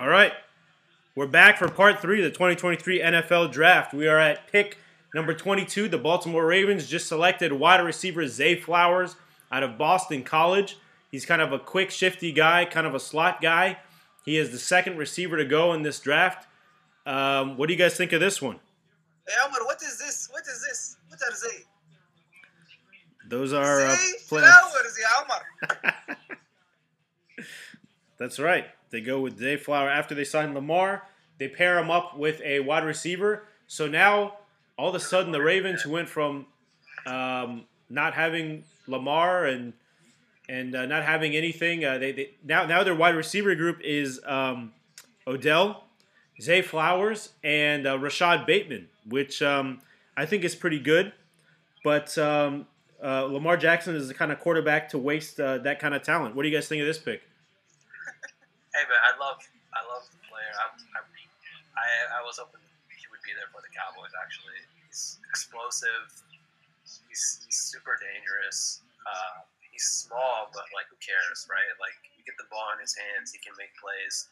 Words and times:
All 0.00 0.06
right. 0.08 0.32
We're 1.16 1.26
back 1.26 1.58
for 1.58 1.66
part 1.68 2.00
three 2.00 2.18
of 2.20 2.24
the 2.24 2.30
2023 2.30 3.00
NFL 3.00 3.50
Draft. 3.50 3.92
We 3.92 4.06
are 4.06 4.18
at 4.18 4.46
pick 4.46 4.78
number 5.12 5.34
22. 5.34 5.88
The 5.88 5.98
Baltimore 5.98 6.46
Ravens 6.46 6.86
just 6.86 7.08
selected 7.08 7.52
wide 7.52 7.84
receiver 7.84 8.24
Zay 8.28 8.54
Flowers 8.54 9.16
out 9.50 9.64
of 9.64 9.76
Boston 9.76 10.22
College. 10.22 10.76
He's 11.10 11.26
kind 11.26 11.42
of 11.42 11.52
a 11.52 11.58
quick, 11.58 11.90
shifty 11.90 12.30
guy, 12.30 12.64
kind 12.64 12.86
of 12.86 12.94
a 12.94 13.00
slot 13.00 13.42
guy. 13.42 13.78
He 14.24 14.36
is 14.36 14.52
the 14.52 14.58
second 14.58 14.98
receiver 14.98 15.36
to 15.36 15.44
go 15.44 15.72
in 15.72 15.82
this 15.82 15.98
draft. 15.98 16.46
Um, 17.04 17.56
what 17.56 17.66
do 17.66 17.72
you 17.72 17.78
guys 17.78 17.96
think 17.96 18.12
of 18.12 18.20
this 18.20 18.40
one? 18.40 18.60
Hey, 19.26 19.34
Omar, 19.44 19.64
what 19.64 19.82
is 19.82 19.98
this? 19.98 20.28
What 20.30 20.42
is 20.42 20.64
this? 20.64 20.96
What 21.08 21.20
are 21.20 21.32
they? 21.42 21.64
Those 23.28 23.52
are 23.52 23.80
uh, 23.80 23.96
Zay 23.96 24.12
plans. 24.28 24.46
flowers, 24.46 24.98
yeah, 25.00 25.24
Omar. 25.24 26.36
That's 28.18 28.38
right. 28.38 28.66
They 28.90 29.00
go 29.00 29.20
with 29.20 29.38
Zay 29.38 29.56
Flower 29.56 29.88
after 29.88 30.14
they 30.14 30.24
sign 30.24 30.54
Lamar. 30.54 31.04
They 31.38 31.48
pair 31.48 31.78
him 31.78 31.90
up 31.90 32.16
with 32.16 32.40
a 32.42 32.60
wide 32.60 32.84
receiver. 32.84 33.44
So 33.66 33.86
now, 33.86 34.38
all 34.76 34.88
of 34.88 34.94
a 34.94 35.00
sudden, 35.00 35.32
the 35.32 35.42
Ravens, 35.42 35.82
who 35.82 35.90
went 35.90 36.08
from 36.08 36.46
um, 37.06 37.64
not 37.88 38.14
having 38.14 38.64
Lamar 38.86 39.44
and 39.46 39.72
and 40.48 40.74
uh, 40.74 40.86
not 40.86 41.04
having 41.04 41.36
anything, 41.36 41.84
uh, 41.84 41.98
they, 41.98 42.12
they 42.12 42.30
now 42.42 42.64
now 42.64 42.82
their 42.82 42.94
wide 42.94 43.14
receiver 43.14 43.54
group 43.54 43.80
is 43.82 44.20
um, 44.24 44.72
Odell, 45.26 45.84
Zay 46.40 46.62
Flowers, 46.62 47.30
and 47.44 47.86
uh, 47.86 47.98
Rashod 47.98 48.46
Bateman, 48.46 48.88
which 49.06 49.42
um, 49.42 49.80
I 50.16 50.26
think 50.26 50.44
is 50.44 50.54
pretty 50.54 50.80
good. 50.80 51.12
But 51.84 52.16
um, 52.18 52.66
uh, 53.02 53.24
Lamar 53.24 53.56
Jackson 53.56 53.94
is 53.94 54.08
the 54.08 54.14
kind 54.14 54.32
of 54.32 54.40
quarterback 54.40 54.88
to 54.90 54.98
waste 54.98 55.38
uh, 55.38 55.58
that 55.58 55.78
kind 55.78 55.94
of 55.94 56.02
talent. 56.02 56.34
What 56.34 56.42
do 56.42 56.48
you 56.48 56.56
guys 56.56 56.66
think 56.66 56.80
of 56.80 56.86
this 56.86 56.98
pick? 56.98 57.22
Hey 58.78 58.86
man, 58.86 59.02
I 59.02 59.18
love 59.18 59.42
I 59.74 59.82
love 59.90 60.06
the 60.06 60.22
player. 60.30 60.54
I, 60.54 60.70
I, 60.94 61.00
I, 61.02 61.86
I 62.14 62.20
was 62.22 62.38
hoping 62.38 62.62
he 62.94 63.10
would 63.10 63.18
be 63.26 63.34
there 63.34 63.50
for 63.50 63.58
the 63.58 63.74
Cowboys. 63.74 64.14
Actually, 64.14 64.54
he's 64.86 65.18
explosive. 65.26 66.14
He's, 67.10 67.42
he's 67.42 67.58
super 67.74 67.98
dangerous. 67.98 68.86
Uh, 69.02 69.42
he's 69.74 69.82
small, 69.82 70.46
but 70.54 70.62
like 70.78 70.86
who 70.94 70.98
cares, 71.02 71.42
right? 71.50 71.66
Like 71.82 71.98
you 72.14 72.22
get 72.22 72.38
the 72.38 72.46
ball 72.54 72.70
in 72.70 72.78
his 72.78 72.94
hands, 72.94 73.34
he 73.34 73.42
can 73.42 73.50
make 73.58 73.74
plays. 73.82 74.30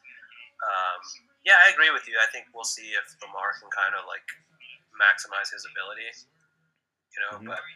Um, 0.63 1.03
yeah, 1.43 1.59
I 1.67 1.75
agree 1.75 1.91
with 1.91 2.07
you. 2.07 2.15
I 2.23 2.31
think 2.31 2.47
we'll 2.55 2.63
see 2.71 2.95
if 2.95 3.19
Lamar 3.27 3.59
can 3.59 3.67
kind 3.75 3.99
of 3.99 4.07
like 4.07 4.25
maximize 4.95 5.51
his 5.51 5.67
ability. 5.67 6.07
You 6.07 7.19
know, 7.19 7.33
Mhm. 7.43 7.51
but 7.51 7.67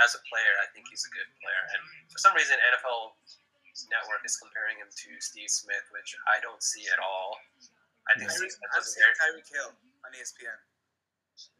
as 0.00 0.16
a 0.16 0.24
player, 0.32 0.56
I 0.64 0.72
think 0.72 0.88
he's 0.88 1.04
a 1.04 1.12
good 1.12 1.28
player. 1.44 1.62
And 1.76 1.84
for 2.08 2.16
some 2.16 2.32
reason, 2.32 2.56
NFL 2.72 3.12
Network 3.88 4.20
is 4.28 4.36
comparing 4.36 4.76
him 4.76 4.88
to 4.92 5.10
Steve 5.20 5.48
Smith, 5.48 5.84
which 5.96 6.12
I 6.28 6.40
don't 6.44 6.60
see 6.62 6.84
at 6.92 7.00
all. 7.00 7.40
I 8.10 8.18
think 8.18 8.28
Steve 8.30 8.52
Tyreek- 8.52 8.56
Smith 8.60 8.72
I've 8.76 8.84
was 8.84 8.88
a 8.88 8.92
seen 8.92 9.02
very 9.02 9.14
Tyreek 9.16 9.48
Hill 9.48 9.70
on 10.04 10.10
ESPN. 10.12 10.58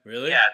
Really? 0.04 0.30
yeah. 0.30 0.46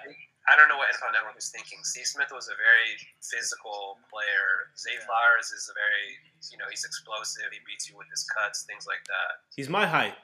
I 0.49 0.57
don't 0.57 0.69
know 0.71 0.79
what 0.81 0.89
NFL 0.89 1.13
Network 1.13 1.37
is 1.37 1.51
thinking. 1.51 1.79
Steve 1.83 2.07
Smith 2.07 2.33
was 2.33 2.49
a 2.49 2.57
very 2.57 2.97
physical 3.21 3.99
player. 4.09 4.73
Zay 4.79 4.97
Flowers 5.05 5.53
is 5.53 5.69
a 5.69 5.75
very, 5.77 6.17
you 6.51 6.57
know, 6.57 6.65
he's 6.71 6.85
explosive. 6.87 7.45
He 7.53 7.59
beats 7.67 7.91
you 7.91 7.99
with 7.99 8.09
his 8.09 8.25
cuts, 8.25 8.63
things 8.65 8.87
like 8.87 9.05
that. 9.13 9.45
He's 9.57 9.69
my 9.69 9.85
height. 9.87 10.15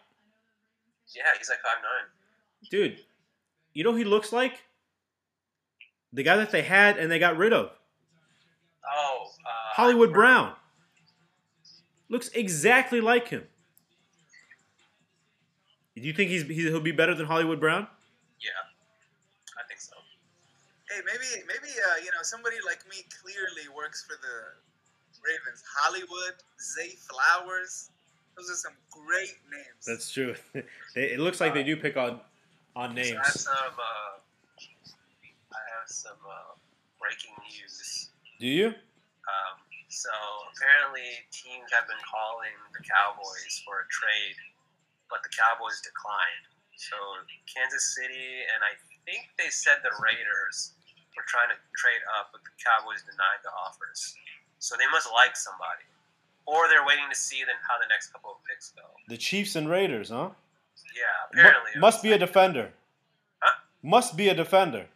Yeah, 1.15 1.29
he's 1.37 1.51
like 1.51 1.61
five 1.61 1.77
nine. 1.83 2.09
Dude, 2.71 3.01
you 3.75 3.85
know 3.85 3.93
who 3.93 3.99
he 3.99 4.05
looks 4.05 4.33
like? 4.33 4.63
The 6.13 6.23
guy 6.23 6.37
that 6.37 6.51
they 6.51 6.63
had 6.63 6.97
and 6.97 7.11
they 7.11 7.19
got 7.19 7.37
rid 7.37 7.53
of. 7.53 7.71
Oh, 8.89 9.27
uh, 9.45 9.75
Hollywood 9.75 10.13
Brown. 10.13 10.55
Looks 12.15 12.29
exactly 12.29 13.01
like 13.01 13.27
him. 13.27 13.43
Do 15.97 16.03
you 16.03 16.13
think 16.13 16.31
he's 16.31 16.45
he'll 16.47 16.79
be 16.79 16.93
better 16.93 17.13
than 17.13 17.27
Hollywood 17.27 17.59
Brown? 17.59 17.89
Yeah, 18.41 18.51
I 19.59 19.67
think 19.67 19.81
so. 19.81 19.97
Hey, 20.89 21.01
maybe 21.05 21.43
maybe 21.49 21.73
uh, 21.75 21.97
you 21.99 22.13
know 22.15 22.23
somebody 22.23 22.55
like 22.65 22.87
me 22.89 23.03
clearly 23.21 23.67
works 23.77 24.05
for 24.07 24.15
the 24.23 24.37
Ravens. 25.27 25.65
Hollywood, 25.77 26.37
Zay 26.63 26.91
Flowers. 27.11 27.91
Those 28.37 28.49
are 28.49 28.55
some 28.55 28.75
great 28.93 29.35
names. 29.51 29.83
That's 29.85 30.13
true. 30.13 30.37
They- 30.95 31.11
it 31.15 31.19
looks 31.19 31.41
like 31.41 31.53
they 31.53 31.65
do 31.65 31.77
pick 31.77 31.97
on 31.97 32.21
on 32.77 32.91
So 32.91 32.95
names. 32.95 33.19
I 33.21 33.27
have 33.27 33.35
some. 33.35 33.75
Uh, 33.77 34.21
I 35.51 35.63
have 35.75 35.89
some 35.89 36.23
uh, 36.25 36.55
breaking 37.01 37.35
news. 37.43 38.11
Do 38.39 38.47
you? 38.47 38.67
Um, 38.69 39.64
so 39.95 40.11
apparently, 40.51 41.07
teams 41.31 41.71
have 41.71 41.87
been 41.87 42.03
calling 42.03 42.59
the 42.75 42.83
Cowboys 42.83 43.63
for 43.63 43.87
a 43.87 43.87
trade, 43.95 44.35
but 45.07 45.23
the 45.23 45.31
Cowboys 45.31 45.79
declined. 45.87 46.51
So 46.75 46.99
Kansas 47.47 47.95
City 47.95 48.43
and 48.51 48.61
I 48.67 48.75
think 49.07 49.31
they 49.39 49.55
said 49.55 49.79
the 49.87 49.95
Raiders 50.03 50.75
were 51.15 51.23
trying 51.31 51.55
to 51.55 51.59
trade 51.79 52.03
up, 52.19 52.35
but 52.35 52.43
the 52.43 52.51
Cowboys 52.59 53.07
denied 53.07 53.39
the 53.47 53.55
offers. 53.55 54.19
So 54.59 54.75
they 54.75 54.91
must 54.91 55.07
like 55.15 55.39
somebody, 55.39 55.87
or 56.43 56.67
they're 56.67 56.83
waiting 56.83 57.07
to 57.07 57.15
see 57.15 57.47
then 57.47 57.55
how 57.63 57.79
the 57.79 57.87
next 57.87 58.11
couple 58.11 58.35
of 58.35 58.43
picks 58.43 58.75
go. 58.75 58.83
The 59.07 59.21
Chiefs 59.21 59.55
and 59.55 59.71
Raiders, 59.71 60.11
huh? 60.11 60.35
Yeah, 60.91 61.31
apparently 61.31 61.79
it 61.79 61.81
must 61.81 62.03
be 62.03 62.11
a 62.11 62.19
defender. 62.19 62.75
Huh? 63.39 63.63
Must 63.83 64.19
be 64.19 64.27
a 64.27 64.35
defender. 64.35 64.91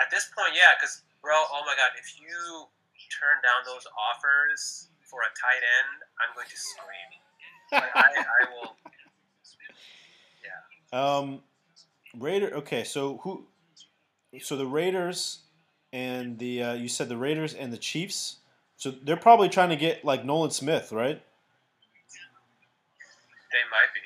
At 0.00 0.08
this 0.08 0.32
point, 0.32 0.56
yeah, 0.56 0.72
because 0.80 1.04
bro, 1.20 1.36
oh 1.36 1.62
my 1.68 1.76
god, 1.76 1.92
if 2.00 2.16
you 2.16 2.72
turn 3.18 3.36
down 3.42 3.60
those 3.66 3.84
offers 4.10 4.88
for 5.02 5.20
a 5.20 5.30
tight 5.36 5.60
end, 5.60 6.02
I'm 6.20 6.34
going 6.34 6.48
to 6.48 6.56
scream. 6.56 7.10
Like, 7.72 7.84
I, 7.94 8.00
I 8.00 8.50
will. 8.52 8.76
Yeah, 10.44 11.16
Um, 11.16 11.40
Raider. 12.18 12.50
Okay, 12.56 12.84
so 12.84 13.16
who? 13.22 13.46
So 14.42 14.58
the 14.58 14.66
Raiders 14.66 15.38
and 15.90 16.38
the 16.38 16.62
uh, 16.62 16.72
you 16.74 16.88
said 16.88 17.08
the 17.08 17.16
Raiders 17.16 17.54
and 17.54 17.72
the 17.72 17.78
Chiefs. 17.78 18.36
So 18.76 18.90
they're 18.90 19.16
probably 19.16 19.48
trying 19.48 19.70
to 19.70 19.76
get 19.76 20.04
like 20.04 20.22
Nolan 20.22 20.50
Smith, 20.50 20.92
right? 20.92 21.22
they 23.52 23.64
might 23.70 23.92
be. 23.94 24.00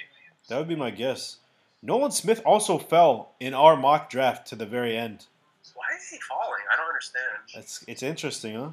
That 0.49 0.59
would 0.59 0.69
be 0.69 0.77
my 0.77 0.91
guess. 0.91 1.39
Nolan 1.83 2.13
Smith 2.13 2.43
also 2.45 2.79
fell 2.79 3.33
in 3.41 3.53
our 3.55 3.77
mock 3.77 4.11
draft 4.11 4.47
to 4.49 4.57
the 4.57 4.67
very 4.67 4.97
end. 4.97 5.27
Why 5.75 5.85
is 5.99 6.09
he 6.09 6.19
falling? 6.21 6.63
I 6.73 6.77
don't 6.77 6.89
understand. 6.89 7.25
That's 7.55 7.85
it's 7.89 8.03
interesting, 8.03 8.55
huh? 8.55 8.71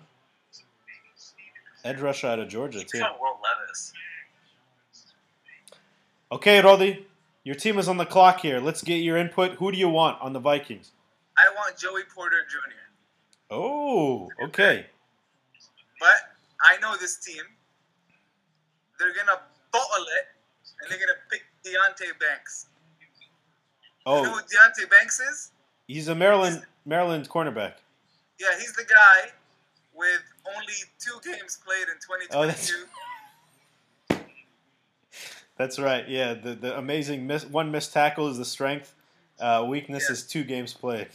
Edge 1.84 2.00
rusher 2.00 2.28
out 2.28 2.40
of 2.40 2.48
Georgia 2.48 2.80
He's 2.80 2.92
too. 2.92 3.00
Will 3.20 3.38
Levis. 3.44 3.94
Okay, 6.32 6.62
Rady, 6.62 7.06
your 7.44 7.56
team 7.56 7.78
is 7.78 7.88
on 7.88 7.98
the 7.98 8.06
clock 8.06 8.40
here. 8.42 8.60
Let's 8.60 8.82
get 8.82 8.96
your 8.98 9.18
input. 9.18 9.52
Who 9.54 9.72
do 9.72 9.78
you 9.78 9.90
want 9.90 10.20
on 10.22 10.34
the 10.34 10.40
Vikings? 10.40 10.92
I 11.38 11.54
want 11.56 11.78
Joey 11.78 12.02
Porter 12.14 12.38
Jr. 12.50 12.74
Oh, 13.52 14.30
okay. 14.46 14.86
But 16.00 16.36
I 16.64 16.78
know 16.80 16.96
this 17.00 17.18
team. 17.18 17.44
They're 19.00 19.14
gonna 19.14 19.40
bottle 19.72 20.06
it, 20.20 20.28
and 20.82 20.90
they're 20.92 21.00
gonna 21.00 21.20
pick 21.30 21.44
Deonte 21.66 22.18
Banks. 22.20 22.68
Oh, 24.06 24.18
You 24.18 24.24
know 24.24 24.30
Oh, 24.30 24.36
who 24.36 24.42
Deonte 24.42 24.90
Banks 24.90 25.20
is? 25.20 25.52
he's 25.88 26.08
a 26.08 26.16
Maryland 26.16 26.66
Maryland 26.86 27.30
cornerback. 27.30 27.74
Yeah, 28.40 28.58
he's 28.60 28.74
the 28.74 28.86
guy 28.86 29.32
with 29.94 30.22
only 30.46 30.74
two 31.00 31.20
games 31.24 31.60
played 31.66 31.88
in 31.90 31.96
2022. 32.00 32.34
Oh, 32.34 32.46
that's- 32.46 32.68
2022. 32.68 32.90
That's 35.56 35.78
right. 35.78 36.08
Yeah, 36.10 36.34
the 36.34 36.56
the 36.56 36.78
amazing 36.78 37.28
miss, 37.28 37.46
one 37.46 37.70
missed 37.72 37.94
tackle 37.94 38.28
is 38.28 38.38
the 38.40 38.46
strength. 38.46 38.96
Uh, 39.40 39.64
weakness 39.68 40.06
Yeah. 40.10 40.14
is 40.14 40.24
two 40.26 40.44
games 40.44 40.74
played. 40.74 41.10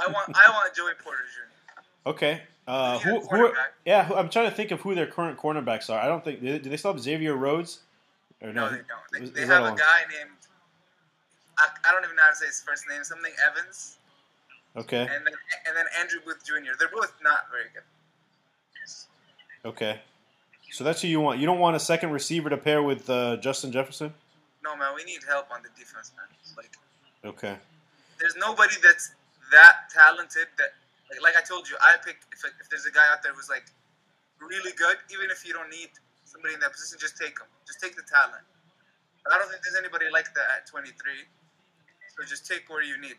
I 0.00 0.06
want 0.06 0.34
I 0.34 0.50
want 0.50 0.74
Joey 0.74 0.92
Porter 1.02 1.18
Jr. 1.22 2.08
Okay. 2.08 2.42
Uh, 2.66 2.98
who, 3.00 3.20
who 3.20 3.46
are, 3.48 3.52
yeah, 3.84 4.04
who, 4.06 4.14
I'm 4.14 4.30
trying 4.30 4.48
to 4.48 4.56
think 4.56 4.70
of 4.70 4.80
who 4.80 4.94
their 4.94 5.06
current 5.06 5.38
cornerbacks 5.38 5.90
are. 5.90 6.00
I 6.00 6.06
don't 6.06 6.24
think 6.24 6.40
do 6.40 6.58
they 6.58 6.76
still 6.78 6.94
have 6.94 7.02
Xavier 7.02 7.36
Rhodes? 7.36 7.80
Or 8.40 8.50
No, 8.54 8.64
no, 8.64 8.70
they 8.70 8.76
don't. 8.78 8.86
They, 9.12 9.20
is- 9.20 9.32
they 9.32 9.42
is 9.42 9.48
have 9.50 9.62
a 9.64 9.76
guy 9.76 10.00
named 10.10 10.30
I, 11.58 11.68
I 11.86 11.92
don't 11.92 12.02
even 12.04 12.16
know 12.16 12.22
how 12.22 12.30
to 12.30 12.36
say 12.36 12.46
his 12.46 12.62
first 12.66 12.84
name. 12.88 13.04
Something 13.04 13.32
Evans, 13.46 13.98
Okay. 14.74 15.00
and 15.02 15.10
then 15.26 15.34
and 15.68 15.76
then 15.76 15.84
Andrew 16.00 16.20
Booth 16.24 16.42
Jr. 16.46 16.72
They're 16.78 16.88
both 16.88 17.12
not 17.22 17.50
very 17.50 17.64
good. 17.74 17.82
Okay. 19.64 20.00
So 20.70 20.84
that's 20.84 21.02
who 21.02 21.08
you 21.08 21.20
want. 21.20 21.38
You 21.38 21.46
don't 21.46 21.58
want 21.60 21.76
a 21.76 21.80
second 21.80 22.10
receiver 22.10 22.50
to 22.50 22.56
pair 22.56 22.82
with 22.82 23.08
uh, 23.08 23.36
Justin 23.38 23.70
Jefferson. 23.72 24.12
No 24.62 24.76
man, 24.76 24.94
we 24.94 25.04
need 25.04 25.20
help 25.28 25.50
on 25.50 25.62
the 25.62 25.68
defense, 25.78 26.12
man. 26.16 26.26
Like 26.56 26.76
Okay. 27.24 27.56
there's 28.18 28.36
nobody 28.36 28.74
that's 28.82 29.12
that 29.52 29.88
talented 29.92 30.48
that 30.58 30.72
like, 31.10 31.22
like 31.22 31.36
I 31.36 31.46
told 31.46 31.68
you, 31.68 31.76
I 31.80 31.96
pick 32.04 32.16
if, 32.32 32.44
if 32.60 32.68
there's 32.70 32.86
a 32.86 32.90
guy 32.90 33.06
out 33.12 33.22
there 33.22 33.32
who's 33.34 33.48
like 33.48 33.64
really 34.40 34.72
good, 34.76 34.96
even 35.12 35.30
if 35.30 35.46
you 35.46 35.52
don't 35.52 35.70
need 35.70 35.90
somebody 36.24 36.54
in 36.54 36.60
that 36.60 36.72
position, 36.72 36.98
just 36.98 37.16
take 37.16 37.38
him. 37.38 37.46
Just 37.66 37.80
take 37.80 37.94
the 37.94 38.02
talent. 38.02 38.42
But 39.22 39.32
I 39.34 39.38
don't 39.38 39.48
think 39.48 39.62
there's 39.64 39.78
anybody 39.78 40.06
like 40.12 40.32
that 40.34 40.46
at 40.58 40.66
23. 40.66 40.92
So 42.16 42.24
just 42.28 42.46
take 42.46 42.68
where 42.68 42.82
you 42.82 43.00
need. 43.00 43.16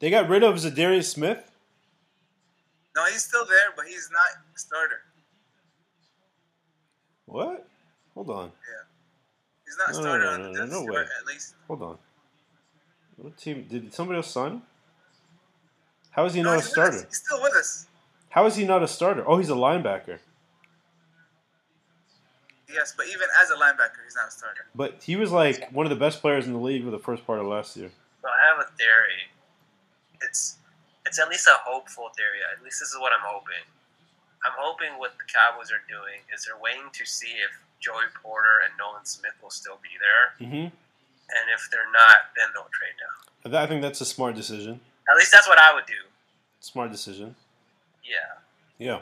They 0.00 0.10
got 0.10 0.28
rid 0.28 0.42
of 0.42 0.56
Za'Darius 0.56 1.04
Smith. 1.10 1.50
No, 2.96 3.04
he's 3.06 3.24
still 3.24 3.44
there, 3.44 3.72
but 3.76 3.86
he's 3.86 4.08
not 4.12 4.42
a 4.54 4.58
starter. 4.58 5.02
What? 7.26 7.66
Hold 8.14 8.30
on. 8.30 8.44
Yeah. 8.46 8.84
He's 9.64 9.76
not 9.78 9.88
a 9.90 10.02
No, 10.02 10.18
no, 10.18 10.24
no, 10.24 10.30
on 10.30 10.42
the 10.42 10.48
no, 10.48 10.54
depth 10.66 10.72
no 10.72 10.84
way. 10.84 11.00
at 11.00 11.26
least. 11.26 11.54
Hold 11.68 11.82
on. 11.82 11.98
What 13.16 13.36
team 13.36 13.66
did 13.68 13.92
somebody 13.94 14.16
else 14.18 14.30
sign? 14.30 14.62
How 16.10 16.24
is 16.26 16.34
he 16.34 16.42
No, 16.42 16.50
not 16.50 16.60
a 16.60 16.62
starter? 16.62 17.04
He's 17.08 17.18
still 17.18 17.42
with 17.42 17.54
us. 17.54 17.86
How 18.30 18.46
is 18.46 18.56
he 18.56 18.64
not 18.64 18.82
a 18.82 18.88
starter? 18.88 19.24
Oh, 19.26 19.38
he's 19.38 19.50
a 19.50 19.54
linebacker. 19.54 20.18
Yes, 22.72 22.92
but 22.96 23.06
even 23.06 23.28
as 23.40 23.50
a 23.50 23.54
linebacker, 23.54 24.02
he's 24.04 24.16
not 24.16 24.28
a 24.28 24.30
starter. 24.30 24.66
But 24.74 25.02
he 25.02 25.14
was 25.16 25.30
like 25.30 25.70
one 25.70 25.86
of 25.86 25.90
the 25.90 25.96
best 25.96 26.20
players 26.20 26.46
in 26.46 26.52
the 26.52 26.58
league 26.58 26.84
for 26.84 26.90
the 26.90 26.98
first 26.98 27.24
part 27.26 27.38
of 27.38 27.46
last 27.46 27.76
year. 27.76 27.90
So 28.22 28.28
I 28.28 28.48
have 28.48 28.66
a 28.66 28.70
theory. 28.76 29.30
It's 30.22 30.56
it's 31.06 31.18
at 31.20 31.28
least 31.28 31.46
a 31.46 31.56
hopeful 31.64 32.10
theory. 32.16 32.38
At 32.56 32.62
least 32.64 32.80
this 32.80 32.88
is 32.90 32.98
what 32.98 33.12
I'm 33.12 33.24
hoping. 33.24 33.62
I'm 34.44 34.52
hoping 34.58 34.98
what 34.98 35.12
the 35.18 35.24
Cowboys 35.24 35.72
are 35.72 35.82
doing 35.88 36.20
is 36.34 36.44
they're 36.44 36.60
waiting 36.60 36.90
to 36.92 37.04
see 37.06 37.32
if 37.42 37.52
Joey 37.80 38.08
Porter 38.22 38.60
and 38.64 38.72
Nolan 38.78 39.04
Smith 39.04 39.32
will 39.42 39.50
still 39.50 39.78
be 39.82 39.90
there, 40.00 40.46
Mm-hmm. 40.46 40.64
and 40.68 41.44
if 41.54 41.68
they're 41.70 41.90
not, 41.92 42.32
then 42.36 42.46
they'll 42.54 42.68
trade 42.72 42.96
down. 43.00 43.54
I 43.62 43.66
think 43.66 43.82
that's 43.82 44.00
a 44.00 44.06
smart 44.06 44.34
decision. 44.34 44.80
At 45.10 45.16
least 45.16 45.32
that's 45.32 45.48
what 45.48 45.58
I 45.58 45.74
would 45.74 45.86
do. 45.86 46.00
Smart 46.60 46.90
decision. 46.92 47.34
Yeah. 48.04 48.38
Yeah. 48.78 49.00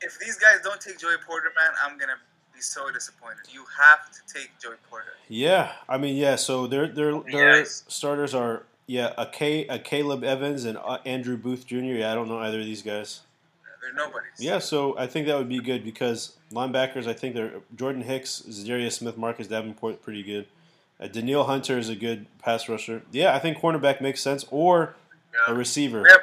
If 0.00 0.18
these 0.20 0.36
guys 0.38 0.58
don't 0.62 0.80
take 0.80 0.98
Joey 0.98 1.16
Porter, 1.26 1.48
man, 1.56 1.72
I'm 1.84 1.98
gonna 1.98 2.18
be 2.54 2.60
so 2.60 2.90
disappointed. 2.92 3.38
You 3.52 3.64
have 3.80 4.10
to 4.12 4.20
take 4.32 4.50
Joey 4.60 4.76
Porter. 4.88 5.12
Yeah. 5.28 5.72
I 5.88 5.98
mean, 5.98 6.16
yeah. 6.16 6.36
So 6.36 6.66
their 6.68 6.86
their 6.86 7.18
their 7.20 7.58
Yes. 7.58 7.84
starters 7.88 8.32
are 8.34 8.62
yeah 8.86 9.12
a 9.18 9.26
K 9.26 9.66
a 9.66 9.78
Caleb 9.80 10.22
Evans 10.22 10.64
and 10.64 10.78
uh, 10.78 10.98
Andrew 11.04 11.36
Booth 11.36 11.66
Jr. 11.66 11.76
Yeah, 11.98 12.12
I 12.12 12.14
don't 12.14 12.28
know 12.28 12.38
either 12.38 12.60
of 12.60 12.64
these 12.64 12.82
guys. 12.82 13.20
They're 13.80 13.92
nobodies. 13.92 14.30
Yeah, 14.38 14.58
so 14.58 14.96
I 14.98 15.06
think 15.06 15.26
that 15.26 15.36
would 15.38 15.48
be 15.48 15.60
good 15.60 15.84
because 15.84 16.36
linebackers, 16.52 17.06
I 17.06 17.12
think 17.12 17.34
they're 17.34 17.52
Jordan 17.76 18.02
Hicks, 18.02 18.42
Za'Darius 18.48 18.92
Smith, 18.92 19.16
Marcus 19.16 19.46
Davenport, 19.46 20.02
pretty 20.02 20.22
good. 20.22 20.46
Uh, 21.00 21.06
Danielle 21.06 21.44
Hunter 21.44 21.78
is 21.78 21.88
a 21.88 21.94
good 21.96 22.26
pass 22.40 22.68
rusher. 22.68 23.02
Yeah, 23.12 23.34
I 23.34 23.38
think 23.38 23.58
cornerback 23.58 24.00
makes 24.00 24.20
sense, 24.20 24.44
or 24.50 24.96
a 25.46 25.54
receiver. 25.54 26.02
We 26.02 26.10
have- 26.10 26.20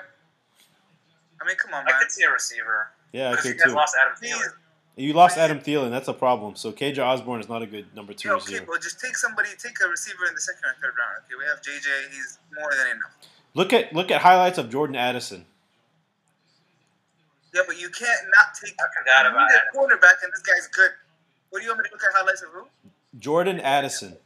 I 1.41 1.45
mean, 1.47 1.55
come 1.57 1.73
on, 1.73 1.83
I 1.87 1.91
man. 1.91 2.01
could 2.01 2.11
see 2.11 2.23
a 2.23 2.31
receiver. 2.31 2.89
Yeah, 3.13 3.27
I 3.29 3.31
Because 3.31 3.45
you 3.45 3.51
could 3.53 3.59
guys 3.61 3.69
too. 3.69 3.75
lost 3.75 3.95
Adam 4.01 4.15
Please. 4.17 4.33
Thielen. 4.33 4.53
You 4.97 5.13
lost 5.13 5.37
Adam 5.37 5.59
Thielen, 5.59 5.91
that's 5.91 6.07
a 6.07 6.13
problem. 6.13 6.55
So 6.55 6.71
KJ 6.71 6.99
Osborn 6.99 7.39
is 7.41 7.49
not 7.49 7.61
a 7.61 7.65
good 7.67 7.93
number 7.95 8.13
two 8.13 8.29
Yeah, 8.29 8.35
okay, 8.35 8.45
receiver. 8.53 8.65
well, 8.69 8.79
just 8.79 8.99
take 8.99 9.15
somebody, 9.17 9.49
take 9.57 9.75
a 9.83 9.87
receiver 9.89 10.25
in 10.27 10.33
the 10.35 10.41
second 10.41 10.63
or 10.65 10.73
third 10.81 10.93
round. 10.97 11.17
Okay, 11.25 11.35
we 11.37 11.45
have 11.45 11.61
JJ. 11.61 12.11
He's 12.11 12.39
more 12.57 12.71
than 12.75 12.87
enough. 12.87 13.11
Look 13.53 13.71
at 13.73 13.93
look 13.93 14.09
at 14.11 14.21
highlights 14.21 14.57
of 14.57 14.69
Jordan 14.69 14.95
Addison. 14.95 15.45
Yeah, 17.55 17.61
but 17.65 17.79
you 17.79 17.89
can't 17.89 18.19
not 18.35 18.53
take. 18.53 18.75
I 18.77 18.83
forgot 18.99 19.23
you 19.23 19.31
about 19.31 19.47
need 19.47 19.55
a 19.55 19.59
Addison. 19.59 19.71
quarterback, 19.73 20.15
and 20.23 20.33
this 20.33 20.41
guy's 20.41 20.67
good. 20.67 20.91
What 21.49 21.59
do 21.59 21.65
you 21.65 21.71
want 21.71 21.83
me 21.83 21.89
to 21.89 21.93
look 21.95 22.03
at 22.03 22.09
highlights 22.13 22.41
of 22.41 22.49
who? 22.49 22.67
Jordan 23.17 23.61
Addison. 23.61 24.17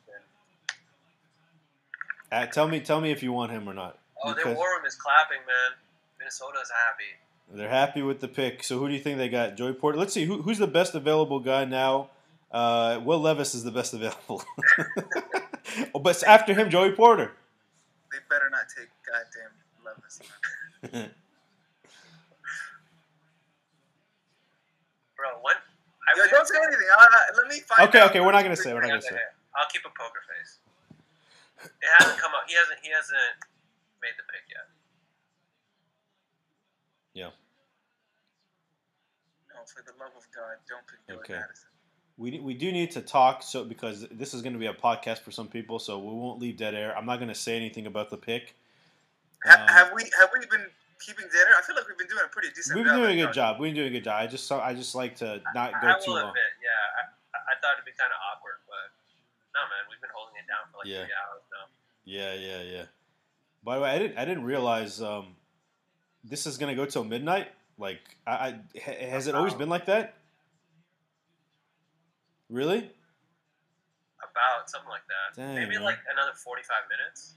Uh, 2.32 2.46
tell 2.48 2.68
me 2.68 2.80
tell 2.80 3.02
me 3.02 3.12
if 3.12 3.22
you 3.22 3.32
want 3.32 3.52
him 3.52 3.70
or 3.70 3.74
not. 3.76 4.00
Oh, 4.24 4.34
their 4.34 4.48
war 4.48 4.66
room 4.76 4.86
is 4.86 4.96
clapping, 4.96 5.38
man. 5.46 5.78
Minnesota's 6.18 6.72
happy. 6.88 7.58
they're 7.58 7.70
happy 7.70 8.02
with 8.02 8.20
the 8.20 8.28
pick. 8.28 8.64
So 8.64 8.80
who 8.80 8.88
do 8.88 8.94
you 8.94 9.00
think 9.00 9.18
they 9.20 9.30
got? 9.30 9.56
Joey 9.56 9.74
Porter. 9.74 9.98
Let's 9.98 10.14
see 10.14 10.26
who, 10.26 10.42
who's 10.42 10.58
the 10.58 10.68
best 10.68 10.96
available 10.96 11.40
guy 11.40 11.66
now. 11.66 12.10
Uh, 12.52 13.00
Will 13.04 13.20
Levis 13.20 13.54
is 13.54 13.64
the 13.64 13.72
best 13.72 13.94
available. 13.94 14.44
oh, 15.94 16.00
but 16.00 16.22
after 16.24 16.54
him, 16.56 16.70
Joey 16.70 16.92
Porter. 16.94 17.32
They 18.12 18.18
better 18.28 18.50
not 18.50 18.66
take 18.76 18.90
goddamn 19.06 19.52
Levis. 19.86 20.20
man. 20.94 21.12
Bro, 25.20 25.30
when 25.42 25.56
I 26.10 26.18
Yo, 26.18 26.26
don't 26.32 26.48
say 26.48 26.58
anything. 26.58 26.88
Uh, 26.98 27.06
let 27.38 27.48
me 27.48 27.60
find. 27.62 27.88
Okay, 27.90 28.02
okay, 28.04 28.20
we're 28.20 28.32
not 28.32 28.44
gonna 28.44 28.56
say, 28.56 28.74
we're 28.74 28.82
not 28.82 28.88
gonna 28.88 29.06
Okay, 29.06 29.16
say. 29.16 29.22
I'll 29.56 29.68
keep 29.72 29.82
a 29.86 29.90
poker 29.90 30.22
face. 30.26 30.58
It 31.66 31.90
hasn't 32.00 32.18
come 32.20 32.32
up. 32.34 32.44
He 32.48 32.56
hasn't. 32.56 32.80
He 32.82 32.90
hasn't 32.90 33.38
made 34.02 34.16
the 34.18 34.24
pick 34.32 34.44
yet. 34.50 34.68
Yeah. 37.14 37.30
No, 39.54 39.62
for 39.66 39.84
the 39.84 39.92
love 40.00 40.12
of 40.18 40.24
God, 40.36 40.56
don't 40.70 40.86
pick 40.88 41.00
Jordan 41.08 41.24
Okay. 41.36 41.44
Addison. 41.44 41.66
We, 42.18 42.40
we 42.40 42.54
do 42.54 42.72
need 42.72 42.92
to 42.92 43.02
talk 43.02 43.44
so 43.44 43.64
because 43.64 44.06
this 44.12 44.34
is 44.34 44.42
going 44.42 44.52
to 44.54 44.60
be 44.60 44.66
a 44.68 44.74
podcast 44.74 45.20
for 45.20 45.32
some 45.32 45.48
people, 45.48 45.80
so 45.80 45.98
we 46.00 46.08
won't 46.14 46.40
leave 46.40 46.58
dead 46.58 46.76
air. 46.76 46.98
I'm 46.98 47.06
not 47.06 47.18
going 47.18 47.30
to 47.30 47.36
say 47.36 47.56
anything 47.56 47.88
about 47.88 48.10
the 48.10 48.18
pick. 48.18 48.56
Ha- 49.46 49.62
Um, 49.62 49.68
have 49.74 49.92
we 49.94 50.04
have 50.20 50.30
we 50.34 50.46
been 50.48 50.66
keeping 51.00 51.26
dinner? 51.32 51.52
I 51.58 51.62
feel 51.62 51.76
like 51.76 51.88
we've 51.88 51.98
been 51.98 52.08
doing 52.08 52.24
a 52.26 52.30
pretty 52.30 52.50
decent. 52.56 52.76
We've 52.76 52.86
been 52.86 52.94
job 52.96 53.04
doing 53.04 53.20
a 53.20 53.26
good 53.26 53.34
job. 53.34 53.60
We've 53.60 53.70
been 53.74 53.80
doing 53.82 53.88
a 53.94 53.98
good 53.98 54.04
job. 54.06 54.22
I 54.22 54.28
just 54.28 54.52
I 54.52 54.74
just 54.74 54.96
like 54.96 55.16
to 55.18 55.42
not 55.56 55.74
I 55.76 55.82
go 55.82 55.88
too 56.04 56.12
will 56.12 56.20
long. 56.22 56.30
admit, 56.30 56.52
yeah, 56.64 57.00
I, 57.00 57.38
I 57.52 57.54
thought 57.62 57.74
it'd 57.80 57.86
be 57.86 57.96
kind 57.98 58.12
of 58.12 58.20
awkward, 58.32 58.60
but 58.68 58.92
no, 59.56 59.62
man, 59.68 59.84
we've 59.90 60.02
been 60.02 60.12
holding 60.14 60.36
it 60.38 60.48
down 60.48 60.68
for 60.72 60.80
like 60.80 60.88
Yeah. 60.88 61.04
three 61.06 61.16
hours 61.18 61.44
now. 61.50 61.66
Yeah, 62.06 62.34
yeah, 62.36 62.62
yeah. 62.64 62.86
By 63.64 63.76
the 63.76 63.82
way, 63.84 63.90
I 63.92 64.00
didn't 64.00 64.18
I 64.18 64.26
didn't 64.26 64.44
realize 64.44 65.02
um, 65.02 65.36
this 66.24 66.46
is 66.48 66.58
going 66.58 66.70
to 66.70 66.76
go 66.76 66.86
till 66.86 67.04
midnight. 67.04 67.48
Like, 67.78 68.02
I, 68.28 68.32
I 68.32 68.50
ha- 68.80 69.10
has 69.10 69.28
it 69.28 69.36
always 69.36 69.54
been 69.54 69.70
like 69.70 69.86
that? 69.86 70.16
Really? 72.50 72.90
About 74.20 74.70
something 74.70 74.90
like 74.90 75.04
that. 75.08 75.40
Dang, 75.42 75.56
Maybe 75.56 75.76
man. 75.76 75.84
like 75.84 75.98
another 76.12 76.34
forty-five 76.36 76.84
minutes. 76.90 77.36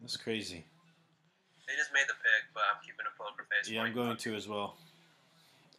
That's 0.00 0.16
crazy. 0.16 0.64
They 1.70 1.76
just 1.76 1.94
made 1.94 2.10
the 2.10 2.18
pick, 2.18 2.50
but 2.52 2.66
I'm 2.66 2.82
keeping 2.82 3.06
a 3.06 3.14
poker 3.14 3.46
face. 3.46 3.70
Yeah, 3.70 3.82
I'm 3.82 3.94
going 3.94 4.16
to 4.16 4.34
as 4.34 4.48
well. 4.48 4.74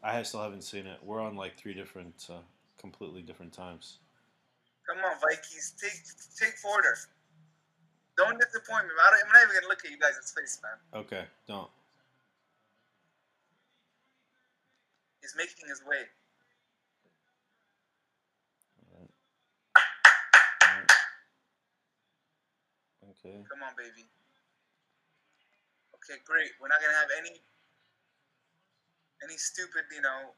I 0.01 0.23
still 0.23 0.41
haven't 0.41 0.63
seen 0.63 0.87
it. 0.87 0.97
We're 1.03 1.19
on 1.19 1.35
like 1.35 1.57
three 1.57 1.73
different, 1.73 2.27
uh, 2.31 2.39
completely 2.79 3.21
different 3.21 3.51
times. 3.51 3.97
Come 4.87 5.03
on, 5.03 5.19
Vikings, 5.19 5.73
take 5.75 5.99
take 6.39 6.55
Porter. 6.63 6.95
Don't 8.15 8.39
disappoint 8.39 8.85
me. 8.85 8.91
I 8.95 9.11
don't, 9.11 9.19
I'm 9.27 9.33
not 9.33 9.43
even 9.43 9.55
gonna 9.55 9.67
look 9.67 9.83
at 9.83 9.91
you 9.91 9.99
guys' 9.99 10.15
in 10.15 10.41
face, 10.41 10.61
man. 10.63 11.01
Okay, 11.01 11.25
don't. 11.45 11.69
He's 15.19 15.35
making 15.35 15.67
his 15.67 15.81
way. 15.85 16.07
Alright. 20.63 20.91
Okay. 23.11 23.43
Come 23.51 23.63
on, 23.63 23.75
baby. 23.77 24.07
Okay, 26.01 26.19
great. 26.25 26.49
We're 26.59 26.67
not 26.67 26.81
gonna 26.81 26.97
have 26.97 27.09
any 27.17 27.41
any 29.23 29.37
stupid, 29.37 29.83
you 29.93 30.01
know, 30.01 30.33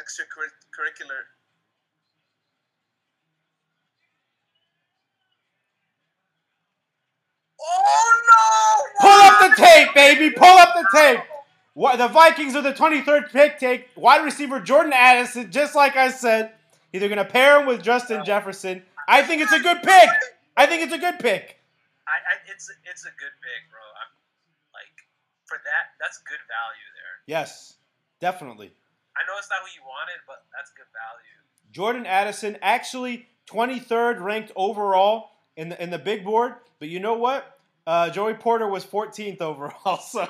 extracurricular. 0.00 1.20
Oh 7.60 8.12
no! 8.32 9.08
Pull 9.08 9.20
up 9.20 9.50
the 9.50 9.62
tape, 9.62 9.94
baby. 9.94 10.30
Pull 10.30 10.46
up 10.58 10.74
the 10.74 10.88
tape. 10.94 11.20
What 11.74 11.96
the 11.96 12.08
Vikings 12.08 12.54
are 12.54 12.62
the 12.62 12.72
23rd 12.72 13.30
pick. 13.30 13.58
Take 13.58 13.88
wide 13.96 14.24
receiver 14.24 14.60
Jordan 14.60 14.92
Addison. 14.94 15.50
Just 15.50 15.74
like 15.74 15.96
I 15.96 16.10
said, 16.10 16.52
either 16.92 17.08
gonna 17.08 17.24
pair 17.24 17.60
him 17.60 17.66
with 17.66 17.82
Justin 17.82 18.24
Jefferson. 18.24 18.82
I 19.08 19.22
think 19.22 19.42
it's 19.42 19.52
a 19.52 19.60
good 19.60 19.82
pick. 19.82 20.08
I 20.56 20.66
think 20.66 20.82
it's 20.82 20.92
a 20.92 20.98
good 20.98 21.18
pick. 21.18 21.58
I, 22.08 22.12
I, 22.12 22.52
it's 22.52 22.70
it's 22.84 23.04
a 23.04 23.12
good 23.18 23.34
pick, 23.42 23.70
bro. 23.70 23.80
I'm 23.80 24.21
for 25.52 25.60
that. 25.68 25.92
That's 26.00 26.16
good 26.24 26.40
value 26.48 26.88
there. 26.96 27.14
Yes, 27.28 27.76
definitely. 28.24 28.72
I 29.12 29.20
know 29.28 29.36
it's 29.36 29.52
not 29.52 29.60
who 29.60 29.68
you 29.76 29.84
wanted, 29.84 30.24
but 30.24 30.48
that's 30.56 30.72
good 30.72 30.88
value. 30.96 31.36
Jordan 31.68 32.06
Addison 32.08 32.56
actually 32.64 33.28
23rd 33.52 34.24
ranked 34.24 34.52
overall 34.56 35.36
in 35.60 35.68
the 35.68 35.76
in 35.76 35.90
the 35.92 36.00
big 36.00 36.24
board. 36.24 36.56
But 36.80 36.88
you 36.88 37.00
know 37.00 37.12
what? 37.20 37.58
Uh, 37.86 38.08
Joey 38.08 38.32
Porter 38.34 38.64
was 38.68 38.86
14th 38.88 39.42
overall. 39.44 40.00
So 40.12 40.24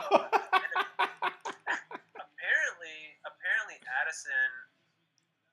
Apparently, 2.19 2.97
apparently 3.23 3.79
Addison, 4.03 4.51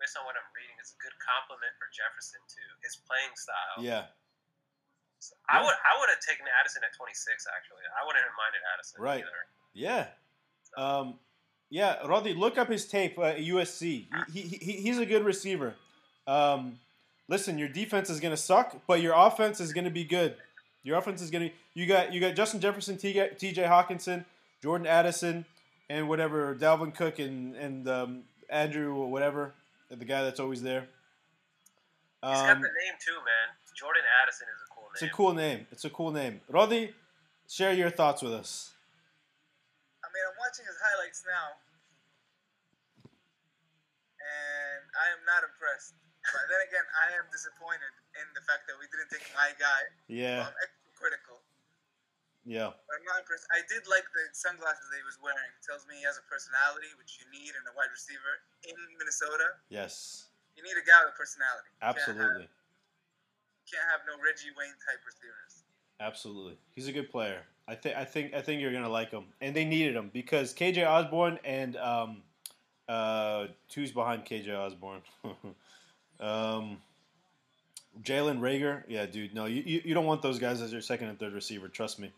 based 0.01 0.17
on 0.17 0.23
what 0.25 0.33
I'm 0.39 0.49
reading, 0.57 0.73
is 0.81 0.93
a 0.95 0.99
good 1.01 1.13
compliment 1.21 1.73
for 1.77 1.85
Jefferson 1.93 2.41
too. 2.49 2.69
His 2.81 2.97
playing 3.05 3.33
style. 3.37 3.77
yeah, 3.85 4.09
I 5.49 5.61
would 5.61 5.77
I 5.85 5.93
would 6.01 6.09
have 6.09 6.21
taken 6.23 6.45
Addison 6.49 6.81
at 6.85 6.93
26. 6.97 7.45
Actually, 7.51 7.85
I 7.93 8.01
wouldn't 8.07 8.23
have 8.25 8.33
minded 8.37 8.61
Addison 8.73 8.97
Right. 9.01 9.21
either. 9.25 9.41
Yeah. 9.79 10.07
Um, 10.77 11.15
yeah, 11.69 12.05
Rady, 12.05 12.33
look 12.33 12.57
up 12.57 12.69
his 12.69 12.85
tape 12.85 13.17
uh, 13.17 13.23
at 13.23 13.37
USC. 13.39 14.07
He, 14.33 14.41
he, 14.41 14.57
he, 14.57 14.71
he's 14.73 14.97
a 14.97 15.05
good 15.05 15.23
receiver. 15.23 15.75
Um, 16.27 16.79
listen, 17.27 17.57
your 17.57 17.69
defense 17.69 18.09
is 18.09 18.19
going 18.19 18.31
to 18.33 18.37
suck, 18.41 18.75
but 18.87 19.01
your 19.01 19.13
offense 19.15 19.59
is 19.59 19.71
going 19.73 19.85
to 19.85 19.91
be 19.91 20.03
good. 20.03 20.35
Your 20.83 20.97
offense 20.97 21.21
is 21.21 21.29
going 21.29 21.49
to 21.49 21.55
you 21.73 21.85
got 21.85 22.13
you 22.13 22.19
got 22.19 22.35
Justin 22.35 22.59
Jefferson, 22.59 22.97
TJ, 22.97 23.37
Hockenson, 23.67 24.25
Jordan 24.63 24.87
Addison, 24.87 25.45
and 25.89 26.07
whatever 26.07 26.55
Dalvin 26.55 26.95
Cook 26.95 27.19
and 27.19 27.55
and 27.55 27.87
um, 27.87 28.23
Andrew 28.49 28.95
or 28.95 29.11
whatever 29.11 29.53
the 29.89 30.05
guy 30.05 30.23
that's 30.23 30.39
always 30.39 30.61
there. 30.61 30.81
He's 32.23 32.31
got 32.31 32.57
Um, 32.57 32.61
the 32.61 32.67
name 32.67 32.93
too, 33.05 33.13
man. 33.13 33.55
Jordan 33.75 34.03
Addison 34.23 34.47
is 34.55 34.61
a 34.61 34.73
cool 34.73 34.83
name. 34.83 34.91
it's 34.93 35.01
a 35.03 35.09
cool 35.15 35.33
name. 35.33 35.67
It's 35.71 35.85
a 35.85 35.89
cool 35.89 36.11
name. 36.11 36.41
Rady, 36.49 36.93
share 37.47 37.73
your 37.73 37.89
thoughts 37.89 38.21
with 38.21 38.33
us. 38.33 38.73
Watching 40.49 40.65
his 40.65 40.81
highlights 40.81 41.21
now, 41.29 41.61
and 44.17 44.81
I 44.97 45.13
am 45.13 45.21
not 45.29 45.45
impressed. 45.45 45.93
But 46.25 46.49
then 46.49 46.57
again, 46.65 46.81
I 47.05 47.13
am 47.21 47.29
disappointed 47.29 47.93
in 48.17 48.25
the 48.33 48.41
fact 48.49 48.65
that 48.65 48.73
we 48.81 48.89
didn't 48.89 49.13
take 49.13 49.29
my 49.37 49.53
guy. 49.61 49.81
Yeah, 50.09 50.49
I'm 50.49 50.57
extra 50.57 50.89
critical. 50.97 51.37
yeah. 52.49 52.73
But 52.73 52.97
I'm 52.97 53.05
not 53.05 53.21
impressed. 53.21 53.45
I 53.53 53.61
did 53.69 53.85
like 53.85 54.09
the 54.09 54.25
sunglasses 54.33 54.89
that 54.89 54.97
he 54.97 55.05
was 55.05 55.21
wearing. 55.21 55.53
It 55.53 55.61
tells 55.61 55.85
me 55.85 56.01
he 56.01 56.05
has 56.09 56.17
a 56.17 56.25
personality, 56.25 56.89
which 56.97 57.21
you 57.21 57.29
need 57.29 57.53
in 57.53 57.61
a 57.69 57.73
wide 57.77 57.93
receiver 57.93 58.41
in 58.65 58.73
Minnesota. 58.97 59.53
Yes, 59.69 60.33
You 60.57 60.65
need 60.65 60.81
a 60.81 60.85
guy 60.89 61.05
with 61.05 61.13
personality. 61.13 61.69
You 61.77 61.93
can't 61.93 61.93
have- 61.93 62.09
absolutely, 62.09 62.49
You 62.49 63.65
can't 63.69 63.85
have 63.93 64.01
no 64.09 64.17
Reggie 64.17 64.49
Wayne 64.57 64.73
type 64.81 65.05
receivers. 65.05 65.48
Absolutely. 65.99 66.57
He's 66.73 66.87
a 66.87 66.91
good 66.91 67.11
player. 67.11 67.41
I 67.67 67.75
think, 67.75 67.95
I 67.95 68.05
think, 68.05 68.33
I 68.33 68.41
think 68.41 68.61
you're 68.61 68.73
gonna 68.73 68.89
like 68.89 69.11
him, 69.11 69.25
and 69.41 69.55
they 69.55 69.65
needed 69.65 69.95
him 69.95 70.09
because 70.11 70.53
KJ 70.53 70.87
Osborn 70.87 71.37
and 71.43 71.77
um, 71.77 72.23
uh, 72.87 73.45
who's 73.75 73.91
behind 73.91 74.25
KJ 74.25 74.57
Osborn? 74.57 75.01
um, 76.19 76.77
Jalen 78.03 78.39
Reagor. 78.39 78.83
Yeah, 78.87 79.05
dude. 79.05 79.35
No, 79.35 79.45
you, 79.45 79.61
you, 79.65 79.81
you 79.85 79.93
don't 79.93 80.05
want 80.05 80.21
those 80.21 80.39
guys 80.39 80.61
as 80.61 80.71
your 80.71 80.81
second 80.81 81.09
and 81.09 81.19
third 81.19 81.33
receiver. 81.33 81.67
Trust 81.67 81.99
me. 81.99 82.11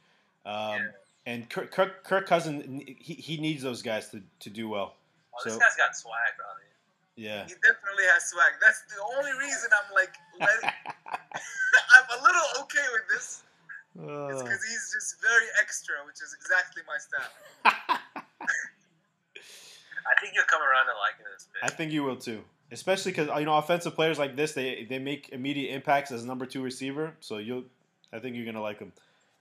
Um, 0.45 0.53
Yeah. 0.55 0.87
And 1.27 1.47
Kirk, 1.51 1.69
Kirk, 1.69 2.03
Kirk 2.03 2.25
Cousin, 2.25 2.81
he, 2.97 3.13
he 3.13 3.37
needs 3.37 3.61
those 3.61 3.83
guys 3.83 4.09
to, 4.09 4.23
to 4.39 4.49
do 4.49 4.67
well. 4.67 4.95
Oh, 5.35 5.41
this 5.45 5.55
guy's 5.55 5.75
got 5.77 5.95
swag, 5.95 6.15
Ronnie. 6.39 6.65
Yeah. 7.15 7.43
He 7.43 7.53
definitely 7.61 8.05
has 8.11 8.25
swag. 8.25 8.53
That's 8.59 8.81
the 8.89 8.99
only 9.17 9.31
reason 9.37 9.69
I'm 9.69 9.93
like, 9.93 10.15
I'm 10.41 12.19
a 12.19 12.23
little 12.23 12.63
okay 12.63 12.87
with 12.91 13.03
this. 13.13 13.43
It's 13.95 14.07
Uh, 14.07 14.43
because 14.43 14.63
he's 14.63 14.91
just 14.93 15.21
very 15.21 15.47
extra, 15.61 15.95
which 16.05 16.21
is 16.23 16.33
exactly 16.33 16.81
my 16.87 16.97
style. 16.97 17.29
I 20.07 20.19
think 20.19 20.33
you'll 20.33 20.45
come 20.45 20.61
around 20.61 20.85
to 20.85 20.93
liking 20.99 21.25
this 21.31 21.47
I 21.61 21.69
think 21.69 21.91
you 21.91 22.03
will 22.03 22.15
too, 22.15 22.43
especially 22.71 23.11
because 23.11 23.27
you 23.39 23.45
know 23.45 23.55
offensive 23.55 23.95
players 23.95 24.17
like 24.17 24.35
this 24.35 24.53
they 24.53 24.85
they 24.89 24.99
make 24.99 25.29
immediate 25.29 25.73
impacts 25.73 26.11
as 26.11 26.25
number 26.25 26.45
two 26.45 26.61
receiver. 26.61 27.13
So 27.19 27.37
you'll, 27.37 27.63
I 28.13 28.19
think 28.19 28.35
you're 28.35 28.45
gonna 28.45 28.61
like 28.61 28.79
him. 28.79 28.93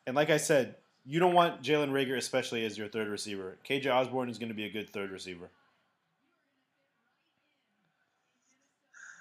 And 0.07 0.17
like 0.17 0.31
I 0.31 0.37
said, 0.37 0.77
you 1.07 1.21
don't 1.21 1.35
want 1.35 1.63
Jalen 1.63 1.91
Reagor 1.91 2.17
especially 2.17 2.65
as 2.65 2.77
your 2.77 2.89
third 2.89 3.09
receiver. 3.09 3.57
KJ 3.69 3.93
Osborn 3.93 4.29
is 4.29 4.39
gonna 4.39 4.55
be 4.55 4.65
a 4.65 4.71
good 4.71 4.91
third 4.91 5.11
receiver. 5.11 5.49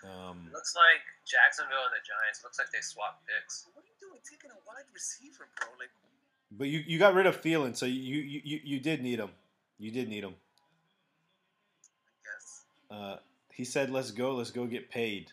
Um, 0.03 0.49
Looks 0.53 0.75
like 0.75 1.03
Jacksonville 1.27 1.85
and 1.85 1.93
the 1.93 2.03
Giants. 2.07 2.41
Looks 2.43 2.57
like 2.57 2.71
they 2.71 2.81
swapped 2.81 3.27
picks. 3.27 3.67
What 4.19 4.27
are 4.27 4.31
you 4.31 4.37
doing 4.37 4.39
taking 4.39 4.51
a 4.51 4.61
wide 4.67 4.85
receiver, 4.93 5.47
bro? 5.57 5.67
Like, 5.79 5.89
but 6.51 6.67
you, 6.67 6.83
you 6.85 6.99
got 6.99 7.13
rid 7.13 7.25
of 7.25 7.41
Thielen, 7.41 7.75
so 7.75 7.85
you, 7.85 7.93
you 7.93 8.41
you 8.43 8.59
you 8.63 8.79
did 8.79 9.01
need 9.01 9.19
him. 9.19 9.29
You 9.77 9.91
did 9.91 10.09
need 10.09 10.23
him. 10.23 10.33
I 12.03 12.17
guess. 12.25 12.63
Uh, 12.91 13.15
he 13.53 13.63
said, 13.63 13.89
"Let's 13.89 14.11
go, 14.11 14.35
let's 14.35 14.51
go 14.51 14.65
get 14.65 14.89
paid." 14.89 15.31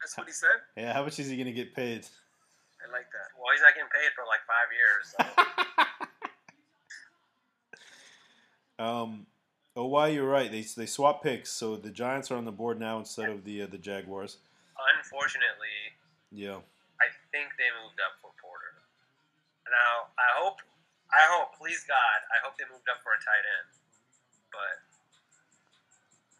That's 0.00 0.16
what 0.16 0.26
he 0.26 0.32
said? 0.32 0.48
Yeah, 0.76 0.92
how 0.92 1.04
much 1.04 1.18
is 1.18 1.28
he 1.28 1.36
gonna 1.36 1.52
get 1.52 1.74
paid? 1.74 2.06
I 2.86 2.92
like 2.92 3.06
that. 3.12 3.32
Well, 3.36 3.52
he's 3.52 3.62
not 3.62 3.74
getting 3.74 3.90
paid 3.90 4.12
for 4.14 4.24
like 4.26 4.40
five 4.46 4.68
years. 4.72 5.14
So. 5.16 5.44
Um, 8.78 9.26
oh, 9.74 9.86
why 9.86 10.06
you're 10.08 10.28
right. 10.28 10.52
They 10.52 10.60
they 10.62 10.86
swap 10.86 11.22
picks, 11.22 11.50
so 11.50 11.74
the 11.76 11.90
Giants 11.90 12.30
are 12.30 12.36
on 12.36 12.44
the 12.44 12.52
board 12.52 12.78
now 12.78 12.98
instead 12.98 13.28
of 13.28 13.44
the 13.44 13.62
uh, 13.62 13.66
the 13.66 13.76
Jaguars. 13.76 14.36
Unfortunately, 14.98 15.98
Yeah, 16.30 16.58
I 16.58 16.60
think 17.30 17.54
they 17.56 17.70
moved 17.82 18.00
up 18.00 18.16
for 18.20 18.32
Porter. 18.40 18.78
Now, 19.68 20.08
I 20.16 20.28
hope, 20.40 20.64
I 21.12 21.24
hope, 21.28 21.56
please 21.60 21.84
God, 21.84 22.18
I 22.32 22.40
hope 22.40 22.56
they 22.56 22.64
moved 22.72 22.88
up 22.88 23.04
for 23.04 23.12
a 23.12 23.20
tight 23.20 23.44
end. 23.44 23.68
But, 24.48 24.76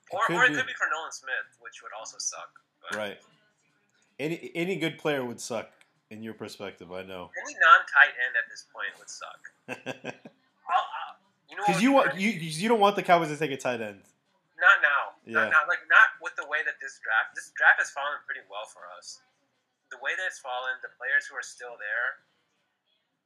or, 0.09 0.25
could 0.25 0.37
or 0.40 0.45
it 0.49 0.57
be. 0.57 0.57
could 0.57 0.71
be 0.71 0.76
for 0.80 0.88
Nolan 0.88 1.12
Smith, 1.12 1.49
which 1.61 1.85
would 1.85 1.92
also 1.92 2.16
suck. 2.16 2.49
But 2.80 2.97
right. 2.97 3.21
Any 4.18 4.50
any 4.54 4.76
good 4.76 4.99
player 4.99 5.25
would 5.25 5.38
suck 5.38 5.71
in 6.11 6.23
your 6.25 6.35
perspective. 6.35 6.90
I 6.90 7.04
know. 7.04 7.30
Any 7.38 7.54
non-tight 7.54 8.16
end 8.18 8.35
at 8.35 8.49
this 8.50 8.66
point 8.73 8.90
would 8.99 9.12
suck. 9.12 9.40
I'll, 9.68 10.87
you 11.49 11.57
know, 11.57 11.62
Because 11.66 11.83
you 11.83 11.92
want 11.92 12.18
you 12.18 12.30
you 12.30 12.68
don't 12.68 12.80
want 12.80 12.97
the 12.97 13.04
Cowboys 13.04 13.28
to 13.28 13.37
take 13.37 13.52
a 13.52 13.57
tight 13.57 13.80
end. 13.80 14.02
Not 14.59 14.83
now. 14.83 15.14
Yeah. 15.25 15.45
Not 15.45 15.50
now. 15.52 15.62
Like 15.68 15.87
not 15.87 16.18
with 16.21 16.35
the 16.35 16.49
way 16.49 16.66
that 16.66 16.80
this 16.83 16.99
draft. 16.99 17.37
This 17.37 17.52
draft 17.54 17.78
has 17.78 17.90
fallen 17.90 18.18
pretty 18.26 18.42
well 18.50 18.66
for 18.66 18.83
us. 18.99 19.21
The 19.90 19.99
way 20.04 20.12
that 20.16 20.26
it's 20.28 20.38
fallen, 20.38 20.76
the 20.85 20.92
players 21.00 21.25
who 21.26 21.35
are 21.37 21.45
still 21.45 21.76
there, 21.80 22.21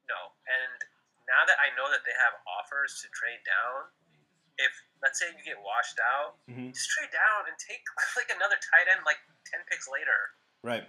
no. 0.07 0.31
And 0.47 0.78
now 1.26 1.42
that 1.47 1.59
I 1.59 1.75
know 1.75 1.90
that 1.90 2.07
they 2.07 2.14
have 2.14 2.35
offers 2.47 3.02
to 3.02 3.11
trade 3.11 3.42
down, 3.42 3.90
if 4.59 4.71
let's 5.02 5.19
say 5.19 5.26
you 5.35 5.42
get 5.42 5.59
washed 5.59 5.99
out, 5.99 6.38
Mhm. 6.47 6.71
just 6.75 6.90
trade 6.90 7.11
down 7.11 7.49
and 7.50 7.57
take 7.59 7.83
like 8.19 8.31
another 8.31 8.57
tight 8.57 8.87
end 8.90 9.02
like 9.04 9.19
ten 9.47 9.61
picks 9.71 9.88
later. 9.90 10.35
Right. 10.62 10.87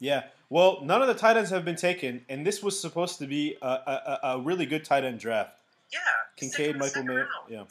Yeah. 0.00 0.28
Well, 0.48 0.80
none 0.82 1.00
of 1.02 1.08
the 1.08 1.14
tight 1.14 1.36
ends 1.36 1.50
have 1.50 1.64
been 1.64 1.76
taken, 1.76 2.24
and 2.28 2.46
this 2.46 2.62
was 2.62 2.78
supposed 2.78 3.18
to 3.18 3.26
be 3.26 3.56
a, 3.62 3.66
a, 3.68 4.18
a 4.36 4.40
really 4.40 4.66
good 4.66 4.84
tight 4.84 5.04
end 5.04 5.20
draft. 5.20 5.60
Yeah. 5.92 5.98
Kincaid, 6.36 6.56
take 6.56 6.66
him 6.66 6.72
in 6.74 6.78
the 6.78 6.84
Michael 6.86 7.04
Mayer. 7.04 7.28
Yeah. 7.48 7.64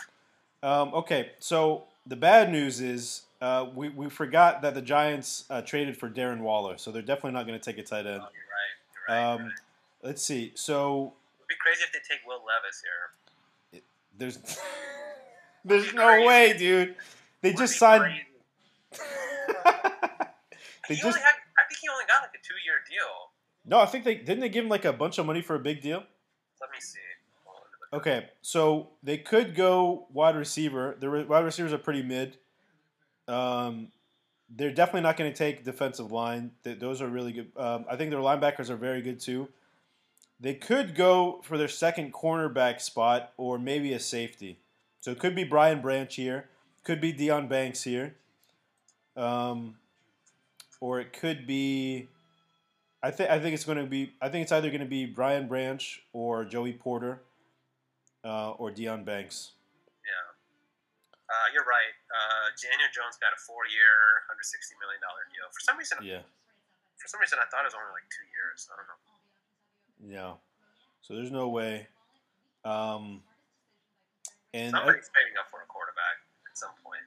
Um, 0.63 0.93
okay, 0.93 1.31
so 1.39 1.87
the 2.05 2.15
bad 2.15 2.51
news 2.51 2.79
is 2.79 3.23
uh, 3.41 3.67
we, 3.75 3.89
we 3.89 4.09
forgot 4.09 4.61
that 4.61 4.73
the 4.75 4.81
Giants 4.81 5.45
uh, 5.49 5.61
traded 5.61 5.97
for 5.97 6.09
Darren 6.09 6.39
Waller, 6.41 6.77
so 6.77 6.91
they're 6.91 7.01
definitely 7.01 7.31
not 7.31 7.47
going 7.47 7.59
to 7.59 7.63
take 7.63 7.77
a 7.79 7.83
tight 7.83 8.05
Oh, 8.05 8.09
end. 8.09 8.21
you're 8.21 8.23
right. 8.23 8.29
You're 9.09 9.17
right. 9.17 9.23
Um, 9.33 9.39
you're 9.39 9.47
right. 9.49 9.55
let's 10.03 10.21
see. 10.23 10.51
So 10.55 11.13
It'd 11.39 11.47
be 11.47 11.55
crazy 11.59 11.83
if 11.83 11.91
they 11.91 11.99
take 12.07 12.25
Will 12.27 12.41
Levis 12.45 12.81
here. 13.73 13.81
there's 14.17 14.37
there's 15.65 15.93
no 15.93 16.25
way, 16.25 16.55
dude. 16.57 16.95
They 17.41 17.53
just 17.53 17.77
signed. 17.77 18.13
they 20.87 20.95
he 20.95 21.01
just 21.01 21.17
had, 21.17 21.33
I 21.57 21.63
think 21.67 21.79
he 21.81 21.87
only 21.89 22.05
got 22.07 22.21
like 22.21 22.31
a 22.35 22.41
two-year 22.45 22.75
deal. 22.89 23.31
no. 23.65 23.79
I 23.79 23.85
think 23.85 24.03
they 24.03 24.15
didn't 24.15 24.39
they 24.41 24.49
give 24.49 24.63
him 24.65 24.69
like 24.69 24.85
a 24.85 24.93
bunch 24.93 25.17
of 25.17 25.25
money 25.25 25.41
for 25.41 25.55
a 25.55 25.59
big 25.59 25.81
deal. 25.81 26.03
Let 26.59 26.69
me 26.71 26.77
see. 26.79 26.99
Okay, 27.93 28.29
so 28.41 28.87
they 29.03 29.17
could 29.17 29.53
go 29.53 30.07
wide 30.13 30.35
receiver. 30.37 30.95
The 30.99 31.25
wide 31.27 31.43
receivers 31.43 31.73
are 31.73 31.77
pretty 31.77 32.01
mid. 32.03 32.37
Um, 33.31 33.87
they're 34.53 34.71
definitely 34.71 35.01
not 35.01 35.17
going 35.17 35.31
to 35.31 35.37
take 35.37 35.63
defensive 35.63 36.11
line. 36.11 36.51
Th- 36.63 36.77
those 36.77 37.01
are 37.01 37.07
really 37.07 37.31
good. 37.31 37.51
Um, 37.55 37.85
I 37.89 37.95
think 37.95 38.11
their 38.11 38.19
linebackers 38.19 38.69
are 38.69 38.75
very 38.75 39.01
good 39.01 39.19
too. 39.19 39.47
They 40.39 40.55
could 40.55 40.95
go 40.95 41.39
for 41.43 41.57
their 41.57 41.67
second 41.67 42.13
cornerback 42.13 42.81
spot 42.81 43.31
or 43.37 43.57
maybe 43.59 43.93
a 43.93 43.99
safety. 43.99 44.57
So 44.99 45.11
it 45.11 45.19
could 45.19 45.35
be 45.35 45.43
Brian 45.43 45.81
Branch 45.81 46.13
here. 46.13 46.49
Could 46.83 46.99
be 46.99 47.11
Dion 47.11 47.47
Banks 47.47 47.83
here. 47.83 48.15
Um, 49.15 49.75
or 50.79 50.99
it 50.99 51.13
could 51.13 51.45
be. 51.47 52.07
I 53.03 53.11
think 53.11 53.29
I 53.29 53.39
think 53.39 53.53
it's 53.53 53.65
going 53.65 53.77
to 53.77 53.85
be. 53.85 54.13
I 54.21 54.29
think 54.29 54.43
it's 54.43 54.51
either 54.51 54.69
going 54.69 54.81
to 54.81 54.87
be 54.87 55.05
Brian 55.05 55.47
Branch 55.47 56.01
or 56.11 56.43
Joey 56.43 56.73
Porter 56.73 57.21
uh, 58.23 58.51
or 58.51 58.71
Dion 58.71 59.03
Banks. 59.03 59.51
Yeah. 60.03 61.29
Uh, 61.29 61.53
you're 61.53 61.65
right. 61.65 61.93
Uh, 62.21 62.53
Daniel 62.61 62.85
Jones 62.93 63.17
got 63.17 63.33
a 63.33 63.39
four-year, 63.41 64.21
hundred 64.29 64.45
sixty 64.45 64.75
million 64.77 65.01
dollar 65.01 65.25
deal. 65.33 65.49
For 65.49 65.59
some 65.65 65.77
reason, 65.77 65.97
Yeah, 66.05 66.21
for 67.01 67.07
some 67.09 67.17
reason, 67.19 67.39
I 67.41 67.49
thought 67.49 67.65
it 67.65 67.73
was 67.73 67.77
only 67.77 67.89
like 67.97 68.05
two 68.13 68.27
years. 68.29 68.69
I 68.69 68.77
don't 68.77 68.85
know. 68.85 69.09
yeah. 70.05 70.33
So 71.01 71.15
there's 71.17 71.31
no 71.33 71.49
way. 71.49 71.87
Um, 72.63 73.23
and 74.53 74.75
I- 74.75 74.79
Somebody's 74.85 75.09
paying 75.09 75.33
up 75.39 75.49
for 75.49 75.61
a 75.61 75.65
quarterback 75.65 76.21
at 76.45 76.57
some 76.57 76.71
point. 76.85 77.01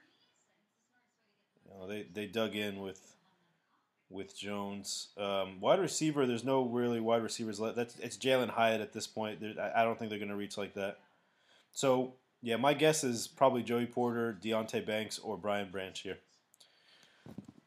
you 1.63 1.71
know, 1.79 1.87
they 1.87 2.03
they 2.11 2.25
dug 2.27 2.55
in 2.55 2.81
with 2.81 2.99
with 4.09 4.37
Jones. 4.37 5.09
Um, 5.17 5.59
wide 5.61 5.79
receiver, 5.79 6.25
there's 6.25 6.43
no 6.43 6.63
really 6.63 6.99
wide 6.99 7.23
receivers 7.23 7.59
left. 7.59 7.75
That's 7.75 7.97
it's 7.99 8.17
Jalin 8.17 8.49
Hyatt 8.49 8.81
at 8.81 8.91
this 8.93 9.07
point. 9.07 9.39
There- 9.39 9.55
I 9.59 9.81
I 9.81 9.83
don't 9.83 9.97
think 9.97 10.09
they're 10.09 10.19
going 10.19 10.29
to 10.29 10.35
reach 10.35 10.57
like 10.57 10.73
that. 10.75 10.99
So 11.71 12.13
yeah, 12.45 12.57
my 12.57 12.75
guess 12.75 13.03
is 13.03 13.27
probably 13.27 13.63
Joey 13.63 13.87
Porter, 13.87 14.37
Deonte 14.39 14.85
Banks, 14.85 15.17
or 15.17 15.35
Brian 15.35 15.67
Branch 15.71 15.99
here. 15.99 16.17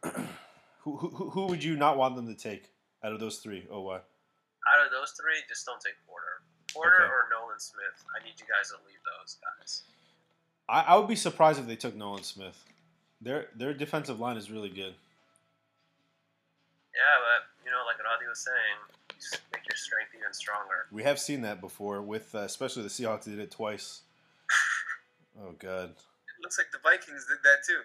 who, 0.82 0.96
who 0.96 1.30
who 1.30 1.46
would 1.46 1.64
you 1.64 1.74
not 1.76 1.98
want 1.98 2.14
them 2.14 2.28
to 2.28 2.34
take 2.40 2.70
out 3.02 3.12
of 3.12 3.18
those 3.18 3.38
three? 3.38 3.66
Oh 3.72 3.80
why? 3.80 3.96
Out 3.96 4.86
of 4.86 4.92
those 4.92 5.10
three, 5.20 5.34
just 5.48 5.66
don't 5.66 5.80
take 5.80 5.94
Porter. 6.06 6.42
Porter 6.72 6.94
Okay. 6.94 7.04
or 7.10 7.26
Nolan 7.28 7.58
Smith. 7.58 8.04
I 8.14 8.24
need 8.24 8.34
you 8.38 8.46
guys 8.46 8.68
to 8.70 8.76
leave 8.86 9.00
those 9.02 9.36
guys. 9.42 9.82
I, 10.68 10.92
I 10.92 10.96
would 10.96 11.08
be 11.08 11.16
surprised 11.16 11.58
if 11.58 11.66
they 11.66 11.74
took 11.74 11.96
Nolan 11.96 12.22
Smith. 12.22 12.64
Their 13.20 13.48
their 13.56 13.74
defensive 13.74 14.20
line 14.20 14.36
is 14.36 14.48
really 14.48 14.68
good. 14.70 14.94
Yeah, 16.94 17.16
but 17.18 17.64
you 17.64 17.72
know, 17.72 17.82
like 17.84 17.96
Rady 17.98 18.28
was 18.28 18.38
saying, 18.38 19.18
just 19.18 19.40
make 19.52 19.66
your 19.68 19.76
strength 19.76 20.12
even 20.16 20.32
stronger. 20.32 20.86
We 20.92 21.02
have 21.02 21.18
seen 21.18 21.42
that 21.42 21.60
before 21.60 22.00
with 22.00 22.32
uh, 22.32 22.38
especially 22.40 22.84
the 22.84 22.88
Seahawks 22.90 23.24
did 23.24 23.40
it 23.40 23.50
twice. 23.50 24.02
Oh 25.40 25.52
god. 25.58 25.90
It 25.90 26.42
looks 26.42 26.58
like 26.58 26.68
the 26.72 26.78
Vikings 26.82 27.26
did 27.26 27.38
that 27.44 27.64
too. 27.66 27.80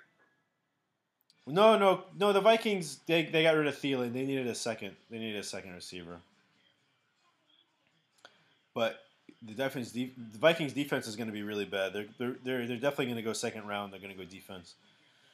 No, 1.46 1.78
no, 1.78 2.06
no. 2.18 2.32
The 2.32 2.42
Vikings 2.42 3.00
they, 3.06 3.24
they 3.24 3.44
got 3.44 3.56
rid 3.56 3.68
of 3.68 3.76
Thielen. 3.76 4.14
They 4.14 4.26
needed 4.26 4.48
a 4.48 4.56
second. 4.56 4.96
They 5.10 5.20
needed 5.20 5.40
a 5.40 5.44
second 5.44 5.74
receiver. 5.74 6.20
But 8.74 9.00
the 9.42 9.54
defense, 9.54 9.92
the 9.92 10.12
Vikings 10.40 10.74
defense 10.74 11.08
is 11.08 11.16
going 11.16 11.28
to 11.28 11.34
be 11.34 11.44
really 11.44 11.66
bad. 11.66 11.94
They're 11.94 12.06
they're 12.18 12.36
they're, 12.44 12.68
they're 12.68 12.78
definitely 12.78 13.06
going 13.06 13.18
to 13.18 13.22
go 13.24 13.34
second 13.34 13.68
round. 13.68 13.92
They're 13.92 14.00
going 14.00 14.16
to 14.16 14.18
go 14.18 14.24
defense. 14.24 14.76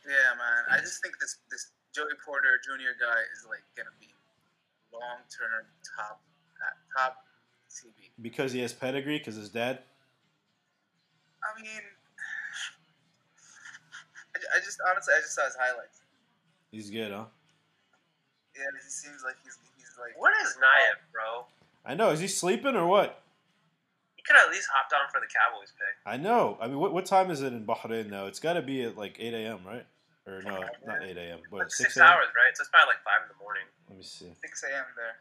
Yeah, 0.05 0.35
man. 0.37 0.63
I 0.71 0.81
just 0.81 1.01
think 1.01 1.19
this 1.19 1.37
this 1.51 1.69
Joey 1.93 2.17
Porter 2.23 2.59
Jr. 2.63 2.97
guy 2.99 3.19
is 3.35 3.45
like 3.47 3.63
gonna 3.75 3.93
be 3.99 4.09
long 4.93 5.21
term 5.29 5.65
top 5.95 6.21
uh, 6.57 6.99
top 6.99 7.25
TV. 7.69 8.09
Because 8.21 8.51
he 8.51 8.59
has 8.61 8.73
pedigree, 8.73 9.17
because 9.17 9.35
his 9.35 9.49
dad. 9.49 9.79
I 11.43 11.61
mean, 11.61 11.81
I, 14.53 14.57
I 14.57 14.59
just 14.59 14.79
honestly 14.89 15.13
I 15.17 15.21
just 15.21 15.35
saw 15.35 15.45
his 15.45 15.55
highlights. 15.55 16.01
He's 16.71 16.89
good, 16.89 17.11
huh? 17.11 17.25
Yeah, 18.55 18.63
he 18.73 18.89
seems 18.89 19.21
like 19.23 19.35
he's 19.43 19.57
he's 19.77 19.95
like. 19.99 20.19
What 20.19 20.33
is 20.41 20.55
Nayef, 20.57 20.99
bro? 21.11 21.45
I 21.85 21.95
know. 21.95 22.09
Is 22.09 22.19
he 22.19 22.27
sleeping 22.27 22.75
or 22.75 22.85
what? 22.87 23.21
He 24.15 24.23
could 24.23 24.35
at 24.35 24.51
least 24.51 24.67
hopped 24.73 24.93
on 24.93 25.09
for 25.11 25.19
the 25.21 25.27
Cowboys 25.31 25.71
pick. 25.71 25.95
I 26.05 26.17
know. 26.17 26.57
I 26.61 26.67
mean, 26.67 26.77
what, 26.77 26.93
what 26.93 27.05
time 27.05 27.31
is 27.31 27.41
it 27.41 27.53
in 27.53 27.65
Bahrain 27.65 28.09
now? 28.09 28.25
It's 28.25 28.39
got 28.39 28.53
to 28.53 28.61
be 28.61 28.83
at 28.83 28.97
like 28.97 29.15
8 29.17 29.33
a.m., 29.33 29.59
right? 29.65 29.85
Or 30.27 30.41
no, 30.43 30.59
not 30.85 31.03
8 31.03 31.17
a.m. 31.17 31.39
But 31.49 31.57
Like 31.59 31.71
6 31.71 31.77
six 31.77 31.97
a.m. 31.97 32.07
hours, 32.07 32.27
right? 32.35 32.55
So 32.55 32.61
it's 32.61 32.69
probably 32.69 32.93
like 32.93 33.03
five 33.03 33.23
in 33.23 33.29
the 33.29 33.41
morning. 33.41 33.63
Let 33.87 33.97
me 33.97 34.03
see. 34.03 34.27
6 34.41 34.63
a.m. 34.63 34.85
there. 34.97 35.15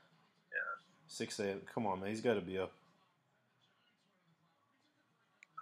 Yeah. 0.50 0.82
6 1.06 1.40
a.m. 1.40 1.60
Come 1.72 1.86
on, 1.86 2.00
man. 2.00 2.10
He's 2.10 2.20
got 2.20 2.34
to 2.34 2.40
be 2.40 2.58
up. 2.58 2.72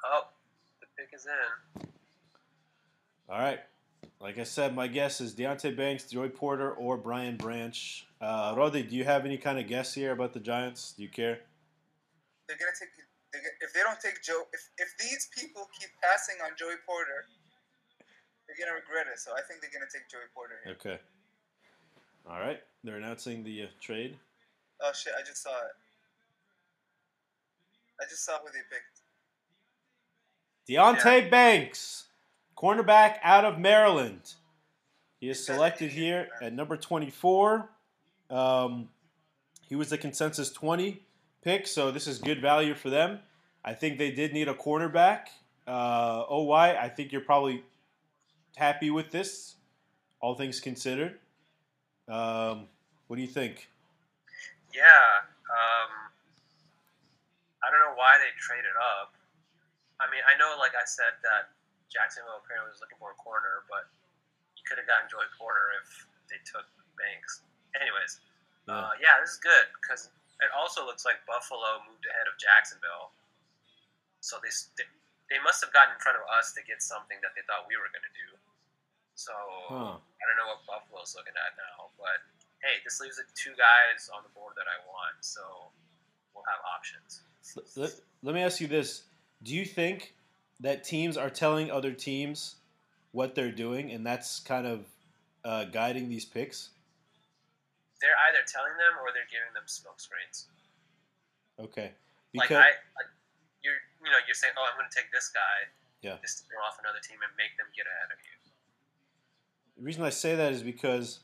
Oh, 0.04 0.28
the 0.80 0.86
pick 0.96 1.10
is 1.14 1.26
in. 1.26 1.88
All 3.28 3.38
right. 3.38 3.60
Like 4.20 4.38
I 4.38 4.44
said, 4.44 4.74
my 4.74 4.86
guess 4.86 5.20
is 5.20 5.34
Deonte 5.34 5.76
Banks, 5.76 6.04
Joey 6.04 6.28
Porter, 6.28 6.72
or 6.72 6.96
Brian 6.96 7.36
Branch. 7.36 8.06
Uh, 8.20 8.54
Rady, 8.56 8.82
do 8.82 8.96
you 8.96 9.04
have 9.04 9.24
any 9.24 9.36
kind 9.36 9.58
of 9.58 9.66
guess 9.66 9.92
here 9.92 10.12
about 10.12 10.32
the 10.32 10.40
Giants? 10.40 10.92
Do 10.96 11.02
you 11.02 11.08
care? 11.08 11.40
They're 12.48 12.56
gonna 12.56 12.70
take. 12.78 12.88
They're 13.32 13.42
gonna, 13.42 13.54
if 13.60 13.72
they 13.74 13.80
don't 13.80 14.00
take 14.00 14.22
Joe, 14.22 14.42
if 14.52 14.68
if 14.78 14.96
these 14.98 15.28
people 15.36 15.68
keep 15.78 15.90
passing 16.02 16.36
on 16.44 16.52
Joey 16.56 16.78
Porter, 16.86 17.26
they're 18.46 18.56
gonna 18.58 18.76
regret 18.76 19.06
it. 19.12 19.18
So 19.18 19.32
I 19.32 19.42
think 19.42 19.60
they're 19.60 19.74
gonna 19.74 19.90
take 19.92 20.08
Joey 20.08 20.30
Porter 20.32 20.54
here. 20.64 20.72
Okay. 20.74 20.98
All 22.28 22.40
right. 22.40 22.60
They're 22.84 22.96
announcing 22.96 23.42
the 23.42 23.64
uh, 23.64 23.66
trade. 23.80 24.16
Oh 24.80 24.92
shit! 24.94 25.12
I 25.18 25.26
just 25.26 25.42
saw 25.42 25.50
it. 25.50 25.74
I 28.00 28.04
just 28.08 28.24
saw 28.24 28.38
who 28.38 28.48
they 28.52 28.64
picked. 28.70 29.02
Deontay 30.68 31.30
Banks, 31.30 32.05
cornerback 32.56 33.18
out 33.22 33.44
of 33.44 33.58
Maryland. 33.58 34.34
He 35.20 35.28
is 35.28 35.44
selected 35.44 35.92
here 35.92 36.28
at 36.42 36.52
number 36.52 36.76
24. 36.76 37.68
Um, 38.30 38.88
he 39.68 39.76
was 39.76 39.90
the 39.90 39.98
consensus 39.98 40.50
20 40.50 41.02
pick, 41.42 41.66
so 41.66 41.90
this 41.90 42.06
is 42.06 42.18
good 42.18 42.40
value 42.40 42.74
for 42.74 42.90
them. 42.90 43.20
I 43.64 43.74
think 43.74 43.98
they 43.98 44.10
did 44.10 44.32
need 44.32 44.48
a 44.48 44.54
cornerback. 44.54 45.26
Uh, 45.66 46.24
OY, 46.28 46.76
I 46.78 46.88
think 46.88 47.12
you're 47.12 47.20
probably 47.20 47.64
happy 48.56 48.90
with 48.90 49.10
this, 49.10 49.56
all 50.20 50.34
things 50.34 50.60
considered. 50.60 51.18
Um, 52.08 52.68
what 53.08 53.16
do 53.16 53.22
you 53.22 53.28
think? 53.28 53.68
Yeah. 54.72 54.82
Um, 55.50 55.90
I 57.64 57.70
don't 57.70 57.80
know 57.80 57.96
why 57.96 58.18
they 58.18 58.30
traded 58.38 58.76
up. 59.00 59.14
I 59.98 60.10
mean, 60.10 60.20
I 60.22 60.38
know, 60.38 60.54
like 60.60 60.72
I 60.76 60.84
said, 60.84 61.18
that 61.22 61.55
Jacksonville 61.92 62.42
apparently 62.42 62.70
was 62.74 62.80
looking 62.82 62.98
for 62.98 63.14
a 63.14 63.18
corner, 63.20 63.62
but 63.70 63.86
you 64.58 64.62
could 64.66 64.78
have 64.78 64.88
gotten 64.90 65.06
Joy 65.06 65.22
Porter 65.38 65.74
if 65.82 65.88
they 66.28 66.38
took 66.44 66.66
Banks. 66.98 67.42
Anyways, 67.78 68.20
Yeah. 68.66 68.90
uh, 68.90 68.92
yeah, 68.98 69.20
this 69.22 69.36
is 69.36 69.40
good 69.42 69.66
because 69.78 70.10
it 70.42 70.50
also 70.56 70.84
looks 70.84 71.04
like 71.06 71.22
Buffalo 71.28 71.80
moved 71.86 72.04
ahead 72.08 72.26
of 72.26 72.34
Jacksonville. 72.40 73.12
So 74.20 74.40
they, 74.42 74.50
they 75.30 75.38
must 75.46 75.62
have 75.62 75.70
gotten 75.70 75.94
in 75.94 76.00
front 76.02 76.18
of 76.18 76.24
us 76.34 76.50
to 76.58 76.60
get 76.66 76.82
something 76.82 77.16
that 77.22 77.32
they 77.38 77.44
thought 77.46 77.68
we 77.70 77.78
were 77.78 77.88
going 77.94 78.02
to 78.04 78.16
do. 78.16 78.28
So 79.14 79.32
Huh. 79.70 79.96
I 80.02 80.22
don't 80.26 80.38
know 80.42 80.50
what 80.50 80.66
Buffalo's 80.66 81.14
looking 81.14 81.36
at 81.38 81.54
now, 81.56 81.94
but 81.96 82.20
hey, 82.60 82.82
this 82.82 82.98
leaves 82.98 83.16
the 83.22 83.28
two 83.38 83.54
guys 83.54 84.10
on 84.10 84.26
the 84.26 84.32
board 84.34 84.58
that 84.58 84.66
I 84.66 84.76
want, 84.90 85.14
so 85.22 85.70
we'll 86.34 86.44
have 86.50 86.60
options. 86.66 87.22
Let, 87.78 87.94
let 88.26 88.34
me 88.34 88.42
ask 88.42 88.58
you 88.60 88.66
this. 88.66 89.04
Do 89.46 89.54
you 89.54 89.64
think 89.64 90.15
that 90.60 90.84
teams 90.84 91.16
are 91.16 91.30
telling 91.30 91.70
other 91.70 91.92
teams 91.92 92.56
what 93.12 93.34
they're 93.34 93.52
doing, 93.52 93.92
and 93.92 94.06
that's 94.06 94.40
kind 94.40 94.66
of 94.66 94.86
uh, 95.44 95.64
guiding 95.64 96.08
these 96.08 96.24
picks? 96.24 96.70
They're 98.00 98.16
either 98.28 98.44
telling 98.46 98.72
them 98.76 99.00
or 99.00 99.12
they're 99.12 99.30
giving 99.30 99.52
them 99.54 99.64
smoke 99.66 100.00
screens. 100.00 100.46
Okay. 101.58 101.92
Like 102.34 102.48
Because 102.48 102.58
I, 102.58 102.68
like 102.96 103.10
you're, 103.64 103.80
you 104.04 104.10
know, 104.10 104.18
you're 104.26 104.34
saying, 104.34 104.52
"Oh, 104.58 104.66
I'm 104.70 104.78
going 104.78 104.88
to 104.90 104.94
take 104.94 105.10
this 105.12 105.30
guy." 105.32 105.72
Yeah. 106.02 106.16
Just 106.20 106.38
to 106.38 106.44
throw 106.44 106.60
off 106.60 106.78
another 106.78 106.98
team 107.02 107.16
and 107.22 107.32
make 107.38 107.56
them 107.56 107.66
get 107.74 107.86
ahead 107.86 108.12
of 108.12 108.18
you. 108.20 108.50
the 109.78 109.82
reason 109.84 110.02
I 110.04 110.10
say 110.10 110.36
that 110.36 110.52
is 110.52 110.62
because 110.62 111.20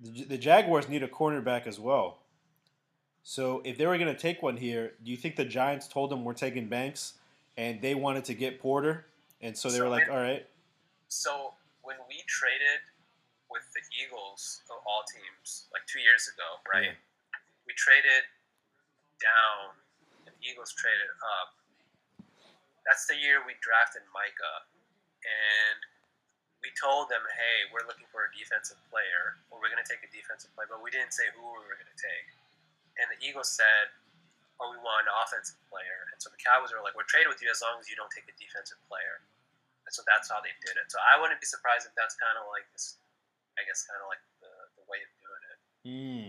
the, 0.00 0.24
the 0.24 0.38
Jaguars 0.38 0.88
need 0.88 1.02
a 1.02 1.08
cornerback 1.08 1.66
as 1.66 1.78
well. 1.78 2.18
So 3.22 3.62
if 3.64 3.78
they 3.78 3.86
were 3.86 3.96
going 3.96 4.12
to 4.12 4.20
take 4.20 4.42
one 4.42 4.56
here, 4.56 4.92
do 5.02 5.10
you 5.10 5.16
think 5.16 5.36
the 5.36 5.44
Giants 5.44 5.88
told 5.88 6.10
them 6.10 6.24
we're 6.24 6.34
taking 6.34 6.68
Banks, 6.68 7.14
and 7.56 7.80
they 7.80 7.94
wanted 7.94 8.24
to 8.26 8.34
get 8.34 8.60
Porter, 8.60 9.06
and 9.40 9.56
so 9.56 9.70
they 9.70 9.78
So 9.78 9.84
were 9.84 9.90
like, 9.90 10.04
it- 10.04 10.10
all 10.10 10.20
right, 10.22 10.46
So 11.08 11.54
when 11.82 11.96
we 12.08 12.22
traded 12.26 12.80
with 13.50 13.62
the 13.72 13.82
Eagles 14.02 14.62
of 14.70 14.82
all 14.86 15.04
teams, 15.06 15.68
like 15.72 15.86
two 15.86 16.00
years 16.00 16.26
ago, 16.26 16.58
right? 16.72 16.90
Yeah. 16.90 17.38
We 17.66 17.72
traded 17.74 18.24
down, 19.22 19.76
and 20.26 20.34
the 20.34 20.42
Eagles 20.42 20.74
traded 20.74 21.08
up. 21.40 21.54
That's 22.84 23.06
the 23.06 23.16
year 23.16 23.40
we 23.46 23.54
drafted 23.62 24.02
Micah, 24.12 24.66
and 25.24 25.78
we 26.60 26.68
told 26.76 27.08
them, 27.08 27.22
"Hey, 27.36 27.70
we're 27.72 27.86
looking 27.86 28.06
for 28.12 28.24
a 28.26 28.30
defensive 28.36 28.76
player, 28.90 29.38
or 29.48 29.60
we're 29.60 29.70
going 29.70 29.82
to 29.82 29.88
take 29.88 30.02
a 30.04 30.10
defensive 30.12 30.52
player," 30.54 30.66
but 30.68 30.82
we 30.82 30.90
didn't 30.90 31.12
say 31.14 31.30
who 31.32 31.40
we 31.40 31.64
were 31.64 31.76
going 31.78 31.88
to 31.88 32.02
take. 32.02 32.26
And 32.98 33.06
the 33.10 33.20
Eagles 33.24 33.50
said, 33.50 33.88
"Oh, 34.64 34.72
we 34.72 34.80
want 34.80 35.04
an 35.04 35.12
offensive 35.20 35.60
player," 35.68 36.08
and 36.08 36.16
so 36.16 36.32
the 36.32 36.40
Cowboys 36.40 36.72
were 36.72 36.80
like, 36.80 36.96
"We're 36.96 37.04
trading 37.04 37.28
with 37.28 37.44
you 37.44 37.52
as 37.52 37.60
long 37.60 37.76
as 37.76 37.86
you 37.92 37.96
don't 38.00 38.08
take 38.08 38.24
a 38.24 38.34
defensive 38.40 38.80
player." 38.88 39.20
And 39.84 39.92
so 39.92 40.00
that's 40.08 40.32
how 40.32 40.40
they 40.40 40.56
did 40.64 40.80
it. 40.80 40.88
So 40.88 40.96
I 41.04 41.20
wouldn't 41.20 41.36
be 41.44 41.46
surprised 41.46 41.84
if 41.84 41.92
that's 41.92 42.16
kind 42.16 42.40
of 42.40 42.48
like 42.48 42.64
this, 42.72 42.96
I 43.60 43.68
guess, 43.68 43.84
kind 43.84 44.00
of 44.00 44.08
like 44.08 44.24
the, 44.40 44.48
the 44.80 44.84
way 44.88 45.04
of 45.04 45.12
doing 45.20 45.42
it. 45.52 45.58
hmm, 45.84 46.28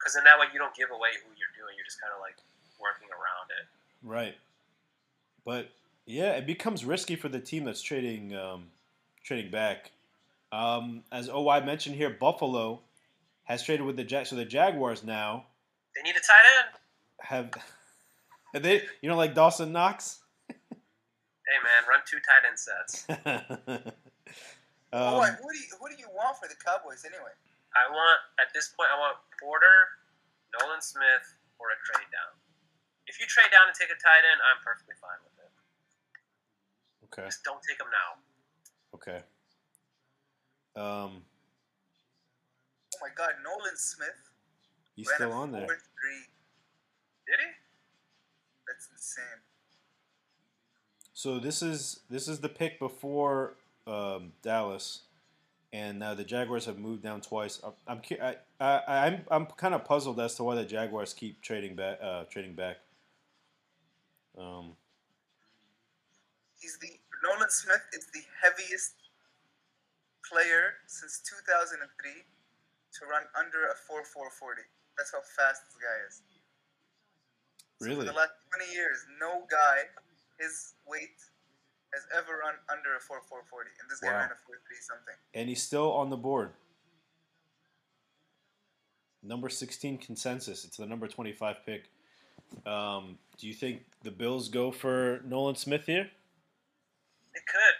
Because 0.00 0.16
in 0.16 0.24
that 0.24 0.40
way, 0.40 0.48
you 0.48 0.56
don't 0.56 0.72
give 0.72 0.88
away 0.88 1.12
who 1.20 1.28
you're 1.36 1.52
doing. 1.52 1.76
You're 1.76 1.84
just 1.84 2.00
kind 2.00 2.16
of 2.16 2.24
like 2.24 2.40
working 2.80 3.12
around 3.12 3.52
it. 3.52 3.68
right. 4.00 4.32
But 5.44 5.68
yeah, 6.06 6.32
it 6.40 6.46
becomes 6.46 6.84
risky 6.84 7.16
for 7.16 7.28
the 7.28 7.38
team 7.40 7.64
that's 7.64 7.82
trading 7.82 8.34
um, 8.34 8.72
trading 9.22 9.50
back. 9.50 9.90
Um, 10.52 11.04
as 11.12 11.28
OY 11.28 11.60
mentioned 11.60 11.96
here, 11.96 12.10
Buffalo 12.10 12.80
has 13.44 13.62
traded 13.62 13.84
with 13.84 13.96
the 13.96 14.04
Jag. 14.04 14.26
So 14.26 14.36
the 14.36 14.44
Jaguars 14.44 15.04
now 15.04 15.44
They 15.94 16.02
need 16.02 16.16
a 16.16 16.20
tight 16.20 16.46
end. 16.64 16.78
Have, 17.28 17.50
have 18.54 18.62
they, 18.62 18.82
you 19.02 19.08
know, 19.08 19.16
like 19.16 19.34
Dawson 19.34 19.72
Knox. 19.72 20.20
Hey 20.48 21.58
man, 21.62 21.86
run 21.86 22.02
two 22.02 22.18
tight 22.26 22.42
end 22.42 22.58
sets. 22.58 23.06
oh, 24.92 25.22
um, 25.22 25.30
who 25.38 25.46
do 25.46 25.58
you 25.62 25.70
who 25.78 25.86
do 25.86 25.94
you 25.94 26.10
want 26.10 26.34
for 26.42 26.50
the 26.50 26.58
Cowboys 26.58 27.06
anyway? 27.06 27.30
I 27.74 27.86
want 27.86 28.18
at 28.42 28.50
this 28.50 28.74
point, 28.74 28.90
I 28.90 28.98
want 28.98 29.18
Porter, 29.38 30.02
Nolan 30.58 30.82
Smith, 30.82 31.26
or 31.62 31.70
a 31.70 31.78
trade 31.86 32.10
down. 32.10 32.34
If 33.06 33.22
you 33.22 33.26
trade 33.30 33.54
down 33.54 33.70
and 33.70 33.76
take 33.78 33.94
a 33.94 33.98
tight 34.02 34.26
end, 34.26 34.42
I'm 34.42 34.58
perfectly 34.58 34.98
fine 34.98 35.22
with 35.22 35.38
it. 35.38 35.52
okay. 37.06 37.30
Just 37.30 37.46
don't 37.46 37.62
take 37.62 37.78
him 37.78 37.86
now. 37.94 38.18
Okay. 38.98 39.22
Um, 40.74 41.22
Oh 42.96 42.98
my 43.02 43.12
God, 43.14 43.34
Nolan 43.44 43.76
Smith. 43.76 44.30
he's 44.94 45.10
still 45.12 45.32
on 45.32 45.52
there. 45.52 45.66
4.3. 45.66 45.76
Did 47.26 47.38
he? 47.40 47.50
That's 48.66 48.88
insane. 48.92 49.40
So 51.14 51.38
this 51.38 51.62
is 51.62 52.00
this 52.10 52.28
is 52.28 52.40
the 52.40 52.48
pick 52.48 52.78
before 52.78 53.54
um, 53.86 54.32
Dallas, 54.42 55.02
and 55.72 55.98
now 55.98 56.14
the 56.14 56.24
Jaguars 56.24 56.66
have 56.66 56.78
moved 56.78 57.02
down 57.02 57.20
twice. 57.20 57.60
I'm 57.64 57.72
I'm 57.88 58.00
I, 58.20 58.36
I, 58.60 59.06
I'm 59.06 59.20
I'm 59.30 59.46
kind 59.46 59.74
of 59.74 59.84
puzzled 59.84 60.20
as 60.20 60.34
to 60.36 60.44
why 60.44 60.54
the 60.56 60.64
Jaguars 60.64 61.14
keep 61.14 61.40
trading 61.40 61.74
back 61.74 61.98
uh, 62.02 62.24
trading 62.24 62.54
back. 62.54 62.76
Um, 64.38 64.72
He's 66.60 66.78
the 66.78 66.88
Nolan 67.22 67.50
Smith 67.50 67.82
is 67.92 68.06
the 68.12 68.22
heaviest 68.42 68.94
player 70.24 70.82
since 70.86 71.22
2003 71.22 71.78
to 71.78 73.00
run 73.06 73.22
under 73.38 73.66
a 73.68 73.76
4.440. 73.86 74.66
That's 74.96 75.12
how 75.12 75.20
fast 75.36 75.62
this 75.68 75.76
guy 75.78 75.96
is. 76.08 76.22
So 77.80 77.86
Really? 77.86 78.06
for 78.06 78.12
the 78.12 78.18
last 78.18 78.32
20 78.56 78.72
years, 78.72 79.04
no 79.20 79.46
guy 79.50 79.84
his 80.38 80.74
weight 80.88 81.20
has 81.92 82.06
ever 82.16 82.38
run 82.38 82.54
under 82.70 82.96
a 82.96 83.00
4.440, 83.00 83.68
and 83.80 83.90
this 83.90 84.00
guy 84.00 84.12
ran 84.12 84.30
a 84.30 84.34
4.3 84.34 84.80
something. 84.80 85.14
and 85.34 85.48
he's 85.48 85.62
still 85.62 85.92
on 85.92 86.10
the 86.10 86.16
board. 86.16 86.52
Number 89.22 89.48
16 89.48 89.98
consensus. 89.98 90.64
It's 90.64 90.76
the 90.76 90.86
number 90.86 91.08
25 91.08 91.56
pick. 91.66 91.90
Um, 92.64 93.18
do 93.38 93.48
you 93.48 93.54
think 93.54 93.82
the 94.04 94.10
Bills 94.10 94.48
go 94.48 94.70
for 94.70 95.20
Nolan 95.24 95.56
Smith 95.56 95.84
here? 95.84 96.08
They 97.34 97.40
could. 97.42 97.76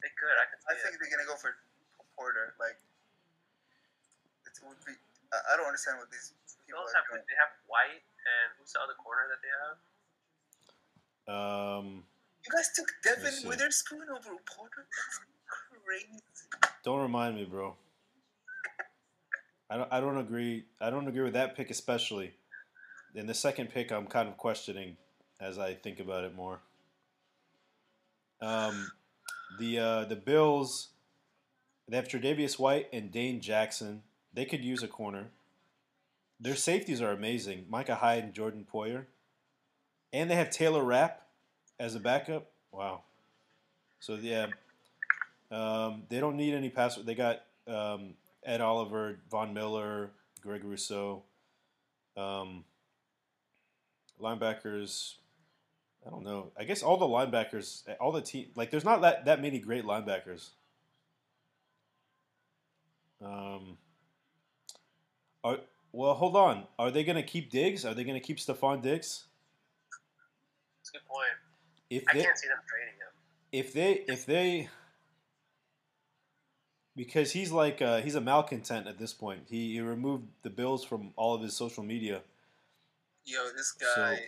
They 0.00 0.12
could. 0.14 0.36
I 0.38 0.46
could 0.48 0.60
see 0.62 0.70
I 0.70 0.74
it. 0.76 0.82
think 0.86 0.96
they're 1.02 1.10
gonna 1.10 1.26
go 1.28 1.34
for 1.36 1.56
Porter. 2.16 2.54
Like 2.60 2.78
I, 4.46 5.36
I 5.52 5.56
don't 5.58 5.66
understand 5.66 5.98
what 5.98 6.10
these 6.14 6.32
people 6.64 6.80
Bills 6.80 6.94
are 6.94 7.02
have 7.02 7.06
doing. 7.10 7.22
they 7.26 7.36
have 7.42 7.52
White 7.66 8.00
and 8.26 8.46
who's 8.58 8.72
the 8.72 8.80
other 8.80 8.94
corner 8.98 9.22
that 9.30 9.40
they 9.42 9.52
have? 9.62 9.78
Um, 11.28 12.04
You 12.44 12.50
guys 12.52 12.70
took 12.74 12.92
Devon. 13.02 13.48
Witherspoon 13.48 14.02
over 14.10 14.30
Porter? 14.46 14.86
That's 15.06 15.20
crazy. 15.84 16.20
don't 16.84 17.00
remind 17.00 17.36
me, 17.36 17.44
bro. 17.44 17.74
I 19.68 19.76
don't. 19.76 19.92
I 19.92 20.00
don't 20.00 20.18
agree. 20.18 20.64
I 20.80 20.90
don't 20.90 21.08
agree 21.08 21.22
with 21.22 21.32
that 21.34 21.56
pick, 21.56 21.70
especially. 21.70 22.34
In 23.14 23.26
the 23.26 23.34
second 23.34 23.70
pick, 23.70 23.90
I'm 23.90 24.06
kind 24.06 24.28
of 24.28 24.36
questioning 24.36 24.96
as 25.40 25.58
I 25.58 25.74
think 25.74 25.98
about 26.00 26.24
it 26.24 26.34
more. 26.36 26.60
Um, 28.40 28.90
the 29.58 29.78
uh, 29.78 30.04
the 30.04 30.16
Bills, 30.16 30.90
they 31.88 31.96
have 31.96 32.06
Tre'Davious 32.06 32.58
White 32.58 32.88
and 32.92 33.10
Dane 33.10 33.40
Jackson. 33.40 34.02
They 34.32 34.44
could 34.44 34.62
use 34.64 34.82
a 34.84 34.88
corner. 34.88 35.30
Their 36.38 36.56
safeties 36.56 37.00
are 37.00 37.12
amazing. 37.12 37.66
Micah 37.68 37.94
Hyde 37.94 38.24
and 38.24 38.34
Jordan 38.34 38.66
Poyer. 38.72 39.06
And 40.12 40.30
they 40.30 40.34
have 40.34 40.50
Taylor 40.50 40.84
Rapp 40.84 41.26
as 41.78 41.94
a 41.94 42.00
backup. 42.00 42.50
Wow. 42.72 43.02
So 44.00 44.14
yeah, 44.14 44.46
um, 45.50 46.02
they 46.08 46.20
don't 46.20 46.36
need 46.36 46.54
any 46.54 46.70
pass. 46.70 46.96
They 46.96 47.14
got 47.14 47.42
um, 47.66 48.14
Ed 48.44 48.60
Oliver, 48.60 49.18
Von 49.30 49.54
Miller, 49.54 50.10
Greg 50.42 50.64
Rousseau. 50.64 51.22
Um, 52.16 52.64
linebackers. 54.20 55.14
I 56.06 56.10
don't 56.10 56.24
know. 56.24 56.52
I 56.56 56.64
guess 56.64 56.82
all 56.82 56.96
the 56.96 57.06
linebackers, 57.06 57.82
all 58.00 58.12
the 58.12 58.22
team, 58.22 58.46
like 58.54 58.70
there's 58.70 58.84
not 58.84 59.00
that, 59.02 59.24
that 59.24 59.42
many 59.42 59.58
great 59.58 59.84
linebackers. 59.84 60.50
Um, 63.20 63.76
are, 65.42 65.58
well, 65.96 66.14
hold 66.14 66.36
on. 66.36 66.64
Are 66.78 66.90
they 66.90 67.04
going 67.04 67.16
to 67.16 67.22
keep 67.22 67.50
Diggs? 67.50 67.84
Are 67.86 67.94
they 67.94 68.04
going 68.04 68.20
to 68.20 68.24
keep 68.26 68.36
Stefon 68.36 68.82
Diggs? 68.82 69.24
That's 70.78 70.90
a 70.90 70.92
good 70.92 71.06
point. 71.08 71.28
If 71.88 72.04
I 72.08 72.12
they, 72.14 72.22
can't 72.24 72.38
see 72.38 72.48
them 72.48 72.58
trading 72.68 72.94
him. 73.00 73.12
if 73.52 73.72
they 73.72 73.92
if 74.12 74.26
they 74.26 74.68
because 76.94 77.32
he's 77.32 77.50
like 77.52 77.80
uh, 77.80 78.00
he's 78.00 78.14
a 78.14 78.20
malcontent 78.20 78.86
at 78.86 78.98
this 78.98 79.12
point. 79.12 79.40
He, 79.48 79.72
he 79.74 79.80
removed 79.80 80.24
the 80.42 80.50
Bills 80.50 80.84
from 80.84 81.12
all 81.16 81.34
of 81.34 81.42
his 81.42 81.54
social 81.54 81.82
media. 81.82 82.20
Yo, 83.24 83.38
this 83.56 83.74
So- 83.78 83.86
guy. 83.96 84.18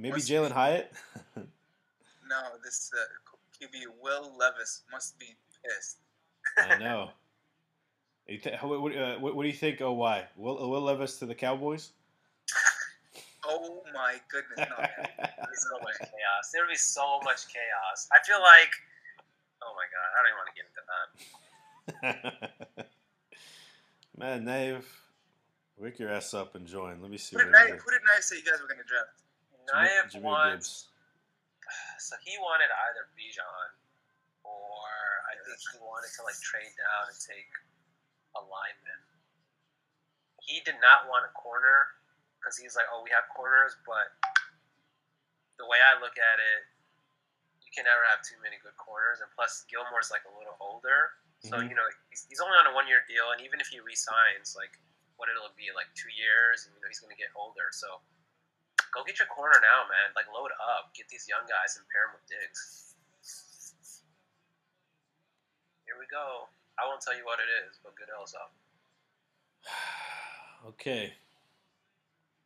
Maybe 0.00 0.20
Jalin. 0.20 0.52
Hyatt. 0.52 0.92
no, 1.36 2.40
this 2.62 2.90
uh, 2.94 3.64
QB 3.64 3.86
Will 4.00 4.36
Levis 4.38 4.82
must 4.92 5.18
be 5.18 5.34
pissed. 5.64 5.96
I 6.56 6.78
know. 6.78 7.10
You 8.28 8.38
th- 8.38 8.60
what, 8.62 8.82
what, 8.82 8.96
uh, 8.96 9.16
what, 9.18 9.34
what 9.34 9.42
do 9.42 9.48
you 9.48 9.54
think? 9.54 9.80
Oh, 9.80 9.92
why 9.92 10.26
Will 10.36 10.68
Will 10.68 10.82
Levis 10.82 11.18
to 11.18 11.26
the 11.26 11.34
Cowboys? 11.34 11.90
Oh 13.50 13.80
my 13.94 14.20
goodness, 14.28 14.60
no, 14.60 14.76
be 14.76 15.56
so 15.56 15.80
much 15.80 15.96
chaos. 16.04 16.44
There 16.52 16.60
would 16.60 16.68
be 16.68 16.76
so 16.76 17.16
much 17.24 17.48
chaos. 17.48 18.04
I 18.12 18.20
feel 18.20 18.44
like, 18.44 18.68
oh 19.64 19.72
my 19.72 19.88
god, 19.88 20.08
I 20.12 20.16
don't 20.20 20.28
even 20.28 20.36
want 20.36 20.52
to 20.52 20.56
get 20.60 20.68
into 20.68 20.84
that. 22.76 22.90
Man, 24.20 24.44
Nave, 24.44 24.84
wake 25.78 25.98
your 25.98 26.10
ass 26.12 26.34
up 26.34 26.56
and 26.56 26.66
join. 26.66 27.00
Let 27.00 27.08
me 27.10 27.16
see 27.16 27.40
Who 27.40 27.46
what 27.46 27.56
did, 27.56 27.76
is. 27.76 27.80
who 27.80 27.88
did 27.88 28.04
Knight 28.04 28.20
say 28.20 28.36
you 28.36 28.44
guys 28.44 28.60
were 28.60 28.68
going 28.68 28.84
to 28.84 28.90
draft? 28.90 29.16
Naif 29.64 30.12
Jameer 30.12 30.28
wants, 30.28 30.92
so 32.04 32.16
he 32.26 32.36
wanted 32.36 32.68
either 32.68 33.08
Bijan 33.16 33.68
or 34.44 34.84
I 35.24 35.40
think 35.40 35.56
he 35.72 35.80
wanted 35.80 36.12
to 36.20 36.22
like 36.28 36.36
trade 36.44 36.76
down 36.76 37.08
and 37.08 37.16
take 37.16 37.48
a 38.38 38.42
lineman. 38.46 39.00
He 40.40 40.62
did 40.64 40.78
not 40.80 41.10
want 41.10 41.26
a 41.28 41.32
corner 41.34 41.92
because 42.38 42.56
he's 42.56 42.72
like, 42.78 42.86
oh, 42.88 43.02
we 43.02 43.10
have 43.12 43.26
corners, 43.34 43.74
but 43.84 44.14
the 45.58 45.66
way 45.66 45.76
I 45.82 45.98
look 45.98 46.14
at 46.16 46.38
it, 46.38 46.60
you 47.66 47.70
can 47.74 47.84
never 47.84 48.00
have 48.08 48.22
too 48.24 48.38
many 48.40 48.56
good 48.62 48.78
corners, 48.80 49.20
and 49.20 49.28
plus 49.34 49.66
Gilmore's 49.68 50.08
like 50.08 50.24
a 50.24 50.32
little 50.32 50.56
older, 50.62 51.18
so 51.44 51.58
Mhm. 51.60 51.68
you 51.68 51.76
know 51.76 51.84
he's, 52.08 52.24
he's 52.30 52.40
only 52.40 52.56
on 52.56 52.70
a 52.70 52.72
one-year 52.72 53.04
deal, 53.10 53.34
and 53.34 53.42
even 53.44 53.60
if 53.60 53.68
he 53.68 53.82
resigns, 53.82 54.56
like 54.56 54.78
what 55.20 55.28
it'll 55.28 55.52
be 55.58 55.68
like 55.74 55.90
two 55.98 56.08
years, 56.14 56.64
and 56.64 56.72
you 56.72 56.80
know 56.80 56.88
he's 56.88 57.02
gonna 57.02 57.18
get 57.18 57.34
older, 57.34 57.68
so. 57.74 58.00
Go 58.96 59.04
get 59.04 59.18
your 59.20 59.28
corner 59.28 59.60
now, 59.60 59.84
man. 59.84 60.16
Like 60.16 60.24
load 60.32 60.48
up, 60.64 60.94
get 60.96 61.04
these 61.12 61.28
young 61.28 61.44
guys 61.44 61.76
and 61.76 61.84
pair 61.92 62.08
them 62.08 62.16
with 62.16 62.24
Diggs. 62.24 62.96
Here 65.84 65.92
we 66.00 66.06
go. 66.08 66.48
I 66.78 66.86
won't 66.86 67.00
tell 67.00 67.16
you 67.16 67.24
what 67.24 67.38
it 67.40 67.68
is, 67.68 67.78
but 67.82 67.94
Goodell's 67.96 68.34
up. 68.34 68.52
Okay. 70.66 71.12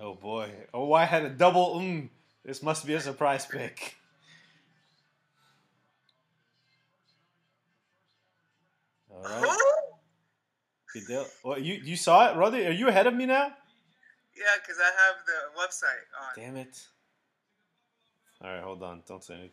Mm. 0.00 0.04
Oh 0.04 0.14
boy. 0.14 0.50
Oh, 0.74 0.92
I 0.92 1.06
had 1.06 1.24
a 1.24 1.30
double. 1.30 1.76
Mm. 1.80 2.08
This 2.44 2.62
must 2.62 2.86
be 2.86 2.92
a 2.94 3.00
surprise 3.00 3.46
pick. 3.46 3.96
All 9.10 9.22
right. 9.22 9.58
Goodell. 10.92 11.26
Well, 11.42 11.58
you 11.58 11.74
you 11.74 11.96
saw 11.96 12.30
it, 12.30 12.36
Rady? 12.36 12.66
Are 12.66 12.70
you 12.70 12.88
ahead 12.88 13.06
of 13.06 13.14
me 13.14 13.26
now? 13.26 13.52
Yeah, 14.36 14.56
because 14.60 14.78
I 14.80 14.84
have 14.90 15.16
the 15.26 15.60
website 15.60 16.06
on. 16.20 16.32
Damn 16.36 16.56
it. 16.56 16.86
All 18.42 18.50
right, 18.50 18.62
hold 18.62 18.82
on. 18.82 19.02
Don't 19.06 19.22
say 19.22 19.34
anything. 19.34 19.50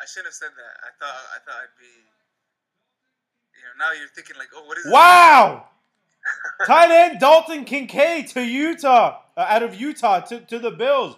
I 0.00 0.04
shouldn't 0.06 0.26
have 0.28 0.34
said 0.34 0.50
that. 0.56 0.74
I 0.82 0.90
thought 0.98 1.20
I 1.34 1.38
thought 1.44 1.60
I'd 1.62 1.78
be. 1.78 1.86
You 3.56 3.62
know, 3.78 3.86
now 3.86 3.92
you're 3.98 4.08
thinking 4.08 4.36
like, 4.38 4.48
oh, 4.54 4.64
what 4.66 4.76
is? 4.78 4.86
Wow! 4.86 5.68
Tight 6.66 6.90
end 6.90 7.20
Dalton 7.20 7.64
Kincaid 7.64 8.28
to 8.28 8.42
Utah, 8.44 9.20
uh, 9.36 9.46
out 9.48 9.62
of 9.62 9.74
Utah 9.74 10.20
to, 10.20 10.40
to 10.40 10.58
the 10.58 10.70
Bills. 10.70 11.16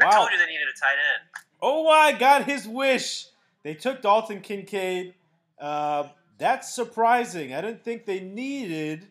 I 0.00 0.04
Wow. 0.04 0.10
told 0.10 0.30
you 0.32 0.38
they 0.38 0.46
needed 0.46 0.66
a 0.66 0.78
tight 0.78 0.96
end. 1.14 1.28
Oh, 1.62 1.86
I 1.88 2.12
got 2.12 2.44
his 2.44 2.66
wish. 2.66 3.26
They 3.62 3.74
took 3.74 4.02
Dalton 4.02 4.40
Kincaid. 4.40 5.14
Uh, 5.58 6.08
that's 6.38 6.74
surprising. 6.74 7.54
I 7.54 7.60
didn't 7.60 7.84
think 7.84 8.06
they 8.06 8.20
needed. 8.20 9.06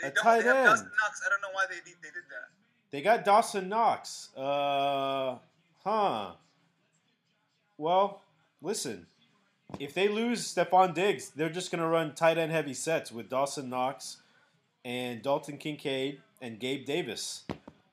They 0.00 0.08
a 0.08 0.10
tight 0.10 0.46
end. 0.46 0.66
Dawson 0.66 0.90
Knox. 1.00 1.22
I 1.26 1.30
don't 1.30 1.42
know 1.42 1.48
why 1.52 1.66
they 1.68 1.76
did, 1.76 1.96
they 2.02 2.08
did 2.08 2.24
that. 2.30 2.48
They 2.90 3.02
got 3.02 3.24
Dawson 3.24 3.68
Knox. 3.68 4.30
Uh, 4.36 5.36
huh. 5.84 6.32
Well, 7.76 8.22
listen. 8.62 9.06
If 9.78 9.92
they 9.92 10.08
lose 10.08 10.54
Stefon 10.54 10.94
Diggs, 10.94 11.30
they're 11.30 11.50
just 11.50 11.70
going 11.70 11.82
to 11.82 11.88
run 11.88 12.14
tight 12.14 12.38
end 12.38 12.52
heavy 12.52 12.72
sets 12.72 13.12
with 13.12 13.28
Dawson 13.28 13.68
Knox 13.68 14.18
and 14.84 15.22
Dalton 15.22 15.58
Kincaid 15.58 16.20
and 16.40 16.58
Gabe 16.58 16.86
Davis. 16.86 17.44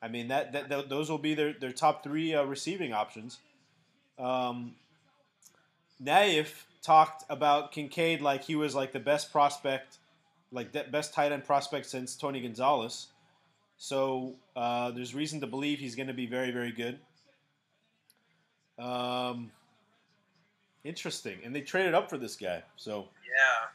I 0.01 0.07
mean, 0.07 0.29
that, 0.29 0.53
that, 0.53 0.69
th 0.69 0.87
those 0.87 1.09
will 1.09 1.17
be 1.17 1.33
their, 1.33 1.53
their 1.53 1.71
top 1.71 2.03
three 2.03 2.33
uh, 2.33 2.43
receiving 2.43 2.93
options. 2.93 3.39
Um, 4.17 4.75
Naif 6.01 6.63
talked 6.85 7.23
about 7.29 7.71
Kincaid 7.71 8.21
like 8.21 8.43
he 8.43 8.55
was 8.55 8.75
like 8.75 8.91
the 8.91 8.99
best 8.99 9.31
prospect, 9.31 9.97
like 10.51 10.71
the 10.71 10.85
best 10.91 11.13
tight 11.13 11.31
end 11.31 11.43
prospect 11.43 11.87
since 11.87 12.15
Tony 12.15 12.41
Gonzalez. 12.41 13.07
So 13.77 14.35
uh, 14.55 14.91
there's 14.91 15.15
reason 15.15 15.41
to 15.41 15.47
believe 15.47 15.79
he's 15.79 15.95
going 15.95 16.07
to 16.07 16.13
be 16.13 16.27
very, 16.27 16.51
very 16.51 16.71
good. 16.71 16.99
Um, 18.77 19.51
interesting, 20.83 21.39
and 21.43 21.55
they 21.55 21.61
traded 21.61 21.93
up 21.93 22.09
for 22.09 22.17
this 22.17 22.35
guy. 22.35 22.63
So 22.77 23.07
Yeah. 23.25 23.69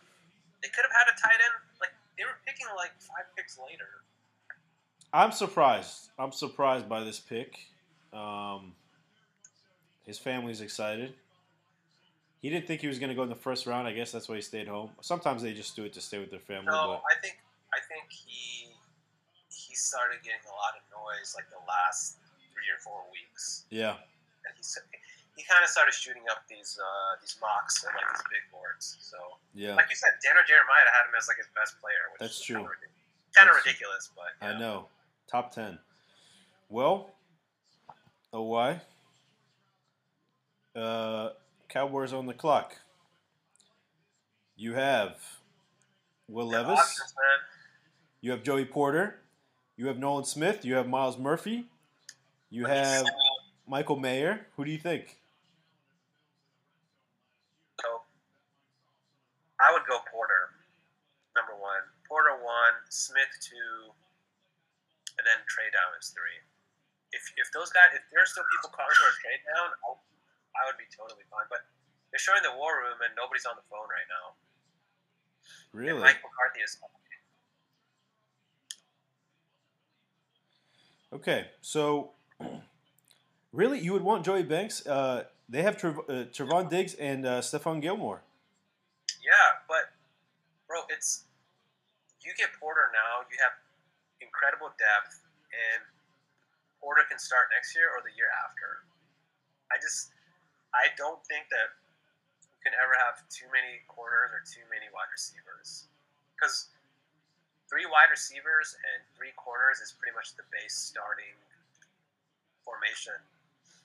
They 0.62 0.68
could 0.68 0.82
have 0.82 0.92
had 0.92 1.12
a 1.12 1.20
tight 1.20 1.34
end. 1.34 1.80
Like, 1.80 1.90
they 2.16 2.24
were 2.24 2.38
picking 2.46 2.66
like 2.76 2.92
five 3.00 3.24
picks 3.36 3.58
later. 3.58 3.88
I'm 5.12 5.32
surprised. 5.32 6.10
I'm 6.18 6.32
surprised 6.32 6.88
by 6.88 7.02
this 7.02 7.18
pick. 7.18 7.58
Um, 8.12 8.74
his 10.06 10.18
family's 10.18 10.60
excited. 10.60 11.14
He 12.40 12.48
didn't 12.48 12.66
think 12.66 12.80
he 12.80 12.88
was 12.88 12.98
going 12.98 13.10
to 13.10 13.14
go 13.14 13.22
in 13.22 13.28
the 13.28 13.36
first 13.36 13.66
round. 13.66 13.86
I 13.86 13.92
guess 13.92 14.12
that's 14.12 14.28
why 14.28 14.36
he 14.36 14.42
stayed 14.42 14.66
home. 14.66 14.90
Sometimes 15.00 15.42
they 15.42 15.52
just 15.52 15.76
do 15.76 15.84
it 15.84 15.92
to 15.92 16.00
stay 16.00 16.18
with 16.18 16.30
their 16.30 16.40
family. 16.40 16.72
No, 16.72 17.00
I 17.04 17.16
think 17.20 17.36
I 17.72 17.80
think 17.84 18.08
he 18.08 18.72
he 19.48 19.74
started 19.74 20.24
getting 20.24 20.44
a 20.48 20.54
lot 20.56 20.72
of 20.76 20.82
noise 20.88 21.36
like 21.36 21.48
the 21.52 21.60
last 21.68 22.16
three 22.52 22.68
or 22.72 22.80
four 22.80 23.04
weeks, 23.12 23.68
yeah, 23.68 24.00
and 24.48 24.56
he 24.56 24.64
he 25.36 25.44
kind 25.44 25.60
of 25.62 25.68
started 25.68 25.92
shooting 25.92 26.24
up 26.30 26.48
these 26.48 26.80
uh, 26.80 27.20
these 27.20 27.36
mocks 27.40 27.84
and 27.84 27.92
like 27.92 28.08
these 28.08 28.24
big 28.32 28.44
boards. 28.52 28.96
So, 29.00 29.16
yeah. 29.52 29.76
like 29.76 29.92
you 29.92 29.96
said, 29.96 30.16
Tanner 30.24 30.44
Jeremiah 30.48 30.88
had 30.96 31.08
him 31.08 31.16
as 31.16 31.28
like 31.28 31.38
his 31.38 31.48
best 31.52 31.76
player, 31.80 32.08
which 32.12 32.20
That's 32.24 32.40
is 32.40 32.44
true. 32.44 32.64
Kind 32.64 32.68
of, 32.68 33.36
kind 33.36 33.48
of 33.48 33.56
That's 33.56 33.64
true. 33.64 33.72
ridiculous, 33.72 34.04
but 34.16 34.32
I 34.40 34.52
yeah. 34.52 34.58
know. 34.58 34.88
Top 35.30 35.54
10. 35.54 35.78
Well, 36.68 37.10
oh, 38.32 38.42
why? 38.42 38.80
Uh, 40.74 41.30
Cowboys 41.70 42.12
on 42.12 42.26
the 42.26 42.34
clock. 42.34 42.76
You 44.56 44.74
have 44.74 45.14
Will 46.28 46.48
Levis. 46.48 47.00
You 48.20 48.32
have 48.32 48.42
Joey 48.42 48.64
Porter. 48.64 49.20
You 49.76 49.86
have 49.86 49.96
Nolan 49.96 50.24
Smith. 50.24 50.64
You 50.64 50.74
have 50.74 50.88
Myles 50.88 51.16
Murphy. 51.16 51.66
You 52.50 52.66
have 52.66 53.06
Michael 53.66 53.96
Mayer. 53.96 54.46
Who 54.56 54.64
do 54.64 54.70
you 54.72 54.78
think? 54.78 55.16
So 57.80 58.02
I 59.62 59.72
would 59.72 59.86
go 59.88 60.02
Porter, 60.10 60.50
number 61.38 61.54
one. 61.54 61.86
Porter 62.08 62.34
one, 62.42 62.74
Smith 62.90 63.30
two, 63.38 63.94
and 65.16 65.22
then 65.22 65.38
Trey 65.46 65.70
down 65.70 65.94
is 66.02 66.10
three. 66.10 66.42
If, 67.14 67.22
if 67.38 67.46
those 67.54 67.70
guys, 67.70 67.94
if 67.94 68.02
there's 68.10 68.34
still 68.34 68.44
people 68.50 68.74
calling 68.74 68.98
for 68.98 69.08
a 69.08 69.16
trade 69.22 69.42
down, 69.46 69.70
I'll, 69.86 70.02
I 70.56 70.66
would 70.66 70.78
be 70.78 70.88
totally 70.90 71.24
fine. 71.30 71.46
But 71.48 71.62
they're 72.10 72.22
showing 72.22 72.42
the 72.42 72.54
war 72.56 72.78
room 72.82 72.98
and 73.04 73.12
nobody's 73.16 73.46
on 73.46 73.54
the 73.56 73.66
phone 73.70 73.86
right 73.86 74.08
now. 74.10 74.24
And 75.72 75.80
Really? 75.86 76.00
Mike 76.02 76.18
McCarthy 76.22 76.60
is. 76.62 76.78
Okay, 81.12 81.48
so 81.60 82.12
really, 83.52 83.80
you 83.80 83.92
would 83.92 84.02
want 84.02 84.24
Joey 84.24 84.44
Banks? 84.44 84.86
Uh, 84.86 85.24
they 85.48 85.62
have 85.62 85.76
Trev- 85.76 86.06
uh, 86.08 86.30
Trevon 86.30 86.70
Diggs 86.70 86.94
and 86.94 87.26
uh, 87.26 87.40
Stephon 87.40 87.82
Gilmore. 87.82 88.22
Yeah, 89.18 89.58
but 89.66 89.90
bro, 90.68 90.82
it's 90.88 91.24
you 92.22 92.30
get 92.38 92.48
Porter 92.60 92.94
now. 92.94 93.26
You 93.26 93.38
have 93.42 93.52
incredible 94.22 94.70
depth, 94.78 95.18
and 95.50 95.82
Porter 96.80 97.02
can 97.10 97.18
start 97.18 97.50
next 97.50 97.74
year 97.74 97.90
or 97.90 98.00
the 98.06 98.14
year 98.16 98.30
after. 98.46 98.86
I 99.74 99.82
just, 99.82 100.10
I 100.74 100.92
don't 100.94 101.18
think 101.26 101.50
that 101.50 101.74
you 102.50 102.58
can 102.62 102.74
ever 102.78 102.94
have 102.94 103.22
too 103.28 103.48
many 103.50 103.82
corners 103.90 104.30
or 104.30 104.42
too 104.46 104.62
many 104.70 104.86
wide 104.94 105.10
receivers, 105.10 105.90
because 106.36 106.70
three 107.66 107.86
wide 107.86 108.10
receivers 108.10 108.76
and 108.94 109.02
three 109.14 109.34
corners 109.34 109.82
is 109.82 109.94
pretty 109.98 110.14
much 110.14 110.34
the 110.38 110.46
base 110.54 110.74
starting 110.74 111.34
formation. 112.62 113.18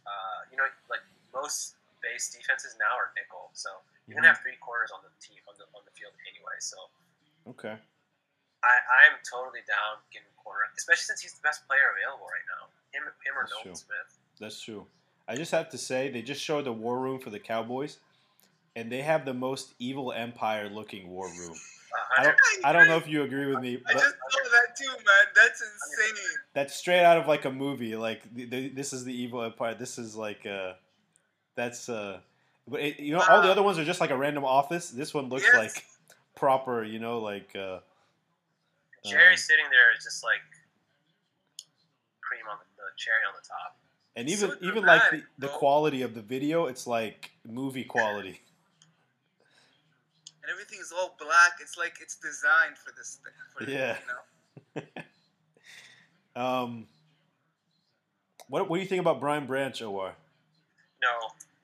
Uh, 0.05 0.45
you 0.53 0.57
know, 0.57 0.69
like 0.89 1.01
most 1.33 1.77
base 2.05 2.29
defenses 2.29 2.77
now 2.77 2.93
are 2.93 3.09
nickel, 3.17 3.49
so 3.57 3.81
you're 4.05 4.13
gonna 4.13 4.29
have 4.29 4.41
three 4.45 4.57
corners 4.61 4.93
on 4.93 5.01
the 5.01 5.13
team 5.17 5.41
on 5.49 5.57
the 5.57 5.65
on 5.73 5.81
the 5.85 5.93
field 5.97 6.13
anyway. 6.29 6.57
So 6.61 6.77
Okay. 7.49 7.77
I 8.65 8.73
I'm 9.05 9.17
totally 9.25 9.61
down 9.69 10.01
getting 10.09 10.29
corner, 10.41 10.69
especially 10.77 11.09
since 11.09 11.21
he's 11.21 11.33
the 11.37 11.45
best 11.45 11.65
player 11.69 11.93
available 11.93 12.25
right 12.25 12.45
now. 12.49 12.69
Him 12.93 13.05
him 13.25 13.33
or 13.37 13.45
Nolan. 13.49 13.77
Smith. 13.77 14.09
That's 14.41 14.61
true. 14.61 14.85
I 15.27 15.35
just 15.35 15.51
have 15.51 15.69
to 15.69 15.77
say, 15.77 16.09
they 16.09 16.21
just 16.21 16.41
showed 16.41 16.65
the 16.65 16.73
war 16.73 16.99
room 16.99 17.19
for 17.19 17.29
the 17.29 17.39
Cowboys, 17.39 17.97
and 18.75 18.91
they 18.91 19.01
have 19.01 19.25
the 19.25 19.33
most 19.33 19.73
evil 19.79 20.11
empire 20.11 20.69
looking 20.69 21.07
war 21.09 21.27
room. 21.27 21.55
I 22.17 22.23
don't, 22.23 22.35
I 22.63 22.73
don't 22.73 22.87
know 22.87 22.97
if 22.97 23.07
you 23.07 23.23
agree 23.23 23.47
with 23.47 23.61
me, 23.61 23.77
I 23.87 23.93
just 23.93 24.03
saw 24.03 24.49
that 24.51 24.75
too, 24.77 24.89
man. 24.89 25.25
That's 25.35 25.61
insane. 25.61 26.23
that's 26.53 26.75
straight 26.75 27.03
out 27.03 27.17
of 27.17 27.27
like 27.27 27.45
a 27.45 27.51
movie. 27.51 27.95
Like 27.95 28.21
the, 28.33 28.45
the, 28.45 28.69
this 28.69 28.93
is 28.93 29.03
the 29.03 29.13
evil 29.13 29.41
empire. 29.41 29.75
This 29.75 29.97
is 29.97 30.15
like 30.15 30.45
uh, 30.45 30.73
that's 31.55 31.89
uh, 31.89 32.19
but 32.67 32.81
it, 32.81 32.99
you 32.99 33.13
know 33.13 33.23
all 33.27 33.41
the 33.41 33.49
other 33.49 33.63
ones 33.63 33.77
are 33.77 33.85
just 33.85 34.01
like 34.01 34.11
a 34.11 34.17
random 34.17 34.45
office. 34.45 34.89
This 34.89 35.13
one 35.13 35.29
looks 35.29 35.43
Yes. 35.43 35.55
like 35.55 35.85
proper. 36.35 36.83
You 36.83 36.99
know, 36.99 37.19
like 37.19 37.55
uh, 37.55 37.79
Jerry 39.05 39.31
um, 39.31 39.37
sitting 39.37 39.65
there 39.71 39.95
is 39.97 40.03
just 40.03 40.23
like 40.23 40.43
cream 42.21 42.43
on 42.49 42.57
the, 42.59 42.65
the 42.75 42.89
cherry 42.97 43.23
on 43.27 43.33
the 43.35 43.47
top. 43.47 43.77
And 44.15 44.29
even 44.29 44.51
So 44.51 44.55
even 44.61 44.85
like 44.85 45.11
the, 45.11 45.23
the 45.39 45.47
quality 45.47 46.01
of 46.01 46.13
the 46.13 46.21
video, 46.21 46.67
it's 46.67 46.87
like 46.87 47.31
movie 47.47 47.83
quality. 47.83 48.41
And 50.45 50.51
everything 50.51 50.77
is 50.79 50.93
all 50.95 51.15
black. 51.17 51.53
It's 51.59 51.75
like 51.75 51.95
it's 51.99 52.17
designed 52.17 52.77
for 52.77 52.93
this 52.95 53.17
thing. 53.23 53.33
For, 53.57 53.71
Yeah. 53.71 53.97
You 54.75 54.81
know? 54.83 55.01
Um, 56.35 56.87
what 58.49 58.69
what 58.69 58.75
do 58.75 58.81
you 58.83 58.87
think 58.87 58.99
about 58.99 59.21
Brian 59.21 59.47
Branch, 59.47 59.81
Or? 59.81 60.13
No, 61.01 61.07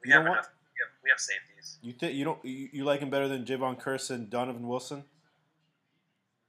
we 0.04 0.10
You 0.10 0.16
have 0.16 0.24
what? 0.24 0.32
enough. 0.32 0.50
We 0.74 0.80
have, 0.80 0.92
we 1.04 1.10
have 1.10 1.20
safeties. 1.20 1.78
You 1.82 1.94
think 1.94 2.16
you 2.16 2.24
don't 2.24 2.44
you, 2.46 2.70
you 2.72 2.84
like 2.86 3.02
him 3.02 3.10
better 3.10 3.28
than 3.28 3.44
Jayron 3.44 3.80
Kearse 3.80 4.10
and 4.12 4.30
Donovan 4.30 4.68
Wilson? 4.68 5.04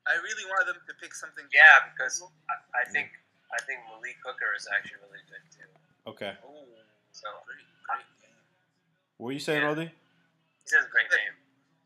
I 0.06 0.14
really 0.14 0.46
want 0.46 0.66
them 0.66 0.76
to 0.86 0.94
pick 1.02 1.14
something. 1.14 1.44
Yeah, 1.52 1.90
because 1.92 2.22
I, 2.48 2.82
I 2.82 2.84
think 2.90 3.10
I 3.52 3.60
think 3.66 3.80
Malik 3.90 4.16
Hooker 4.24 4.54
is 4.56 4.68
actually 4.74 5.02
really 5.02 5.22
good 5.28 5.42
too. 5.50 5.68
Okay. 6.06 6.32
Oh, 6.44 6.64
So 7.12 7.28
great, 7.46 7.64
great 7.86 8.06
game. 8.20 8.34
What 9.18 9.26
were 9.26 9.32
you 9.32 9.38
saying, 9.38 9.62
Yeah. 9.62 9.68
Rady? 9.68 9.92
he 10.68 10.76
has 10.76 10.86
a 10.86 10.90
great 10.90 11.06
name. 11.10 11.34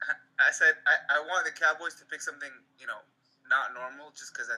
I 0.39 0.51
said 0.53 0.75
I, 0.87 1.17
I 1.17 1.21
want 1.21 1.45
the 1.45 1.53
Cowboys 1.53 1.95
to 1.97 2.05
pick 2.05 2.21
something 2.23 2.51
you 2.79 2.87
know 2.87 2.99
not 3.49 3.75
normal, 3.75 4.11
just 4.17 4.33
because 4.33 4.49
I, 4.51 4.57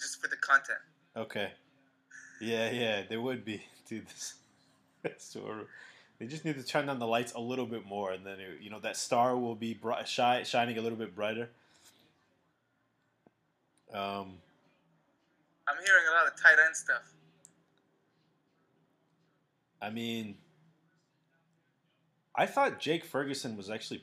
just 0.00 0.20
for 0.20 0.28
the 0.28 0.36
content. 0.36 0.78
Okay. 1.16 1.52
Yeah, 2.40 2.70
yeah, 2.70 3.02
they 3.08 3.16
would 3.16 3.44
be, 3.44 3.62
dude. 3.88 4.06
This, 4.08 4.34
that's 5.02 5.24
so. 5.24 5.66
They 6.18 6.26
just 6.26 6.44
need 6.46 6.56
to 6.56 6.62
turn 6.64 6.86
down 6.86 6.98
the 6.98 7.06
lights 7.06 7.34
a 7.34 7.40
little 7.40 7.66
bit 7.66 7.84
more, 7.86 8.12
and 8.12 8.24
then 8.24 8.40
it, 8.40 8.60
you 8.60 8.70
know 8.70 8.80
that 8.80 8.96
star 8.96 9.36
will 9.36 9.54
be 9.54 9.74
bright, 9.74 10.08
shi 10.08 10.44
shining 10.44 10.78
a 10.78 10.82
little 10.82 10.98
bit 10.98 11.14
brighter. 11.14 11.50
Um, 13.92 14.38
I'm 15.68 15.76
hearing 15.84 16.04
a 16.10 16.14
lot 16.14 16.26
of 16.26 16.40
tight 16.40 16.56
end 16.64 16.74
stuff. 16.74 17.02
I 19.80 19.90
mean, 19.90 20.36
I 22.34 22.46
thought 22.46 22.78
Jake 22.80 23.04
Ferguson 23.04 23.56
was 23.56 23.70
actually 23.70 24.02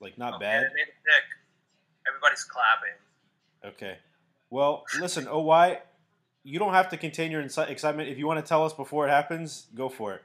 like 0.00 0.18
not 0.18 0.34
oh, 0.34 0.36
Okay, 0.36 0.44
bad. 0.46 0.62
a 0.64 0.66
pick. 0.68 0.88
Everybody's 2.08 2.44
clapping. 2.44 2.96
Okay. 3.64 3.98
Well, 4.50 4.84
listen, 5.00 5.28
OY, 5.28 5.78
you 6.42 6.58
don't 6.58 6.74
have 6.74 6.88
to 6.90 6.96
contain 6.96 7.30
your 7.30 7.40
excitement. 7.40 8.08
If 8.08 8.18
you 8.18 8.26
want 8.26 8.44
to 8.44 8.48
tell 8.48 8.64
us 8.64 8.72
before 8.72 9.06
it 9.06 9.10
happens, 9.10 9.66
go 9.74 9.88
for 9.88 10.12
it. 10.14 10.22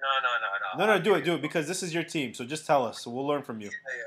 No, 0.00 0.08
no, 0.22 0.28
no, 0.38 0.84
no. 0.84 0.92
No, 0.92 0.98
no, 0.98 1.02
do 1.02 1.14
it, 1.14 1.24
do 1.24 1.34
it, 1.34 1.42
because 1.42 1.66
this 1.66 1.82
is 1.82 1.94
your 1.94 2.02
team. 2.04 2.34
So 2.34 2.44
just 2.44 2.66
tell 2.66 2.84
us, 2.84 3.00
so 3.02 3.10
we'll 3.10 3.26
learn 3.26 3.42
from 3.42 3.60
you. 3.60 3.68
Yeah, 3.68 3.96
yeah. 3.96 4.02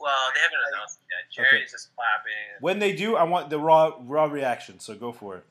Well, 0.00 0.16
they 0.34 0.40
haven't 0.40 0.58
announced 0.74 0.98
it 0.98 1.06
yet. 1.12 1.44
Jerry's 1.46 1.62
Okay. 1.62 1.70
just 1.70 1.94
clapping. 1.94 2.32
When 2.60 2.78
they 2.80 2.92
do, 2.96 3.14
I 3.16 3.22
want 3.22 3.48
the 3.48 3.58
raw, 3.60 3.92
raw 4.00 4.24
reaction. 4.24 4.80
So 4.80 4.94
go 4.96 5.12
for 5.12 5.36
it. 5.36 5.44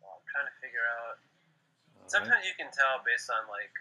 Well, 0.00 0.12
I'm 0.14 0.24
trying 0.28 0.46
to 0.46 0.56
figure 0.60 0.84
out. 0.86 1.16
All 1.96 1.97
right. 1.97 1.97
Sometimes 2.08 2.44
you 2.48 2.56
can 2.56 2.72
tell 2.72 3.04
based 3.04 3.28
on 3.28 3.44
like 3.52 3.72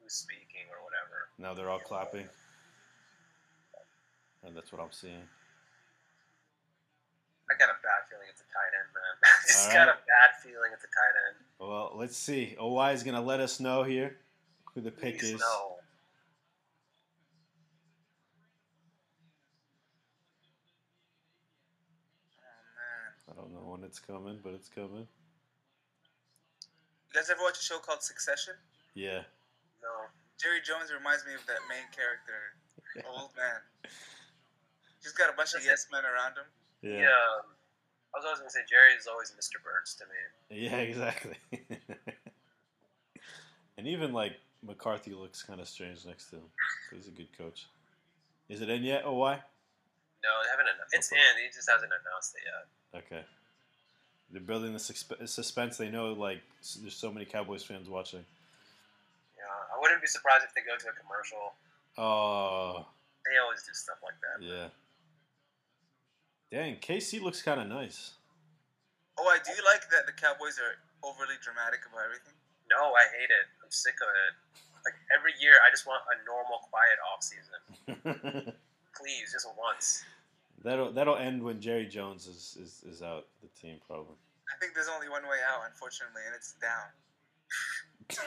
who's 0.00 0.12
speaking 0.12 0.68
or 0.68 0.84
whatever. 0.84 1.32
Now 1.40 1.54
they're 1.54 1.70
all 1.70 1.80
clapping, 1.80 2.28
and 4.44 4.56
that's 4.56 4.70
what 4.70 4.82
I'm 4.82 4.92
seeing. 4.92 5.24
I 7.50 7.54
got 7.58 7.70
a 7.70 7.78
bad 7.82 8.06
feeling 8.08 8.28
it's 8.30 8.42
a 8.42 8.48
tight 8.52 8.72
end, 8.78 8.92
man. 8.94 9.14
I 9.24 9.46
just 9.48 9.66
All 9.66 9.74
got 9.74 9.88
a 9.88 9.98
bad 10.06 10.30
feeling 10.42 10.70
it's 10.72 10.84
a 10.84 10.92
tight 10.92 11.16
end. 11.26 11.36
Well, 11.58 11.92
let's 11.96 12.16
see. 12.16 12.54
OY 12.60 12.92
is 12.92 13.02
gonna 13.02 13.20
let 13.22 13.40
us 13.40 13.58
know 13.58 13.82
here 13.82 14.16
who 14.74 14.82
the 14.82 14.90
pick 14.90 15.18
Please 15.18 15.32
is. 15.32 15.40
no. 15.40 15.46
Oh. 15.48 15.76
I 23.30 23.34
don't 23.34 23.52
know 23.52 23.70
when 23.70 23.84
it's 23.84 23.98
coming, 23.98 24.38
but 24.42 24.52
it's 24.54 24.68
coming. 24.68 25.06
You 27.10 27.18
guys 27.20 27.30
ever 27.30 27.42
watch 27.42 27.58
a 27.58 27.62
show 27.62 27.78
called 27.78 28.02
Succession? 28.02 28.54
Yeah. 28.94 29.26
No. 29.82 29.90
Jerry 30.38 30.62
Jones 30.62 30.94
reminds 30.94 31.26
me 31.26 31.34
of 31.34 31.42
that 31.50 31.58
main 31.68 31.84
character, 31.90 32.54
old 33.10 33.34
man. 33.36 33.60
He's 35.02 35.12
got 35.12 35.28
a 35.32 35.36
bunch 35.36 35.54
of 35.54 35.64
yes 35.64 35.86
men 35.90 36.02
around 36.06 36.38
him. 36.38 36.48
Yeah. 36.82 37.10
Yeah. 37.10 37.18
um, 37.42 37.50
I 38.14 38.18
was 38.18 38.24
always 38.24 38.38
gonna 38.40 38.50
say 38.50 38.62
Jerry 38.68 38.94
is 38.98 39.06
always 39.06 39.30
Mr. 39.34 39.58
Burns 39.62 39.94
to 39.98 40.04
me. 40.06 40.18
Yeah, 40.66 40.76
exactly. 40.86 41.36
and 43.78 43.86
even 43.86 44.12
like 44.12 44.38
McCarthy 44.62 45.12
looks 45.12 45.42
kind 45.42 45.60
of 45.60 45.68
strange 45.68 46.04
next 46.06 46.30
to 46.30 46.36
him. 46.36 46.48
He's 46.94 47.08
a 47.08 47.12
good 47.12 47.36
coach. 47.36 47.66
Is 48.48 48.60
it 48.62 48.70
in 48.70 48.82
yet? 48.82 49.02
Oh, 49.04 49.14
why? 49.14 49.34
No, 50.22 50.30
they 50.42 50.50
haven't. 50.50 50.66
Annou- 50.66 50.90
it's 50.92 51.10
Okay. 51.12 51.20
in. 51.20 51.44
He 51.44 51.48
just 51.54 51.70
hasn't 51.70 51.90
announced 51.90 52.34
it 52.36 52.42
yet. 52.46 53.02
Okay. 53.04 53.24
They're 54.32 54.40
building 54.40 54.72
the 54.72 54.78
suspense. 54.78 55.76
They 55.76 55.90
know 55.90 56.12
like 56.12 56.40
there's 56.80 56.94
so 56.94 57.10
many 57.12 57.24
Cowboys 57.26 57.64
fans 57.64 57.88
watching. 57.88 58.24
Yeah, 59.36 59.44
I 59.76 59.80
wouldn't 59.80 60.00
be 60.00 60.06
surprised 60.06 60.44
if 60.44 60.54
they 60.54 60.60
go 60.62 60.76
to 60.78 60.86
a 60.88 60.96
commercial. 61.02 61.54
Oh, 61.98 62.86
They 63.26 63.36
always 63.42 63.62
do 63.66 63.74
stuff 63.74 63.98
like 64.04 64.14
that. 64.22 64.38
yeah. 64.46 64.68
Dang, 66.50 66.76
KC 66.82 67.20
looks 67.22 67.42
kind 67.42 67.60
of 67.60 67.68
nice. 67.68 68.12
Oh, 69.18 69.26
I 69.26 69.38
do 69.44 69.52
like 69.66 69.86
that 69.90 70.06
the 70.06 70.12
Cowboys 70.14 70.58
are 70.58 70.78
overly 71.06 71.34
dramatic 71.42 71.80
about 71.86 72.06
everything. 72.06 72.34
No, 72.70 72.94
I 72.94 73.04
hate 73.18 73.30
it. 73.30 73.46
I'm 73.62 73.70
sick 73.70 73.94
of 74.02 74.08
it. 74.08 74.32
Like 74.86 74.94
every 75.14 75.34
year, 75.42 75.58
I 75.66 75.70
just 75.70 75.86
want 75.86 76.02
a 76.10 76.16
normal, 76.24 76.62
quiet 76.70 76.98
off 77.06 77.20
season. 77.22 78.54
Please, 78.96 79.32
just 79.34 79.46
once. 79.58 80.02
That'll 80.62 80.92
that'll 80.92 81.16
end 81.16 81.42
when 81.42 81.60
Jerry 81.60 81.86
Jones 81.86 82.26
is, 82.26 82.56
is, 82.60 82.82
is 82.94 83.02
out 83.02 83.26
the 83.42 83.48
team 83.60 83.78
probably. 83.86 84.16
I 84.48 84.58
think 84.60 84.74
there's 84.74 84.88
only 84.88 85.08
one 85.08 85.22
way 85.22 85.38
out, 85.48 85.62
unfortunately, 85.70 86.22
and 86.26 86.34
it's 86.34 86.54
down. 86.60 88.26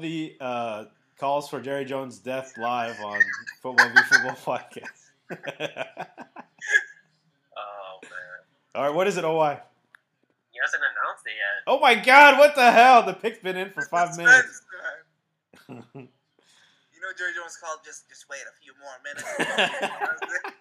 The 0.00 0.36
uh, 0.40 0.84
calls 1.18 1.50
for 1.50 1.60
Jerry 1.60 1.84
Jones' 1.84 2.18
death 2.18 2.54
live 2.56 2.98
on 3.02 3.20
Football 3.62 3.90
v 3.90 4.00
Football 4.08 4.56
podcast? 4.56 5.10
Oh 7.58 7.98
man, 8.02 8.10
All 8.74 8.82
right, 8.84 8.94
what 8.94 9.06
is 9.06 9.16
it, 9.16 9.24
OY? 9.24 9.58
he 10.52 10.58
hasn't 10.62 10.82
announced 10.82 11.26
it 11.26 11.30
yet. 11.30 11.62
Oh 11.66 11.78
my 11.78 11.94
God, 11.94 12.38
what 12.38 12.54
the 12.54 12.70
hell? 12.70 13.02
The 13.02 13.12
pick's 13.12 13.38
been 13.40 13.56
in 13.56 13.70
for 13.70 13.82
five 13.90 14.16
minutes. 14.16 14.62
Man. 17.06 17.14
You 17.18 17.24
know, 17.24 17.30
Jerry 17.32 17.32
Jones 17.34 17.56
called. 17.56 17.80
Just, 17.84 18.08
just 18.08 18.26
wait 18.30 18.40
a 18.40 18.52
few 18.62 18.72
more 18.80 18.92
minutes. 19.04 19.24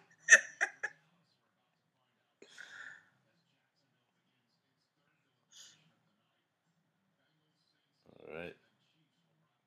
All 8.27 8.35
right. 8.35 8.55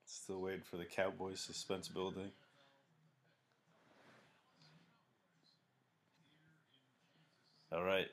Still 0.06 0.40
waiting 0.40 0.62
for 0.62 0.76
the 0.76 0.84
Cowboys 0.84 1.40
suspense 1.40 1.88
building. 1.88 2.30
All 7.72 7.82
right. 7.84 8.08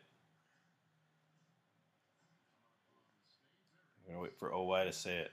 I'm 4.07 4.13
gonna 4.13 4.23
wait 4.23 4.37
for 4.37 4.53
OY 4.53 4.85
to 4.85 4.93
say 4.93 5.17
it. 5.17 5.31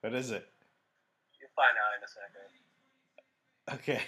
What 0.00 0.14
is 0.14 0.30
it? 0.30 0.46
You'll 1.40 1.50
find 1.56 1.76
out 1.76 1.96
in 1.96 2.04
a 2.04 2.08
second. 2.08 3.98
Okay. 3.98 4.02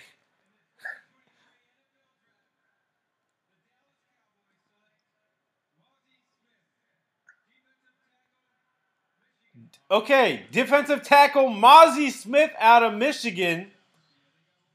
Okay, 9.91 10.45
defensive 10.53 11.03
tackle 11.03 11.49
Mazi 11.49 12.11
Smith 12.13 12.53
out 12.61 12.85
of 12.85 12.95
Michigan 12.95 13.73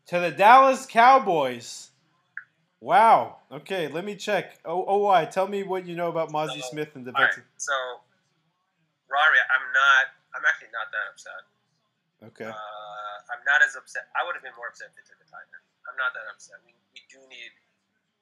to 0.07 0.19
the 0.19 0.29
Dallas 0.29 0.85
Cowboys. 0.85 1.91
Wow. 2.81 3.37
Okay, 3.49 3.87
let 3.87 4.03
me 4.03 4.15
check. 4.15 4.59
Oh, 4.65 4.97
why? 4.97 5.23
tell 5.25 5.47
me 5.47 5.63
what 5.63 5.87
you 5.87 5.95
know 5.95 6.09
about 6.09 6.31
Mazi 6.31 6.59
So, 6.61 6.67
Smith 6.71 6.89
and 6.95 7.07
All 7.07 7.13
right, 7.13 7.29
defensive. 7.29 7.45
so 7.57 7.73
Rory, 9.09 9.39
I'm 9.49 9.71
not. 9.73 10.14
I'm 10.35 10.43
actually 10.43 10.75
not 10.75 10.91
that 10.91 11.05
upset. 11.15 11.41
Okay. 12.31 12.51
Uh, 12.51 13.15
I'm 13.31 13.43
not 13.47 13.63
as 13.63 13.79
upset. 13.79 14.11
I 14.15 14.27
would 14.27 14.35
have 14.35 14.43
been 14.43 14.55
more 14.59 14.67
upset 14.67 14.91
if 14.91 14.95
they 14.99 15.05
took 15.07 15.19
a 15.23 15.27
tight 15.31 15.47
end. 15.47 15.63
I'm 15.87 15.95
not 15.95 16.11
that 16.11 16.27
upset. 16.27 16.59
We, 16.67 16.75
we 16.91 17.01
do 17.07 17.23
need 17.31 17.51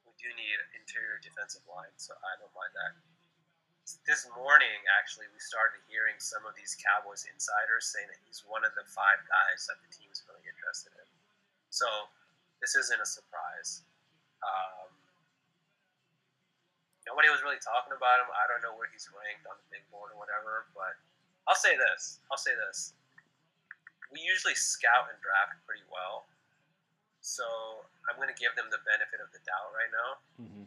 we 0.06 0.13
do 0.21 0.30
need 0.38 0.58
interior 0.78 1.17
defensive 1.26 1.65
line, 1.65 1.93
so 1.97 2.13
I 2.13 2.38
don't 2.38 2.54
mind 2.54 2.73
that. 2.78 2.93
This 4.08 4.23
morning, 4.32 4.80
actually, 4.95 5.28
we 5.34 5.41
started 5.43 5.84
hearing 5.91 6.15
some 6.15 6.47
of 6.47 6.56
these 6.56 6.78
Cowboys 6.80 7.28
insiders 7.28 7.91
saying 7.91 8.08
that 8.08 8.21
he's 8.23 8.39
one 8.47 8.63
of 8.63 8.71
the 8.80 8.86
five 8.88 9.19
guys 9.28 9.67
that 9.67 9.76
the 9.84 9.91
team 9.91 10.08
is 10.08 10.23
really 10.23 10.43
interested 10.47 10.95
in. 10.95 11.08
So 11.67 11.88
this 12.63 12.80
isn't 12.80 13.02
a 13.02 13.10
surprise. 13.10 13.84
Um, 14.39 14.88
nobody 17.04 17.28
was 17.28 17.43
really 17.43 17.60
talking 17.60 17.91
about 17.91 18.23
him. 18.23 18.32
I 18.32 18.47
don't 18.47 18.63
know 18.63 18.71
where 18.76 18.88
he's 18.88 19.08
ranked 19.12 19.43
on 19.47 19.60
the 19.60 19.67
big 19.67 19.84
board 19.91 20.15
or 20.15 20.17
whatever, 20.19 20.71
but 20.71 20.95
I'll 21.47 21.56
say 21.60 21.75
this. 21.75 22.19
I'll 22.32 22.38
say 22.38 22.51
this 22.67 22.93
we 24.13 24.21
usually 24.21 24.53
scout 24.53 25.10
and 25.10 25.17
draft 25.25 25.58
pretty 25.65 25.82
well. 25.89 26.29
So 27.25 27.43
I'm 28.06 28.13
going 28.21 28.29
to 28.29 28.38
give 28.38 28.53
them 28.53 28.69
the 28.69 28.77
benefit 28.86 29.17
of 29.17 29.34
the 29.34 29.41
doubt 29.41 29.73
right 29.73 29.89
now. 29.89 30.10
hmm 30.38 30.65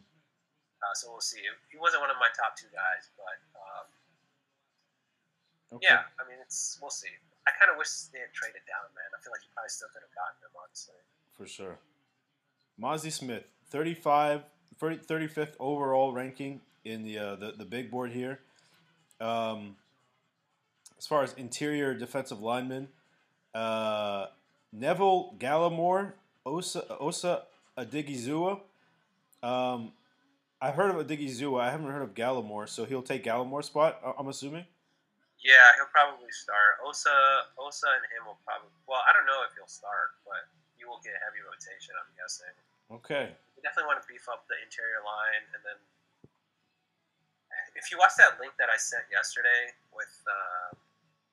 Uh, 0.83 0.93
so 0.93 1.09
we'll 1.09 1.23
see. 1.23 1.39
He 1.71 1.79
wasn't 1.79 2.03
one 2.03 2.11
of 2.11 2.19
my 2.19 2.27
top 2.35 2.59
two 2.59 2.67
guys, 2.75 3.07
but 3.15 3.39
um, 3.55 3.87
Okay. 5.79 5.87
yeah, 5.89 6.11
I 6.19 6.27
mean, 6.27 6.37
it's 6.43 6.77
we'll 6.83 6.91
see. 6.93 7.09
I 7.47 7.51
kind 7.55 7.71
of 7.71 7.79
wish 7.79 7.89
they 8.11 8.19
had 8.19 8.31
traded 8.35 8.61
down, 8.67 8.87
man. 8.95 9.07
I 9.15 9.17
feel 9.23 9.31
like 9.31 9.41
you 9.47 9.51
probably 9.55 9.71
still 9.71 9.87
could 9.95 10.03
have 10.03 10.15
gotten 10.15 10.37
him, 10.43 10.51
honestly. 10.59 10.99
For 11.35 11.47
sure. 11.47 11.79
Mazi 12.79 13.11
Smith, 13.11 13.43
35, 13.71 14.43
30 14.79 14.97
35th 15.07 15.55
overall 15.59 16.11
ranking 16.13 16.61
in 16.85 17.03
the, 17.03 17.17
uh, 17.17 17.35
the 17.35 17.51
the 17.53 17.65
big 17.65 17.89
board 17.91 18.11
here. 18.11 18.39
Um, 19.19 19.75
as 20.97 21.07
far 21.07 21.23
as 21.23 21.33
interior 21.33 21.93
defensive 21.93 22.41
linemen, 22.41 22.89
uh, 23.53 24.27
Neville 24.71 25.35
Gallimore, 25.37 26.13
Osa 26.45 26.85
Osa 26.99 27.43
Odighizuwa. 27.77 28.61
Um, 29.43 29.93
I've 30.61 30.75
heard 30.75 30.89
of 30.89 31.05
Odighizuwa. 31.05 31.61
I 31.61 31.69
haven't 31.69 31.91
heard 31.91 32.01
of 32.01 32.13
Gallimore, 32.15 32.67
so 32.67 32.85
he'll 32.85 33.05
take 33.05 33.23
Gallimore's 33.23 33.67
spot. 33.67 34.01
I'm 34.17 34.27
assuming. 34.27 34.65
Yeah, 35.45 35.69
he'll 35.77 35.93
probably 35.93 36.33
start. 36.33 36.81
Osa, 36.81 37.13
Osa, 37.61 37.85
and 37.93 38.03
him 38.09 38.25
will 38.25 38.41
probably. 38.41 38.73
Well, 38.89 39.05
I 39.05 39.13
don't 39.13 39.29
know 39.29 39.45
if 39.45 39.53
he'll 39.53 39.69
start, 39.69 40.17
but 40.25 40.49
he 40.73 40.85
will 40.85 40.97
get 41.05 41.13
heavy 41.21 41.45
rotation. 41.45 41.93
I'm 41.93 42.09
guessing. 42.17 42.53
Okay. 42.89 43.37
We 43.53 43.61
definitely 43.61 43.93
want 43.93 44.01
to 44.01 44.07
beef 44.09 44.25
up 44.25 44.49
the 44.49 44.57
interior 44.65 45.05
line, 45.05 45.45
and 45.53 45.61
then 45.61 45.77
if 47.77 47.93
you 47.93 48.01
watch 48.01 48.17
that 48.17 48.41
link 48.41 48.57
that 48.57 48.73
I 48.73 48.77
sent 48.81 49.05
yesterday 49.13 49.77
with, 49.93 50.09
uh, 50.25 50.73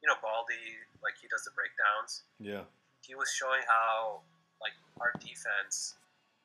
you 0.05 0.07
know, 0.13 0.21
Baldy, 0.21 0.85
like 1.01 1.17
he 1.17 1.25
does 1.33 1.49
the 1.49 1.53
breakdowns. 1.57 2.29
Yeah. 2.37 2.69
He 3.01 3.17
was 3.17 3.33
showing 3.33 3.65
how, 3.65 4.21
like, 4.61 4.77
our 5.01 5.13
defense, 5.17 5.97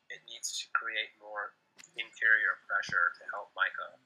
it 0.08 0.24
needs 0.32 0.56
to 0.60 0.66
create 0.72 1.12
more 1.20 1.52
interior 2.00 2.56
pressure 2.64 3.12
to 3.20 3.24
help 3.36 3.52
Micah. 3.52 4.00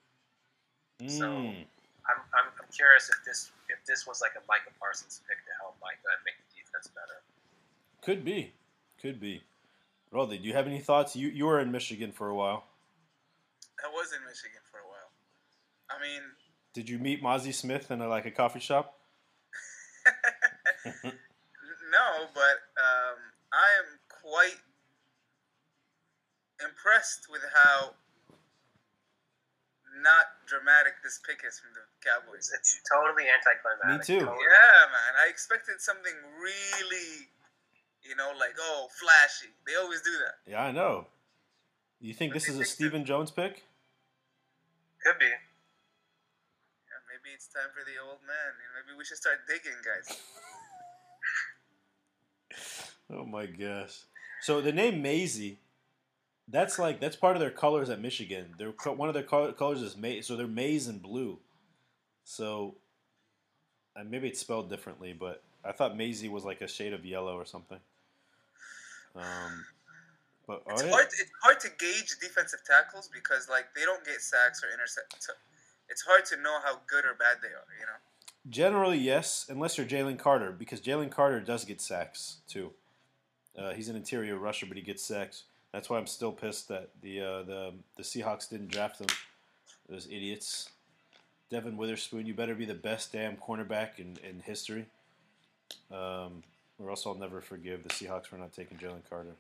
So- 1.06 1.30
Mm. 1.30 1.66
I'm, 2.10 2.20
I'm, 2.36 2.48
I'm 2.60 2.68
curious 2.76 3.10
if 3.10 3.24
this 3.24 3.52
if 3.70 3.80
this 3.86 4.06
was 4.06 4.20
like 4.20 4.32
a 4.36 4.44
Micah 4.48 4.74
Parsons 4.78 5.22
pick 5.30 5.38
to 5.46 5.52
help 5.62 5.78
Micah 5.82 6.12
and 6.12 6.20
make 6.26 6.36
the 6.36 6.50
defense 6.60 6.90
better. 6.92 7.24
Could 8.02 8.26
be. 8.26 8.52
Could 9.02 9.22
be. 9.22 9.42
Rolly, 10.12 10.38
do 10.38 10.44
you 10.48 10.54
have 10.54 10.68
any 10.68 10.80
thoughts? 10.80 11.16
You 11.16 11.30
you 11.30 11.46
were 11.46 11.62
in 11.62 11.72
Michigan 11.72 12.12
for 12.12 12.28
a 12.28 12.36
while. 12.36 12.66
I 13.84 13.88
was 13.88 14.12
in 14.12 14.20
Michigan 14.26 14.60
for 14.70 14.80
a 14.80 14.88
while. 14.88 15.12
I 15.90 16.02
mean, 16.02 16.22
Did 16.74 16.90
you 16.90 17.00
meet 17.00 17.24
Mazi 17.24 17.54
Smith 17.54 17.90
in 17.90 18.02
a, 18.02 18.08
like 18.10 18.26
a 18.26 18.32
coffee 18.32 18.60
shop? 18.60 19.00
no, 21.92 22.08
but 22.34 22.58
um, 22.76 23.18
I 23.52 23.68
am 23.80 24.00
quite 24.10 24.60
impressed 26.60 27.28
with 27.30 27.42
how 27.54 27.94
not 30.02 30.42
dramatic 30.48 31.00
this 31.04 31.20
pick 31.22 31.46
is 31.48 31.60
from 31.60 31.72
the 31.78 31.86
Cowboys. 32.02 32.52
It's 32.54 32.82
totally 32.90 33.30
anticlimactic. 33.30 34.10
Me 34.10 34.20
too. 34.20 34.26
Totally. 34.26 34.44
Yeah, 34.44 34.92
man. 34.92 35.12
I 35.24 35.30
expected 35.30 35.80
something 35.80 36.14
really, 36.42 37.30
you 38.04 38.16
know, 38.16 38.32
like 38.40 38.56
oh, 38.60 38.88
flashy. 38.92 39.54
They 39.68 39.76
always 39.76 40.02
do 40.02 40.12
that. 40.12 40.50
Yeah, 40.50 40.64
I 40.64 40.72
know. 40.72 41.08
You 42.02 42.14
think 42.14 42.34
this 42.34 42.50
is 42.50 42.60
a 42.60 42.66
Stephen 42.66 43.06
Jones 43.06 43.32
pick? 43.32 43.64
Could 45.04 45.20
be. 45.20 45.32
Maybe 47.24 47.36
it's 47.36 47.48
time 47.48 47.72
for 47.74 47.86
the 47.86 48.04
old 48.06 48.20
man. 48.28 48.52
Maybe 48.76 48.98
we 48.98 49.06
should 49.06 49.18
start 49.18 49.48
digging, 49.48 49.80
guys. 49.84 50.18
Oh 53.12 53.26
my 53.26 53.46
gosh. 53.46 54.00
So 54.42 54.62
the 54.62 54.72
name 54.72 55.02
Maisie, 55.02 55.60
that's 56.48 56.80
like 56.80 57.00
that's 57.00 57.16
part 57.16 57.36
of 57.36 57.42
their 57.42 57.52
colors 57.52 57.90
at 57.90 58.00
Michigan. 58.00 58.56
Their 58.58 58.70
one 58.70 59.10
of 59.10 59.14
their 59.14 59.24
colors 59.24 59.82
is 59.82 59.98
maize, 59.98 60.26
so 60.26 60.36
they're 60.36 60.48
maize 60.48 60.88
and 60.88 61.02
blue. 61.02 61.40
So, 62.24 62.76
and 63.96 64.10
maybe 64.10 64.30
it's 64.30 64.40
spelled 64.40 64.70
differently, 64.70 65.14
but 65.14 65.44
I 65.66 65.74
thought 65.74 65.98
Maisie 65.98 66.30
was 66.30 66.46
like 66.46 66.62
a 66.62 66.68
shade 66.68 66.94
of 66.94 67.06
yellow 67.06 67.36
or 67.36 67.46
something. 67.46 67.80
Um, 69.16 69.66
but 70.48 70.64
It's 70.70 70.82
oh, 70.82 70.86
yeah. 70.86 70.92
hard. 70.92 71.06
It's 71.08 71.32
hard 71.42 71.60
to 71.62 71.70
gauge 71.78 72.16
defensive 72.22 72.62
tackles 72.66 73.10
because 73.14 73.50
like 73.50 73.66
they 73.76 73.84
don't 73.84 74.04
get 74.06 74.22
sacks 74.22 74.64
or 74.64 74.74
intercept. 74.74 75.28
It's 75.94 76.02
hard 76.02 76.26
to 76.26 76.38
know 76.42 76.58
how 76.66 76.80
good 76.88 77.06
or 77.06 77.14
bad 77.14 77.38
they 77.44 77.50
are. 77.50 77.70
You 77.80 77.86
know. 77.86 78.50
Generally, 78.50 78.98
yes, 78.98 79.46
unless 79.48 79.78
you're 79.78 79.86
Jalen 79.86 80.18
Carter, 80.18 80.52
because 80.52 80.82
Jalen 80.82 81.12
Carter 81.12 81.40
does 81.40 81.66
get 81.66 81.80
sacks 81.80 82.38
too. 82.48 82.72
Uh, 83.56 83.74
he's 83.74 83.90
an 83.90 83.96
interior 83.96 84.36
rusher, 84.36 84.66
but 84.66 84.76
he 84.76 84.82
gets 84.82 85.04
sacks. 85.04 85.44
That's 85.72 85.92
why 85.92 86.00
I'm 86.00 86.08
still 86.08 86.32
pissed 86.32 86.68
that 86.70 86.90
the 87.04 87.22
uh, 87.22 87.44
the 87.44 87.74
the 87.96 88.02
Seahawks 88.02 88.50
didn't 88.50 88.70
draft 88.70 89.00
him. 89.00 89.08
Those 89.88 90.08
idiots. 90.08 90.72
Devon 91.52 91.78
Witherspoon, 91.78 92.26
you 92.26 92.34
better 92.34 92.56
be 92.56 92.66
the 92.66 92.74
best 92.74 93.14
damn 93.14 93.38
cornerback 93.38 94.00
in, 94.00 94.18
in 94.28 94.40
history. 94.40 94.88
Um, 95.92 96.42
or 96.80 96.90
else 96.90 97.06
I'll 97.06 97.14
never 97.14 97.42
forgive 97.42 97.84
the 97.84 97.90
Seahawks 97.90 98.26
for 98.26 98.38
not 98.38 98.54
taking 98.54 98.80
Jalen 98.80 99.08
Carter. 99.08 99.36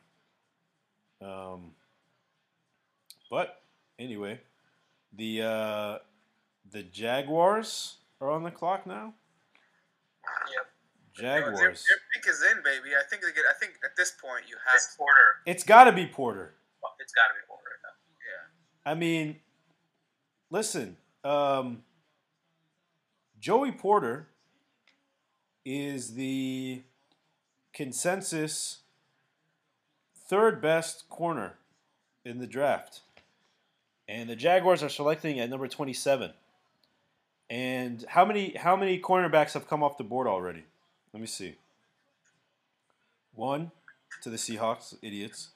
Um, 1.19 1.71
but 3.31 3.63
anyway, 3.97 4.41
the 5.17 5.41
uh, 5.41 5.97
the 6.71 6.83
Jaguars 6.83 7.97
are 8.21 8.31
on 8.31 8.43
the 8.43 8.51
clock 8.51 8.85
now. 8.87 9.13
Yep. 10.55 10.65
Jaguars. 11.15 11.85
their 11.87 11.97
pick 12.13 12.27
is 12.27 12.41
in, 12.41 12.63
baby. 12.63 12.95
I 12.95 13.07
think 13.07 13.21
they 13.21 13.31
get. 13.31 13.43
I 13.49 13.57
think 13.59 13.73
at 13.83 13.95
this 13.95 14.11
point 14.11 14.45
you 14.47 14.55
have. 14.65 14.75
It's 14.75 14.95
Porter. 14.97 15.41
It's 15.45 15.63
got 15.63 15.83
to 15.83 15.91
be 15.91 16.07
Porter. 16.07 16.53
Well, 16.81 16.93
it's 16.99 17.13
got 17.13 17.27
to 17.27 17.33
be 17.35 17.45
Porter. 17.47 17.69
now. 17.83 17.89
Yeah. 18.85 18.91
I 18.91 18.95
mean, 18.95 19.37
listen. 20.49 20.97
Um, 21.23 21.83
Joey 23.39 23.71
Porter 23.71 24.27
is 25.65 26.15
the 26.15 26.81
consensus 27.73 28.79
third 30.15 30.61
best 30.61 31.09
corner 31.09 31.53
in 32.25 32.39
the 32.39 32.47
draft. 32.47 33.01
And 34.07 34.29
the 34.29 34.35
Jaguars 34.35 34.83
are 34.83 34.89
selecting 34.89 35.39
at 35.39 35.49
number 35.49 35.67
27. 35.67 36.31
And 37.53 38.03
how 38.07 38.25
many 38.25 38.55
how 38.55 38.75
many 38.75 38.99
cornerbacks 38.99 39.53
have 39.53 39.67
come 39.67 39.83
off 39.83 39.99
the 39.99 40.03
board 40.03 40.25
already? 40.25 40.63
Let 41.13 41.21
me 41.21 41.27
see. 41.27 41.53
One 43.35 43.69
to 44.23 44.31
the 44.31 44.37
Seahawks, 44.37 44.95
idiots. 45.03 45.49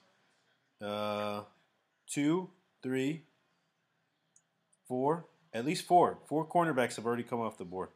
Uh, 0.80 1.42
two, 2.06 2.52
three, 2.84 3.24
four, 4.88 5.26
at 5.52 5.66
least 5.66 5.86
four. 5.88 6.20
Four 6.28 6.46
cornerbacks 6.46 6.98
have 6.98 7.08
already 7.08 7.24
come 7.24 7.40
off 7.40 7.58
the 7.58 7.66
board. 7.66 7.90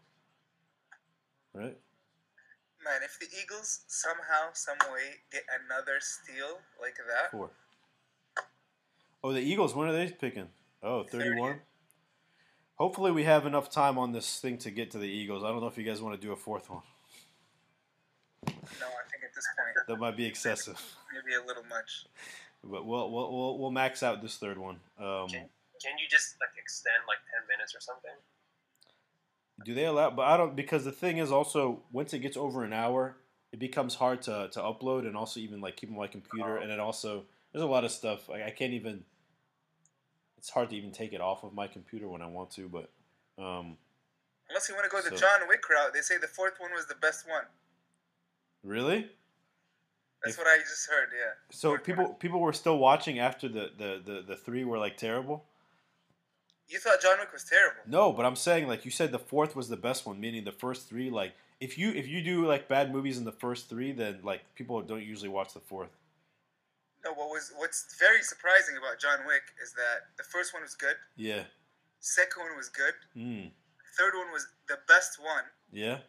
Right? 1.54 1.78
Man, 2.84 3.02
if 3.06 3.20
the 3.20 3.28
Eagles 3.40 3.82
somehow, 3.86 4.50
some 4.54 4.80
way 4.92 5.22
get 5.32 5.44
another 5.64 6.00
steal 6.00 6.58
like 6.82 6.96
that, 6.96 7.30
Four. 7.30 7.52
Oh, 9.24 9.32
the 9.32 9.42
Eagles, 9.42 9.76
when 9.76 9.90
are 9.90 9.94
they 9.94 10.10
picking? 10.10 10.48
Oh, 10.82 11.04
31? 11.04 11.60
Hopefully 12.82 13.12
we 13.12 13.26
have 13.26 13.46
enough 13.46 13.70
time 13.70 14.00
on 14.00 14.12
this 14.12 14.40
thing 14.40 14.58
to 14.58 14.72
get 14.72 14.90
to 14.90 14.98
the 14.98 15.06
Eagles. 15.06 15.44
I 15.44 15.50
don't 15.50 15.62
know 15.62 15.68
if 15.68 15.78
you 15.78 15.84
guys 15.84 16.02
want 16.02 16.20
to 16.20 16.28
do 16.28 16.34
a 16.34 16.36
fourth 16.36 16.68
one. 16.68 16.82
no, 18.48 18.52
I 18.54 19.06
think 19.12 19.24
at 19.24 19.36
this 19.36 19.48
point 19.56 19.88
That 19.88 19.98
might 19.98 20.18
be 20.18 20.26
excessive. 20.26 20.82
maybe 21.14 21.36
a 21.36 21.46
little 21.46 21.62
much. 21.70 22.08
But 22.64 22.88
we'll, 22.88 23.12
we'll, 23.12 23.32
we'll, 23.32 23.60
we'll 23.60 23.70
max 23.70 24.02
out 24.02 24.24
this 24.24 24.38
third 24.38 24.58
one. 24.58 24.80
Um, 24.98 25.28
Can, 25.28 25.48
can 25.80 25.96
you 26.00 26.08
just 26.10 26.38
like 26.42 26.58
extend 26.58 26.96
like 27.08 27.20
ten 27.30 27.48
minutes 27.56 27.76
or 27.76 27.82
something? 27.82 28.18
do 29.64 29.76
they 29.76 29.86
allow? 29.86 30.10
But 30.10 30.24
I 30.24 30.36
don't, 30.38 30.56
because 30.56 30.84
the 30.84 30.92
thing 30.92 31.20
is 31.20 31.32
also, 31.32 31.84
once 31.92 32.14
it 32.14 32.20
gets 32.20 32.36
over 32.36 32.64
an 32.64 32.74
hour, 32.74 33.16
it 33.52 33.60
becomes 33.60 33.94
hard 33.94 34.24
to, 34.24 34.50
to 34.54 34.60
upload 34.60 35.06
and 35.06 35.16
also 35.16 35.40
even 35.40 35.62
like 35.62 35.78
keep 35.78 35.92
on 35.92 35.98
my 35.98 36.08
computer. 36.08 36.58
And 36.58 36.72
it 36.72 36.80
also, 36.80 37.26
there's 37.54 37.62
a 37.62 37.68
lot 37.68 37.86
of 37.86 37.92
stuff. 37.92 38.28
Like, 38.28 38.42
I 38.42 38.50
can't 38.50 38.74
even, 38.74 39.04
it's 40.42 40.50
hard 40.50 40.72
to 40.72 40.76
even 40.76 40.92
take 40.92 41.14
it 41.14 41.22
off 41.22 41.44
of 41.44 41.54
my 41.54 41.68
computer 41.68 42.10
when 42.10 42.24
I 42.24 42.26
want 42.26 42.50
to. 42.52 42.68
But 42.68 42.90
um, 43.38 43.78
Unless 44.50 44.68
you 44.70 44.74
want 44.76 44.90
to 44.90 44.92
go 44.92 45.00
the 45.08 45.16
John 45.16 45.48
Wick 45.48 45.70
route, 45.70 45.94
they 45.94 46.02
say 46.02 46.18
the 46.18 46.28
fourth 46.28 46.54
one 46.60 46.72
was 46.74 46.88
the 46.88 46.96
best 46.96 47.30
one. 47.30 47.44
really? 48.64 49.08
That's 50.24 50.36
If- 50.36 50.40
what 50.40 50.48
I 50.48 50.58
just 50.60 50.90
heard. 50.90 51.10
Yeah. 51.16 51.32
So 51.52 51.70
Fourth 51.70 51.84
people 51.84 52.04
one. 52.06 52.14
people 52.16 52.40
were 52.40 52.54
still 52.54 52.78
watching 52.80 53.20
after 53.20 53.48
the, 53.48 53.72
the, 53.78 54.02
the, 54.04 54.22
the 54.30 54.36
three 54.36 54.64
were 54.64 54.78
like 54.80 54.98
terrible. 54.98 55.46
You 56.68 56.80
thought 56.80 57.02
John 57.02 57.18
Wick 57.20 57.32
was 57.34 57.44
terrible. 57.44 57.82
No, 57.86 58.12
but 58.14 58.26
I'm 58.26 58.36
saying 58.36 58.68
like 58.68 58.84
you 58.86 58.92
said 58.92 59.12
the 59.12 59.20
fourth 59.20 59.56
was 59.56 59.70
the 59.70 59.78
best 59.78 60.06
one, 60.08 60.20
meaning 60.20 60.44
the 60.44 60.52
first 60.52 60.88
three. 60.90 61.10
Like 61.12 61.34
if 61.60 61.78
you 61.78 61.92
if 61.92 62.08
you 62.08 62.22
do 62.24 62.46
like 62.48 62.68
bad 62.68 62.92
movies 62.92 63.18
in 63.18 63.26
the 63.26 63.32
first 63.32 63.70
three, 63.70 63.92
then 63.92 64.20
like 64.24 64.42
people 64.56 64.82
don't 64.82 65.04
usually 65.04 65.30
watch 65.30 65.54
the 65.54 65.60
fourth. 65.60 65.90
No, 67.04 67.14
what 67.14 67.30
was 67.30 67.52
what's 67.58 67.96
very 67.98 68.22
surprising 68.22 68.78
about 68.78 69.00
John 69.00 69.26
Wick 69.26 69.42
is 69.62 69.74
that 69.74 70.14
the 70.18 70.24
first 70.24 70.54
one 70.54 70.62
was 70.62 70.76
good, 70.76 70.96
Yeah. 71.16 71.46
second 72.00 72.44
one 72.44 72.56
was 72.56 72.70
good, 72.70 72.94
Mm. 73.16 73.52
third 73.98 74.14
one 74.16 74.32
was 74.32 74.48
the 74.68 74.78
best 74.88 75.18
one, 75.20 75.46
Yeah. 75.72 76.02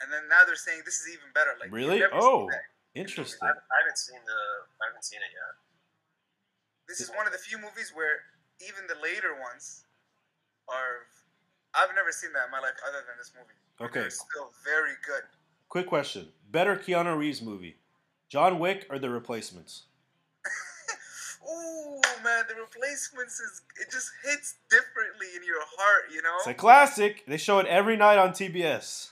and 0.00 0.12
then 0.12 0.28
now 0.28 0.44
they're 0.44 0.56
saying 0.56 0.82
this 0.84 1.00
is 1.00 1.08
even 1.08 1.32
better. 1.32 1.56
Like 1.58 1.70
Really? 1.72 2.02
Oh, 2.12 2.50
interesting. 2.94 3.38
I, 3.42 3.52
I 3.52 3.78
haven't 3.80 3.96
seen 3.98 4.20
the 4.24 4.66
I 4.82 4.86
haven't 4.88 5.04
seen 5.04 5.20
it 5.22 5.32
yet. 5.32 5.54
this 6.88 7.00
is 7.00 7.08
one 7.10 7.26
of 7.26 7.32
the 7.32 7.38
few 7.38 7.56
movies 7.58 7.92
where 7.94 8.24
even 8.60 8.86
the 8.86 8.96
later 8.96 9.34
ones 9.40 9.84
are. 10.68 11.06
I've 11.74 11.94
never 11.94 12.12
seen 12.12 12.34
that 12.34 12.46
in 12.46 12.50
my 12.50 12.60
life 12.60 12.74
other 12.86 12.98
than 13.06 13.16
this 13.16 13.32
movie. 13.34 13.54
Okay. 13.80 14.10
Still 14.10 14.52
very 14.62 14.94
good. 15.06 15.22
Quick 15.70 15.86
question: 15.86 16.34
Better 16.50 16.76
Keanu 16.76 17.16
Reeves 17.16 17.40
movie, 17.40 17.80
John 18.28 18.58
Wick 18.58 18.86
or 18.90 18.98
The 18.98 19.08
Replacements? 19.08 19.84
Ooh, 21.48 22.00
man, 22.22 22.44
the 22.48 22.54
replacements 22.60 23.40
is 23.40 23.62
it 23.80 23.90
just 23.90 24.10
hits 24.24 24.54
differently 24.70 25.26
in 25.36 25.44
your 25.44 25.60
heart, 25.76 26.04
you 26.12 26.22
know? 26.22 26.36
It's 26.38 26.46
a 26.46 26.54
classic. 26.54 27.24
They 27.26 27.36
show 27.36 27.58
it 27.58 27.66
every 27.66 27.96
night 27.96 28.18
on 28.18 28.30
TBS. 28.30 29.10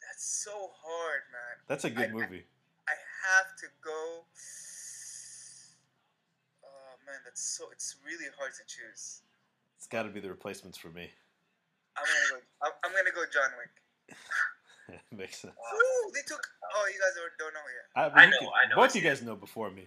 That's 0.00 0.24
so 0.24 0.50
hard, 0.52 1.22
man. 1.32 1.56
That's 1.66 1.84
a 1.84 1.90
good 1.90 2.10
I- 2.10 2.12
movie. 2.12 2.44
I 2.88 2.92
have 3.28 3.56
to 3.60 3.66
go. 3.84 4.24
Oh 6.64 6.94
man, 7.06 7.20
that's 7.24 7.42
so. 7.42 7.64
It's 7.72 7.96
really 8.04 8.26
hard 8.38 8.52
to 8.54 8.62
choose. 8.66 9.20
It's 9.76 9.86
got 9.86 10.04
to 10.04 10.08
be 10.10 10.20
The 10.20 10.28
Replacements 10.30 10.78
for 10.78 10.88
me. 10.88 11.10
I'm 11.96 12.04
gonna 12.04 12.40
go. 12.40 12.46
I'm, 12.64 12.72
I'm 12.84 12.92
gonna 12.92 13.14
go 13.14 13.24
John 13.32 13.50
Wick. 13.58 14.16
Makes 15.18 15.38
sense. 15.40 15.52
Ooh, 15.54 16.10
they 16.14 16.20
took. 16.26 16.40
Oh, 16.74 16.86
you 16.92 16.98
guys 16.98 17.32
don't 17.38 17.52
know 17.52 17.60
yet. 17.68 18.14
I, 18.14 18.20
I 18.20 18.24
you 18.24 18.30
know, 18.30 18.38
can- 18.38 18.48
I 18.48 18.68
know, 18.70 18.76
Both 18.76 18.94
you 18.94 19.00
see 19.02 19.08
guys 19.08 19.22
know 19.22 19.36
before 19.36 19.70
me. 19.70 19.86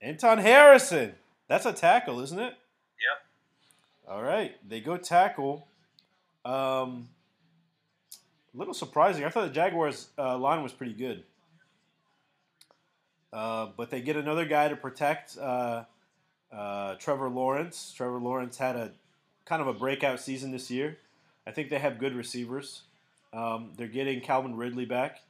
Anton 0.00 0.38
Harrison. 0.38 1.14
That's 1.48 1.66
a 1.66 1.72
tackle, 1.72 2.20
isn't 2.20 2.38
it? 2.38 2.54
Yep. 2.54 4.10
All 4.14 4.22
right, 4.22 4.56
they 4.68 4.80
go 4.80 4.96
tackle. 4.96 5.66
Um, 6.44 7.08
a 8.54 8.58
little 8.58 8.74
surprising. 8.74 9.24
I 9.24 9.28
thought 9.28 9.46
the 9.46 9.54
Jaguars' 9.54 10.08
uh, 10.18 10.38
line 10.38 10.62
was 10.62 10.72
pretty 10.72 10.94
good, 10.94 11.24
uh, 13.32 13.68
but 13.76 13.90
they 13.90 14.00
get 14.00 14.16
another 14.16 14.44
guy 14.44 14.68
to 14.68 14.76
protect 14.76 15.36
uh, 15.38 15.84
uh, 16.52 16.94
Trevor 16.94 17.28
Lawrence. 17.28 17.92
Trevor 17.96 18.18
Lawrence 18.18 18.56
had 18.58 18.76
a 18.76 18.92
kind 19.44 19.60
of 19.60 19.68
a 19.68 19.72
breakout 19.72 20.20
season 20.20 20.50
this 20.50 20.70
year. 20.70 20.98
I 21.46 21.50
think 21.50 21.70
they 21.70 21.78
have 21.78 21.98
good 21.98 22.14
receivers. 22.14 22.82
Um, 23.32 23.72
they're 23.76 23.88
getting 23.88 24.20
Calvin 24.20 24.56
Ridley 24.56 24.84
back. 24.84 25.20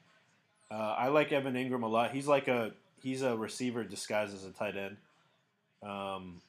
Uh, 0.70 0.94
I 0.98 1.08
like 1.08 1.32
Evan 1.32 1.54
Engram 1.54 1.82
a 1.82 1.86
lot. 1.86 2.12
He's 2.12 2.26
like 2.26 2.48
a 2.48 2.72
he's 3.02 3.22
a 3.22 3.36
receiver 3.36 3.84
disguised 3.84 4.34
as 4.34 4.44
a 4.44 4.50
tight 4.50 4.76
end. 4.76 4.96
Um, 5.82 6.40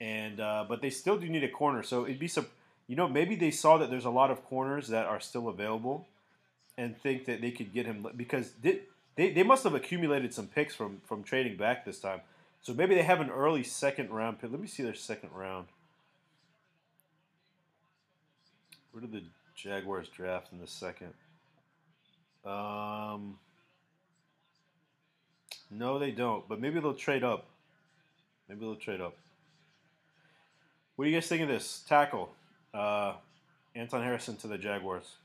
and 0.00 0.40
uh, 0.40 0.64
but 0.68 0.82
they 0.82 0.90
still 0.90 1.18
do 1.18 1.28
need 1.28 1.44
a 1.44 1.48
corner. 1.48 1.82
So 1.82 2.04
it'd 2.04 2.18
be 2.18 2.28
some, 2.28 2.46
you 2.86 2.96
know, 2.96 3.08
maybe 3.08 3.36
they 3.36 3.50
saw 3.50 3.78
that 3.78 3.90
there's 3.90 4.04
a 4.04 4.10
lot 4.10 4.30
of 4.30 4.44
corners 4.44 4.88
that 4.88 5.06
are 5.06 5.20
still 5.20 5.48
available, 5.48 6.06
and 6.76 6.96
think 6.96 7.24
that 7.26 7.40
they 7.40 7.50
could 7.50 7.72
get 7.72 7.86
him 7.86 8.06
because 8.16 8.52
they 8.62 8.80
they, 9.16 9.30
they 9.32 9.42
must 9.42 9.64
have 9.64 9.74
accumulated 9.74 10.34
some 10.34 10.46
picks 10.46 10.74
from 10.74 11.00
from 11.04 11.22
trading 11.22 11.56
back 11.56 11.84
this 11.84 12.00
time. 12.00 12.20
So 12.62 12.72
maybe 12.72 12.94
they 12.94 13.02
have 13.02 13.20
an 13.20 13.30
early 13.30 13.62
second 13.62 14.10
round 14.10 14.40
pick. 14.40 14.50
Let 14.50 14.60
me 14.60 14.66
see 14.66 14.82
their 14.82 14.94
second 14.94 15.30
round. 15.34 15.66
Where 18.92 19.00
did 19.00 19.12
the 19.12 19.22
Jaguars 19.54 20.08
draft 20.08 20.52
in 20.52 20.60
the 20.60 20.66
second? 20.66 21.12
Um, 22.44 23.38
no, 25.76 25.98
they 25.98 26.10
don't. 26.10 26.48
But 26.48 26.60
maybe 26.60 26.80
they'll 26.80 26.94
trade 26.94 27.24
up. 27.24 27.46
Maybe 28.48 28.60
they'll 28.60 28.76
trade 28.76 29.00
up. 29.00 29.16
What 30.96 31.04
do 31.04 31.10
you 31.10 31.16
guys 31.16 31.26
think 31.26 31.42
of 31.42 31.48
this 31.48 31.82
tackle? 31.88 32.30
Uh, 32.72 33.14
Anton 33.74 34.02
Harrison 34.02 34.36
to 34.36 34.46
the 34.46 34.58
Jaguars. 34.58 35.16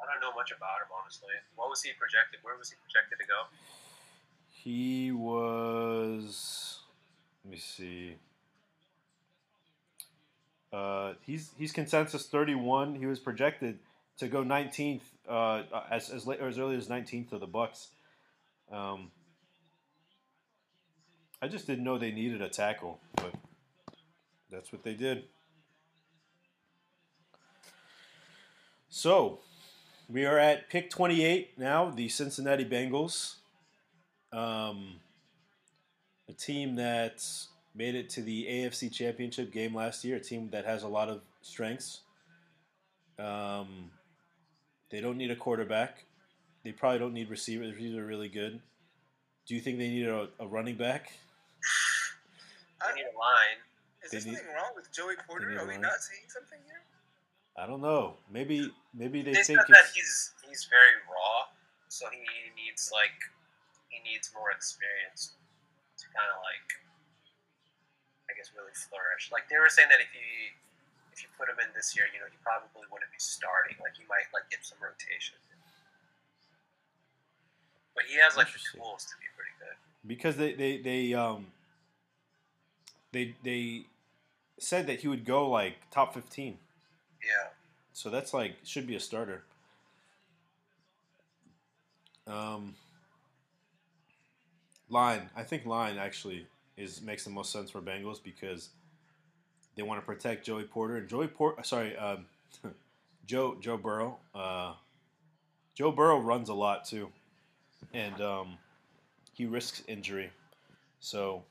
I 0.00 0.12
don't 0.12 0.20
know 0.20 0.34
much 0.36 0.50
about 0.50 0.80
him 0.80 0.88
honestly. 1.02 1.28
What 1.56 1.70
was 1.70 1.82
he 1.82 1.90
projected? 1.98 2.40
Where 2.42 2.56
was 2.56 2.70
he 2.70 2.76
projected 2.82 3.18
to 3.18 3.26
go? 3.26 3.44
He 4.50 5.12
was. 5.12 6.80
Let 7.44 7.52
me 7.52 7.58
see. 7.58 8.16
Uh, 10.72 11.14
he's 11.22 11.50
he's 11.56 11.72
consensus 11.72 12.26
31. 12.26 12.94
He 12.94 13.06
was 13.06 13.18
projected 13.18 13.78
to 14.18 14.28
go 14.28 14.44
19th 14.44 15.00
uh, 15.28 15.62
as 15.90 16.10
as 16.10 16.26
late 16.26 16.40
or 16.40 16.48
as 16.48 16.58
early 16.58 16.76
as 16.76 16.88
19th 16.88 17.30
to 17.30 17.38
the 17.38 17.46
Bucks. 17.46 17.88
Um, 18.70 19.10
I 21.42 21.48
just 21.48 21.66
didn't 21.66 21.84
know 21.84 21.96
they 21.96 22.12
needed 22.12 22.42
a 22.42 22.48
tackle, 22.48 23.00
but 23.16 23.34
that's 24.50 24.72
what 24.72 24.82
they 24.82 24.94
did. 24.94 25.24
So, 28.90 29.38
we 30.08 30.26
are 30.26 30.38
at 30.38 30.68
pick 30.68 30.90
28 30.90 31.58
now, 31.58 31.90
the 31.90 32.08
Cincinnati 32.08 32.64
Bengals. 32.64 33.36
Um, 34.32 34.96
a 36.28 36.32
team 36.32 36.76
that 36.76 37.24
made 37.74 37.94
it 37.94 38.10
to 38.10 38.22
the 38.22 38.46
AFC 38.46 38.92
Championship 38.92 39.52
game 39.52 39.74
last 39.74 40.04
year, 40.04 40.16
a 40.16 40.20
team 40.20 40.50
that 40.50 40.64
has 40.66 40.82
a 40.82 40.88
lot 40.88 41.08
of 41.08 41.22
strengths. 41.40 42.00
Um, 43.18 43.90
they 44.90 45.00
don't 45.00 45.16
need 45.16 45.30
a 45.30 45.36
quarterback. 45.36 46.04
They 46.64 46.72
probably 46.72 46.98
don't 46.98 47.14
need 47.14 47.30
receivers. 47.30 47.74
Receivers 47.74 47.98
are 47.98 48.06
really 48.06 48.28
good. 48.28 48.60
Do 49.46 49.54
you 49.54 49.60
think 49.60 49.78
they 49.78 49.88
need 49.88 50.06
a, 50.06 50.28
a 50.38 50.46
running 50.46 50.76
back? 50.76 51.12
They 52.80 52.94
need 52.96 53.08
a 53.08 53.14
uh, 53.14 53.20
line. 53.20 53.60
Is 54.00 54.10
there 54.10 54.20
something 54.20 54.50
wrong 54.56 54.72
with 54.72 54.88
Joey 54.92 55.20
Porter? 55.28 55.52
Are 55.60 55.68
we 55.68 55.76
line. 55.76 55.84
not 55.84 56.00
seeing 56.00 56.24
something 56.32 56.58
here? 56.64 56.80
I 57.58 57.68
don't 57.68 57.84
know. 57.84 58.16
Maybe 58.32 58.72
maybe 58.94 59.20
they 59.20 59.36
They 59.36 59.44
think 59.44 59.60
said 59.60 59.68
that 59.68 59.92
he's 59.92 60.32
he's 60.48 60.64
very 60.70 60.96
raw, 61.04 61.52
so 61.92 62.08
he 62.08 62.24
needs 62.56 62.88
like 62.88 63.16
he 63.92 64.00
needs 64.00 64.32
more 64.32 64.48
experience 64.48 65.36
to 66.00 66.08
kind 66.16 66.30
of 66.32 66.40
like 66.40 66.80
I 68.30 68.38
guess, 68.38 68.54
really 68.54 68.70
flourish. 68.72 69.34
Like 69.34 69.50
they 69.50 69.58
were 69.58 69.68
saying 69.68 69.90
that 69.90 69.98
if 69.98 70.14
he 70.14 70.54
if 71.10 71.26
you 71.26 71.28
put 71.34 71.50
him 71.50 71.58
in 71.58 71.74
this 71.74 71.98
year, 71.98 72.06
you 72.14 72.22
know, 72.22 72.30
he 72.30 72.38
probably 72.46 72.86
wouldn't 72.86 73.10
be 73.10 73.18
starting. 73.18 73.74
Like 73.82 73.98
he 73.98 74.06
might 74.06 74.30
like 74.30 74.46
get 74.54 74.62
some 74.62 74.78
rotation. 74.78 75.34
But 77.98 78.06
he 78.06 78.22
has 78.22 78.38
like 78.38 78.46
the 78.54 78.62
tools 78.62 79.02
to 79.10 79.18
be 79.18 79.26
pretty 79.34 79.52
good. 79.58 79.74
Because 80.06 80.36
they 80.36 80.52
they 80.54 80.78
they 80.78 81.14
um 81.14 81.46
they 83.12 83.34
they 83.42 83.86
said 84.58 84.86
that 84.86 85.00
he 85.00 85.08
would 85.08 85.24
go 85.24 85.48
like 85.48 85.74
top 85.90 86.14
fifteen. 86.14 86.58
Yeah. 87.24 87.48
So 87.92 88.10
that's 88.10 88.32
like 88.32 88.56
should 88.64 88.86
be 88.86 88.94
a 88.96 89.00
starter. 89.00 89.42
Um, 92.26 92.74
line, 94.88 95.30
I 95.36 95.42
think 95.42 95.66
line 95.66 95.98
actually 95.98 96.46
is 96.76 97.02
makes 97.02 97.24
the 97.24 97.30
most 97.30 97.52
sense 97.52 97.70
for 97.70 97.80
Bengals 97.80 98.22
because 98.22 98.70
they 99.76 99.82
want 99.82 100.00
to 100.00 100.06
protect 100.06 100.46
Joey 100.46 100.64
Porter 100.64 100.96
and 100.96 101.08
Joey 101.08 101.26
Port. 101.28 101.64
Sorry, 101.66 101.96
um, 101.96 102.26
Joe 103.26 103.56
Joe 103.60 103.76
Burrow. 103.76 104.18
Uh, 104.34 104.74
Joe 105.74 105.90
Burrow 105.92 106.20
runs 106.20 106.48
a 106.48 106.54
lot 106.54 106.84
too, 106.84 107.10
and 107.92 108.20
um, 108.20 108.58
he 109.40 109.46
risks 109.46 109.82
injury. 109.88 110.28
So 111.00 111.42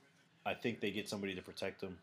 I 0.46 0.54
think 0.54 0.80
they 0.80 0.92
get 0.92 1.10
somebody 1.10 1.34
to 1.34 1.42
protect 1.42 1.82
him. 1.82 1.98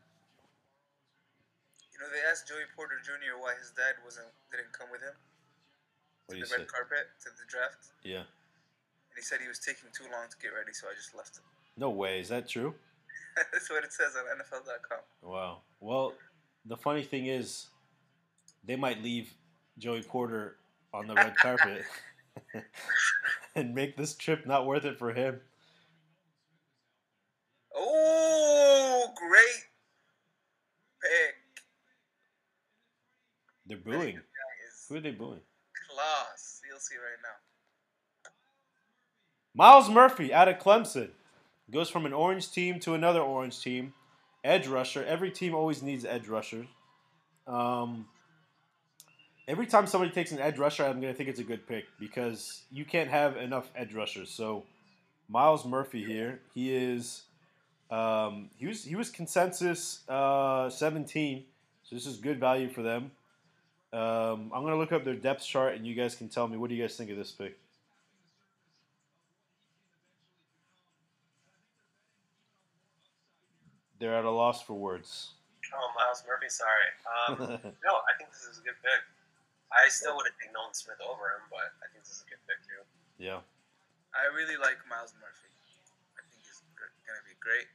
You 1.92 2.00
know, 2.00 2.10
they 2.12 2.28
asked 2.28 2.48
Joey 2.48 2.66
Porter 2.74 2.96
Jr. 3.04 3.38
why 3.40 3.54
his 3.60 3.70
dad 3.70 3.94
wasn't 4.04 4.26
didn't 4.50 4.72
come 4.72 4.88
with 4.90 5.00
him 5.00 5.14
What 6.26 6.34
to 6.34 6.40
the 6.40 6.46
say? 6.46 6.56
red 6.58 6.66
carpet 6.66 7.06
to 7.22 7.30
the 7.38 7.46
draft, 7.48 7.86
Yeah. 8.02 8.26
and 8.26 9.14
he 9.14 9.22
said 9.22 9.38
he 9.40 9.46
was 9.46 9.60
taking 9.60 9.88
too 9.96 10.10
long 10.10 10.26
to 10.28 10.36
get 10.42 10.48
ready, 10.48 10.72
so 10.72 10.88
I 10.88 10.94
just 10.96 11.14
left 11.14 11.36
him. 11.38 11.44
No 11.76 11.90
way. 11.90 12.18
Is 12.18 12.28
that 12.30 12.48
true? 12.48 12.74
That's 13.52 13.70
what 13.70 13.84
it 13.84 13.92
says 13.92 14.14
on 14.16 14.24
NFL.com. 14.38 14.98
Wow. 15.22 15.58
Well, 15.78 16.14
the 16.64 16.76
funny 16.76 17.04
thing 17.04 17.26
is, 17.26 17.66
they 18.64 18.74
might 18.76 19.02
leave 19.04 19.32
Joey 19.78 20.02
Porter 20.02 20.56
on 20.92 21.06
the 21.06 21.14
red 21.14 21.36
carpet 21.36 21.84
and 23.54 23.72
make 23.72 23.96
this 23.96 24.14
trip 24.16 24.46
not 24.46 24.66
worth 24.66 24.84
it 24.84 24.98
for 24.98 25.12
him. 25.12 25.40
Oh, 27.76 29.12
great 29.14 29.64
pick! 31.02 31.34
They're 33.66 33.78
booing. 33.78 34.20
Who 34.88 34.96
are 34.96 35.00
they 35.00 35.10
booing? 35.10 35.40
class. 35.96 36.60
You'll 36.68 36.78
see 36.78 36.96
right 36.96 37.18
now. 37.22 38.30
Myles 39.54 39.88
Murphy 39.88 40.32
out 40.32 40.48
of 40.48 40.58
Clemson 40.58 41.10
goes 41.70 41.88
from 41.88 42.06
an 42.06 42.12
orange 42.12 42.50
team 42.50 42.78
to 42.80 42.94
another 42.94 43.20
orange 43.20 43.60
team. 43.60 43.94
Edge 44.44 44.66
rusher. 44.66 45.04
Every 45.04 45.30
team 45.30 45.54
always 45.54 45.82
needs 45.82 46.04
edge 46.04 46.28
rushers. 46.28 46.66
Um, 47.46 48.06
every 49.48 49.66
time 49.66 49.86
somebody 49.86 50.12
takes 50.12 50.30
an 50.30 50.38
edge 50.38 50.58
rusher, 50.58 50.84
I'm 50.84 51.00
going 51.00 51.12
to 51.12 51.16
think 51.16 51.28
it's 51.28 51.40
a 51.40 51.44
good 51.44 51.66
pick 51.66 51.84
because 51.98 52.62
you 52.70 52.84
can't 52.84 53.10
have 53.10 53.36
enough 53.36 53.70
edge 53.74 53.94
rushers. 53.94 54.30
So 54.30 54.64
Myles 55.28 55.64
Murphy 55.64 56.04
here, 56.04 56.40
he 56.54 56.74
is 56.74 57.22
um, 57.90 58.50
he 58.56 58.66
was 58.66 58.84
he 58.84 58.96
was 58.96 59.10
consensus 59.10 60.08
uh, 60.08 60.68
17. 60.70 61.44
So 61.84 61.94
this 61.94 62.06
is 62.06 62.16
good 62.16 62.40
value 62.40 62.68
for 62.68 62.82
them. 62.82 63.12
Um, 63.92 64.50
I'm 64.52 64.62
going 64.62 64.72
to 64.72 64.76
look 64.76 64.92
up 64.92 65.04
their 65.04 65.14
depth 65.14 65.44
chart, 65.46 65.74
and 65.76 65.86
you 65.86 65.94
guys 65.94 66.14
can 66.16 66.28
tell 66.28 66.48
me 66.48 66.56
what 66.56 66.68
do 66.68 66.74
you 66.74 66.82
guys 66.82 66.96
think 66.96 67.10
of 67.10 67.16
this 67.16 67.30
pick. 67.30 67.56
They're 73.98 74.14
at 74.14 74.24
a 74.24 74.30
loss 74.30 74.60
for 74.62 74.74
words. 74.74 75.32
Oh, 75.72 75.88
Myles 75.96 76.22
Murphy, 76.28 76.50
sorry. 76.52 76.90
Um, 77.08 77.36
no, 77.86 77.92
I 78.04 78.12
think 78.18 78.30
this 78.30 78.44
is 78.44 78.58
a 78.60 78.62
good 78.62 78.76
pick. 78.84 79.02
I 79.72 79.88
still 79.88 80.14
would 80.16 80.26
have 80.28 80.36
picked 80.38 80.52
Nolan 80.52 80.74
Smith 80.74 81.00
over 81.02 81.32
him, 81.32 81.48
but 81.50 81.72
I 81.82 81.88
think 81.90 82.04
this 82.04 82.20
is 82.20 82.24
a 82.26 82.28
good 82.30 82.42
pick 82.46 82.60
too. 82.66 82.82
yeah. 83.18 83.40
I 84.16 84.32
really 84.32 84.56
like 84.56 84.80
Myles 84.88 85.12
Murphy. 85.20 85.45
Going 87.06 87.20
to 87.22 87.28
be 87.28 87.38
great. 87.40 87.66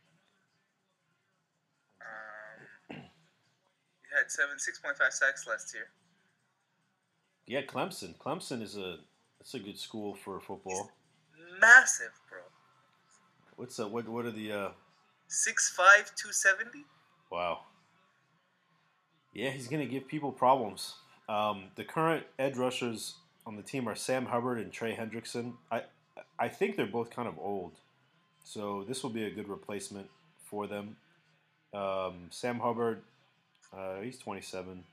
Um, 2.02 3.04
he 4.04 4.18
had 4.18 4.30
seven, 4.30 4.60
six 4.60 4.80
point 4.80 4.98
five 4.98 5.14
sacks 5.14 5.48
last 5.48 5.74
year. 5.74 5.88
Yeah, 7.48 7.62
Clemson. 7.62 8.16
Clemson 8.18 8.62
is 8.62 8.78
a 8.78 8.98
that's 9.40 9.54
a 9.54 9.60
good 9.60 9.78
school 9.78 10.14
for 10.16 10.40
football. 10.40 10.92
Massive, 11.60 12.12
bro. 12.30 12.40
What's 13.56 13.80
uh, 13.80 13.88
what 13.88 14.08
what 14.08 14.26
are 14.26 14.32
the 14.32 14.52
uh 14.52 14.70
Six 15.28 15.70
five, 15.76 16.12
two 16.16 16.32
seventy. 16.34 16.84
wow. 17.32 17.62
Yeah, 19.34 19.50
he's 19.52 19.68
gonna 19.70 19.86
give 19.86 20.08
people 20.08 20.32
problems. 20.32 20.96
Um, 21.30 21.70
the 21.76 21.86
current 21.86 22.26
edge 22.38 22.58
rushers 22.58 23.16
on 23.46 23.56
the 23.56 23.62
team 23.64 23.88
are 23.88 23.96
Sam 23.96 24.26
Hubbard 24.26 24.60
and 24.60 24.74
Trey 24.74 24.94
Hendrickson. 24.94 25.54
I 25.72 25.84
I 26.38 26.50
think 26.50 26.76
they're 26.76 26.86
both 26.86 27.10
kind 27.12 27.28
of 27.30 27.40
old, 27.40 27.80
so 28.52 28.84
this 28.86 29.02
will 29.02 29.10
be 29.10 29.24
a 29.24 29.30
good 29.30 29.48
replacement 29.48 30.10
for 30.44 30.68
them. 30.68 30.98
Um, 31.74 32.28
Sam 32.32 32.60
Hubbard, 32.60 33.02
uh, 33.72 34.02
he's 34.02 34.18
27, 34.18 34.84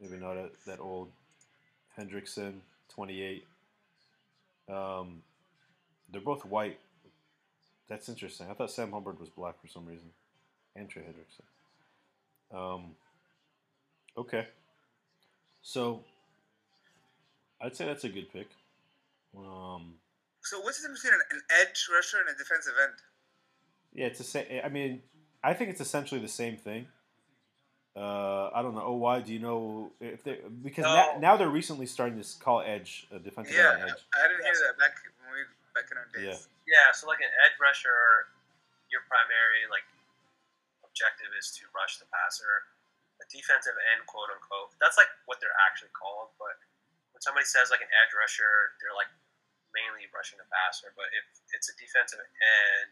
maybe 0.00 0.16
not 0.16 0.36
a, 0.36 0.48
that 0.66 0.80
old. 0.80 1.12
Hendrickson, 1.96 2.54
28. 2.88 3.46
Um, 4.68 5.22
they're 6.10 6.20
both 6.20 6.44
white. 6.44 6.80
That's 7.88 8.08
interesting. 8.08 8.48
I 8.50 8.54
thought 8.54 8.72
Sam 8.72 8.90
Hubbard 8.90 9.20
was 9.20 9.28
black 9.28 9.60
for 9.60 9.68
some 9.68 9.86
reason, 9.86 10.10
and 10.74 10.88
Hendrickson. 10.88 11.44
Um, 12.52 12.96
okay, 14.18 14.48
so 15.62 16.02
I'd 17.60 17.76
say 17.76 17.86
that's 17.86 18.02
a 18.02 18.08
good 18.08 18.32
pick. 18.32 18.48
Um, 19.38 19.94
So 20.42 20.60
what's 20.60 20.78
the 20.78 20.88
difference 20.88 21.02
between 21.02 21.20
an, 21.20 21.26
an 21.36 21.42
edge 21.60 21.88
rusher 21.92 22.18
and 22.18 22.28
a 22.28 22.36
defensive 22.38 22.74
end? 22.80 22.94
yeah, 23.92 24.06
it's 24.06 24.18
the 24.18 24.24
same. 24.24 24.46
I 24.64 24.68
mean, 24.68 25.02
I 25.42 25.54
think 25.54 25.70
it's 25.70 25.80
essentially 25.80 26.20
the 26.20 26.30
same 26.30 26.56
thing. 26.56 26.86
Uh, 27.96 28.54
I 28.54 28.62
don't 28.62 28.74
know. 28.78 28.86
Oh, 28.86 28.94
why 29.02 29.18
do 29.20 29.34
you 29.34 29.42
know 29.42 29.90
if 30.00 30.22
they 30.22 30.38
because 30.62 30.86
No. 30.86 30.94
now, 30.94 31.08
now 31.18 31.34
they're 31.36 31.50
recently 31.50 31.86
starting 31.90 32.22
to 32.22 32.26
call 32.38 32.62
edge 32.62 33.10
a 33.10 33.18
defensive 33.18 33.56
Yeah, 33.56 33.82
end 33.82 33.90
edge. 33.90 34.06
I 34.14 34.30
didn't 34.30 34.46
hear 34.46 34.54
that 34.62 34.78
back 34.78 34.94
when 35.26 35.34
we 35.34 35.42
back 35.74 35.90
in 35.90 35.98
our 35.98 36.06
days. 36.14 36.46
Yeah. 36.70 36.86
Yeah, 36.86 36.94
so 36.94 37.10
like 37.10 37.18
an 37.18 37.34
edge 37.42 37.58
rusher, 37.58 38.30
your 38.94 39.02
primary 39.10 39.66
like 39.74 39.82
objective 40.86 41.34
is 41.34 41.50
to 41.58 41.66
rush 41.74 41.98
the 41.98 42.06
passer. 42.14 42.70
A 43.20 43.26
defensive 43.28 43.74
end, 43.92 44.06
quote 44.06 44.30
unquote, 44.32 44.72
that's 44.78 44.94
like 44.96 45.10
what 45.26 45.42
they're 45.42 45.58
actually 45.66 45.90
called. 45.92 46.30
But 46.38 46.56
when 47.10 47.20
somebody 47.20 47.44
says 47.44 47.74
like 47.74 47.82
an 47.82 47.90
edge 47.90 48.14
rusher, 48.14 48.78
they're 48.78 48.94
like 48.94 49.10
mainly 49.74 50.06
rushing 50.12 50.38
the 50.38 50.48
passer. 50.50 50.92
But 50.94 51.10
if 51.14 51.24
it's 51.54 51.70
a 51.70 51.76
defensive 51.78 52.20
end, 52.20 52.88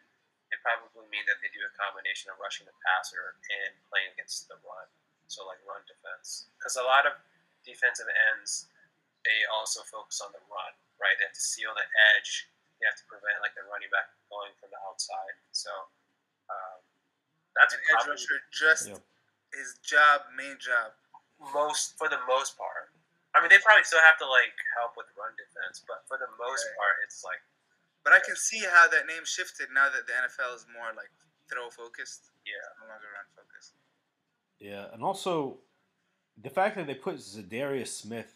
it 0.54 0.58
probably 0.64 1.04
means 1.12 1.28
that 1.28 1.38
they 1.44 1.50
do 1.52 1.60
a 1.64 1.72
combination 1.76 2.32
of 2.32 2.40
rushing 2.40 2.64
the 2.64 2.76
passer 2.82 3.36
and 3.62 3.76
playing 3.92 4.12
against 4.16 4.48
the 4.48 4.56
run. 4.64 4.86
So 5.28 5.44
like 5.44 5.60
run 5.68 5.84
defense, 5.84 6.48
because 6.56 6.80
a 6.80 6.84
lot 6.88 7.04
of 7.04 7.12
defensive 7.60 8.08
ends 8.32 8.70
they 9.26 9.44
also 9.52 9.84
focus 9.84 10.24
on 10.24 10.32
the 10.32 10.40
run, 10.48 10.72
right? 10.96 11.12
They 11.20 11.28
have 11.28 11.36
to 11.36 11.42
seal 11.42 11.74
the 11.76 11.84
edge 12.16 12.48
you 12.78 12.86
have 12.86 12.98
to 12.98 13.06
prevent 13.10 13.42
like 13.42 13.54
the 13.58 13.66
running 13.66 13.90
back 13.90 14.06
going 14.30 14.54
from 14.62 14.70
the 14.70 14.78
outside. 14.86 15.34
So 15.50 15.70
um, 16.46 16.78
that's 17.58 17.74
An 17.74 17.82
edge 17.90 18.06
rusher 18.06 18.38
just 18.54 18.88
Yeah. 18.88 19.02
his 19.52 19.78
job, 19.82 20.30
main 20.34 20.58
job. 20.62 20.94
most 21.54 21.94
for 21.98 22.08
the 22.08 22.18
most 22.26 22.58
part. 22.58 22.90
I 23.34 23.40
mean, 23.40 23.50
they 23.50 23.58
probably 23.60 23.84
still 23.84 24.00
have 24.02 24.18
to 24.18 24.26
like 24.28 24.56
help 24.80 24.96
with 24.96 25.06
run 25.16 25.32
defense, 25.36 25.84
but 25.86 26.02
for 26.08 26.16
the 26.18 26.28
most 26.40 26.64
Right. 26.66 26.76
part, 26.76 26.94
it's 27.04 27.22
like 27.24 27.42
But 28.04 28.12
I 28.14 28.20
can 28.24 28.36
see 28.36 28.60
how 28.64 28.88
that 28.88 29.06
name 29.06 29.24
shifted 29.24 29.68
now 29.74 29.90
that 29.90 30.06
the 30.06 30.12
NFL 30.14 30.54
is 30.56 30.66
more 30.72 30.92
like 30.96 31.10
throw 31.50 31.68
focused, 31.70 32.30
yeah, 32.46 32.64
no 32.80 32.88
longer 32.88 33.06
run 33.12 33.26
focused. 33.36 33.74
Yeah, 34.58 34.86
and 34.92 35.02
also 35.04 35.58
the 36.40 36.50
fact 36.50 36.76
that 36.76 36.86
they 36.86 36.94
put 36.94 37.16
Za'Darius 37.16 37.88
Smith 37.88 38.34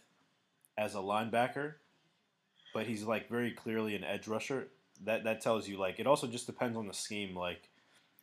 as 0.76 0.94
a 0.94 0.98
linebacker, 0.98 1.74
but 2.74 2.86
he's 2.86 3.04
like 3.04 3.28
very 3.28 3.50
clearly 3.52 3.94
an 3.96 4.04
edge 4.04 4.28
rusher. 4.28 4.68
That 5.04 5.24
that 5.24 5.40
tells 5.40 5.68
you 5.68 5.78
like 5.78 5.98
it 5.98 6.06
also 6.06 6.26
just 6.26 6.46
depends 6.46 6.76
on 6.76 6.86
the 6.86 6.94
scheme. 6.94 7.34
Like 7.34 7.68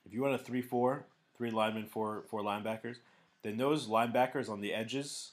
if 0.05 0.13
you 0.13 0.21
want 0.21 0.35
a 0.35 0.37
three 0.43 0.61
four, 0.61 1.05
three 1.37 1.51
linemen, 1.51 1.87
four 1.87 2.23
four 2.29 2.41
linebackers, 2.41 2.97
then 3.43 3.57
those 3.57 3.87
linebackers 3.87 4.49
on 4.49 4.61
the 4.61 4.73
edges 4.73 5.31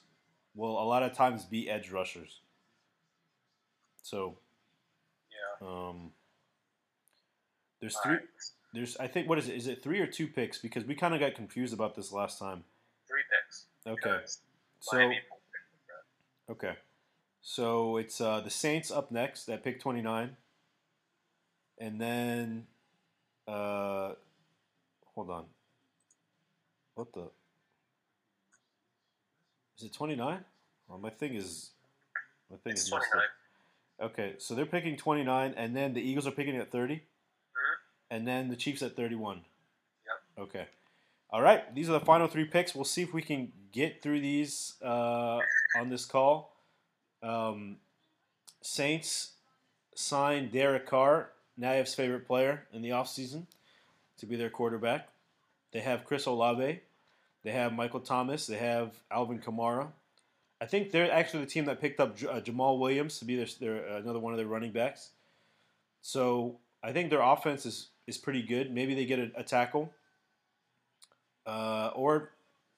will 0.57 0.81
a 0.81 0.83
lot 0.83 1.03
of 1.03 1.13
times 1.13 1.45
be 1.45 1.69
edge 1.69 1.91
rushers. 1.91 2.41
So 4.01 4.37
yeah. 5.61 5.67
um, 5.67 6.11
there's 7.79 7.95
All 7.95 8.01
three. 8.03 8.13
right. 8.13 8.21
There's 8.73 8.97
I 8.97 9.07
think 9.07 9.29
what 9.29 9.37
is 9.37 9.47
it? 9.47 9.55
Is 9.55 9.67
it 9.67 9.81
three 9.81 9.99
or 9.99 10.07
two 10.07 10.27
picks? 10.27 10.57
Because 10.57 10.83
we 10.83 10.95
kind 10.95 11.13
of 11.13 11.21
got 11.21 11.35
confused 11.35 11.73
about 11.73 11.95
this 11.95 12.11
last 12.11 12.39
time. 12.39 12.63
Three 13.07 13.21
picks. 13.31 13.65
Okay, 13.85 14.25
so. 14.81 14.97
Miami 14.97 15.19
pulled 15.29 15.41
pick 15.51 15.61
for 15.71 16.57
Brett. 16.57 16.57
Okay. 16.57 16.79
So 17.41 17.95
it's 17.95 18.19
uh, 18.19 18.41
the 18.41 18.49
Saints 18.49 18.91
up 18.91 19.09
next 19.09 19.47
at 19.47 19.63
pick 19.63 19.79
29. 19.79 20.35
And 21.79 22.01
then, 22.01 22.67
uh, 23.47 24.13
hold 25.15 25.29
on. 25.29 25.45
What 26.95 27.13
the? 27.13 27.29
Is 29.77 29.83
it 29.85 29.93
29? 29.93 30.43
Well, 30.87 30.97
my 30.97 31.09
thing 31.09 31.35
is. 31.35 31.71
My 32.49 32.57
thing 32.57 32.73
It's 32.73 32.83
is 32.85 32.91
messed 32.91 33.05
29. 33.11 33.25
up. 33.99 34.11
Okay, 34.11 34.35
so 34.37 34.53
they're 34.55 34.65
picking 34.65 34.95
29, 34.95 35.53
and 35.57 35.75
then 35.75 35.93
the 35.93 36.01
Eagles 36.01 36.27
are 36.27 36.31
picking 36.31 36.55
at 36.57 36.71
30, 36.71 36.95
Mhm. 36.97 37.01
and 38.11 38.27
then 38.27 38.47
the 38.49 38.55
Chiefs 38.55 38.81
at 38.81 38.95
31. 38.95 39.43
Yep. 40.05 40.23
Okay. 40.47 40.67
All 41.29 41.41
right, 41.41 41.73
these 41.75 41.89
are 41.89 41.93
the 41.93 42.05
final 42.05 42.27
three 42.27 42.45
picks. 42.45 42.73
We'll 42.73 42.85
see 42.85 43.01
if 43.01 43.13
we 43.13 43.21
can 43.21 43.51
get 43.71 44.01
through 44.01 44.21
these 44.21 44.75
uh, 44.81 45.39
on 45.75 45.89
this 45.89 46.05
call. 46.05 46.55
Um, 47.21 47.79
Saints 48.61 49.33
signed 49.95 50.51
Derek 50.51 50.85
Carr, 50.85 51.33
Nayef's 51.59 51.95
favorite 51.95 52.25
player 52.27 52.67
in 52.71 52.81
the 52.81 52.89
offseason, 52.91 53.47
to 54.19 54.25
be 54.25 54.35
their 54.35 54.49
quarterback. 54.49 55.09
They 55.71 55.81
have 55.81 56.05
Chris 56.05 56.25
Olave. 56.27 56.81
They 57.47 57.53
have 57.53 57.71
Michael 57.71 58.01
Thomas. 58.01 58.45
They 58.45 58.57
have 58.57 58.91
Alvin 59.09 59.39
Kamara. 59.39 59.87
I 60.59 60.65
think 60.65 60.91
they're 60.91 61.09
actually 61.09 61.45
the 61.45 61.49
team 61.49 61.63
that 61.67 61.79
picked 61.79 62.01
up 62.01 62.17
J- 62.17 62.27
uh, 62.27 62.41
Jamal 62.41 62.77
Williams 62.77 63.19
to 63.19 63.25
be 63.25 63.37
their, 63.37 63.45
their 63.61 63.89
uh, 63.89 63.99
another 63.99 64.19
one 64.19 64.33
of 64.33 64.37
their 64.37 64.47
running 64.47 64.73
backs. 64.73 65.11
So 66.01 66.59
I 66.83 66.91
think 66.91 67.09
their 67.09 67.21
offense 67.21 67.65
is, 67.65 67.87
is 68.05 68.17
pretty 68.17 68.41
good. 68.41 68.73
Maybe 68.73 68.95
they 68.95 69.05
get 69.05 69.19
a, 69.19 69.31
a 69.37 69.43
tackle 69.43 69.93
uh, 71.45 71.91
or 71.95 72.31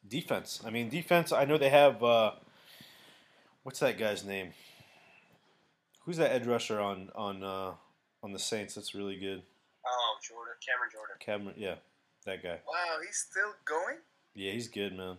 defense. 0.07 0.61
I 0.63 0.69
mean, 0.69 0.87
defense. 0.87 1.31
I 1.31 1.45
know 1.45 1.57
they 1.57 1.69
have 1.69 2.03
uh, 2.03 2.33
what's 3.63 3.79
that 3.79 3.97
guy's 3.97 4.23
name? 4.23 4.51
Who's 6.05 6.17
that 6.17 6.31
edge 6.31 6.45
rusher 6.45 6.79
on 6.79 7.09
on 7.15 7.41
uh, 7.41 7.71
on 8.21 8.33
the 8.33 8.39
Saints? 8.39 8.75
That's 8.75 8.93
really 8.93 9.15
good. 9.15 9.41
Oh, 9.87 10.17
Jordan, 10.21 10.53
Cameron 10.63 10.89
Jordan. 10.93 11.15
Cameron, 11.19 11.55
yeah, 11.57 11.75
that 12.27 12.43
guy. 12.43 12.59
Wow, 12.67 12.99
he's 13.03 13.17
still 13.17 13.55
going. 13.65 13.97
Yeah, 14.39 14.55
he's 14.55 14.69
good, 14.69 14.95
man. 14.95 15.17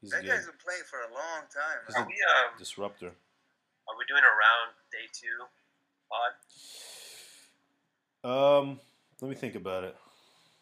He's 0.00 0.10
that 0.14 0.22
good. 0.22 0.30
guy's 0.30 0.46
been 0.46 0.54
playing 0.62 0.86
for 0.86 1.02
a 1.02 1.10
long 1.10 1.42
time. 1.50 1.82
Is 1.88 1.96
Are 1.96 2.06
we 2.06 2.14
um 2.22 2.54
Disruptor. 2.56 3.10
are 3.10 3.96
we 3.98 4.04
doing 4.06 4.22
a 4.22 4.30
round 4.30 4.78
day 4.94 5.10
two 5.10 5.50
pod? 6.06 6.32
Um, 8.22 8.80
let 9.20 9.28
me 9.28 9.34
think 9.34 9.56
about 9.56 9.82
it. 9.82 9.96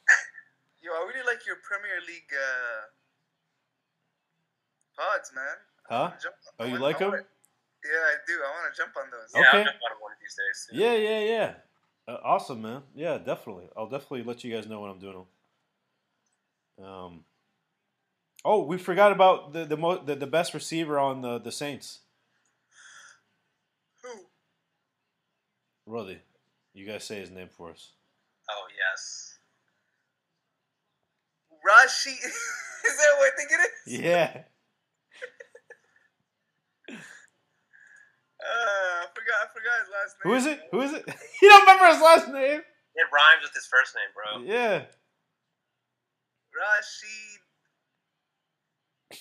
Yo, 0.83 0.91
I 0.91 1.05
really 1.07 1.27
like 1.27 1.45
your 1.47 1.57
Premier 1.63 2.01
League 2.09 2.33
uh, 2.33 2.89
pods, 4.97 5.31
man. 5.35 5.45
Huh? 5.87 6.09
wanna 6.09 6.17
jump- 6.23 6.37
Oh, 6.61 6.65
you 6.65 6.79
like 6.79 6.99
them? 6.99 7.13
Yeah, 7.13 7.91
I 7.93 8.15
do. 8.27 8.41
I 8.41 8.49
want 8.57 8.73
to 8.73 8.81
jump 8.81 8.97
on 8.97 9.11
those. 9.11 9.33
Yeah, 9.35 9.41
Okay. 9.49 9.59
I'll 9.59 9.65
jump 9.65 9.77
on 9.85 10.01
one 10.01 10.13
of 10.13 10.19
these 10.19 10.35
days. 10.35 10.67
Too. 10.71 10.77
Yeah, 10.79 10.95
yeah, 10.95 11.21
yeah. 11.21 11.55
Uh, 12.09 12.21
awesome, 12.25 12.63
man. 12.63 12.83
Yeah, 12.95 13.19
definitely. 13.19 13.69
I'll 13.77 13.89
definitely 13.91 14.23
let 14.23 14.45
you 14.45 14.55
guys 14.55 14.67
know 14.67 14.81
when 14.81 14.91
I'm 14.91 14.99
doing 14.99 15.27
them. 16.79 16.87
Um. 16.87 17.25
Oh, 18.45 18.64
we 18.64 18.78
forgot 18.78 19.12
about 19.12 19.53
the 19.53 19.64
the 19.64 19.76
mo- 19.76 20.03
the, 20.03 20.14
the 20.14 20.26
best 20.26 20.55
receiver 20.55 20.99
on 20.99 21.20
the 21.22 21.38
the 21.38 21.53
Saints. 21.53 22.01
Who? 24.03 24.09
Really, 25.86 26.20
you 26.72 26.86
guys 26.86 27.05
say 27.05 27.20
his 27.20 27.30
name 27.30 27.49
for 27.55 27.70
us. 27.70 27.93
Oh 28.49 28.66
yes. 28.76 29.38
Rashi. 31.66 32.12
is 32.14 32.97
that 32.97 33.14
what 33.18 33.32
I 33.32 33.36
think 33.36 33.51
it 33.53 33.61
is? 33.93 34.01
Yeah. 34.01 34.43
Uh, 38.41 39.05
I 39.05 39.07
forgot. 39.12 39.36
I 39.45 39.47
forgot 39.53 39.76
his 39.84 39.93
last 39.93 40.16
name. 40.16 40.24
Who 40.24 40.34
is 40.34 40.47
it? 40.47 40.61
Who 40.72 40.80
is 40.80 40.93
it? 40.97 41.05
you 41.43 41.49
don't 41.51 41.61
remember 41.61 41.86
his 41.93 42.01
last 42.01 42.26
name? 42.28 42.61
It 42.97 43.07
rhymes 43.12 43.43
with 43.45 43.53
his 43.53 43.68
first 43.68 43.95
name, 43.95 44.09
bro. 44.16 44.43
Yeah. 44.49 44.88
Rashid. 46.57 47.39
It's 49.11 49.19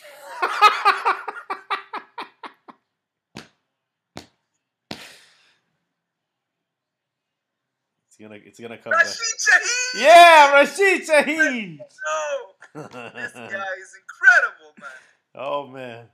gonna 8.19 8.39
it's 8.43 8.59
gonna 8.59 8.77
come 8.77 8.91
back. 8.91 9.03
Rashid 9.03 9.17
Shaheed. 9.39 10.01
Yeah, 10.01 10.53
Rashid 10.53 11.01
Shaheed. 11.07 11.79
No, 11.79 12.83
this 12.85 13.33
guy 13.33 13.45
is 13.45 13.95
incredible, 13.97 14.73
man. 14.79 14.89
oh 15.35 15.67
man. 15.67 16.05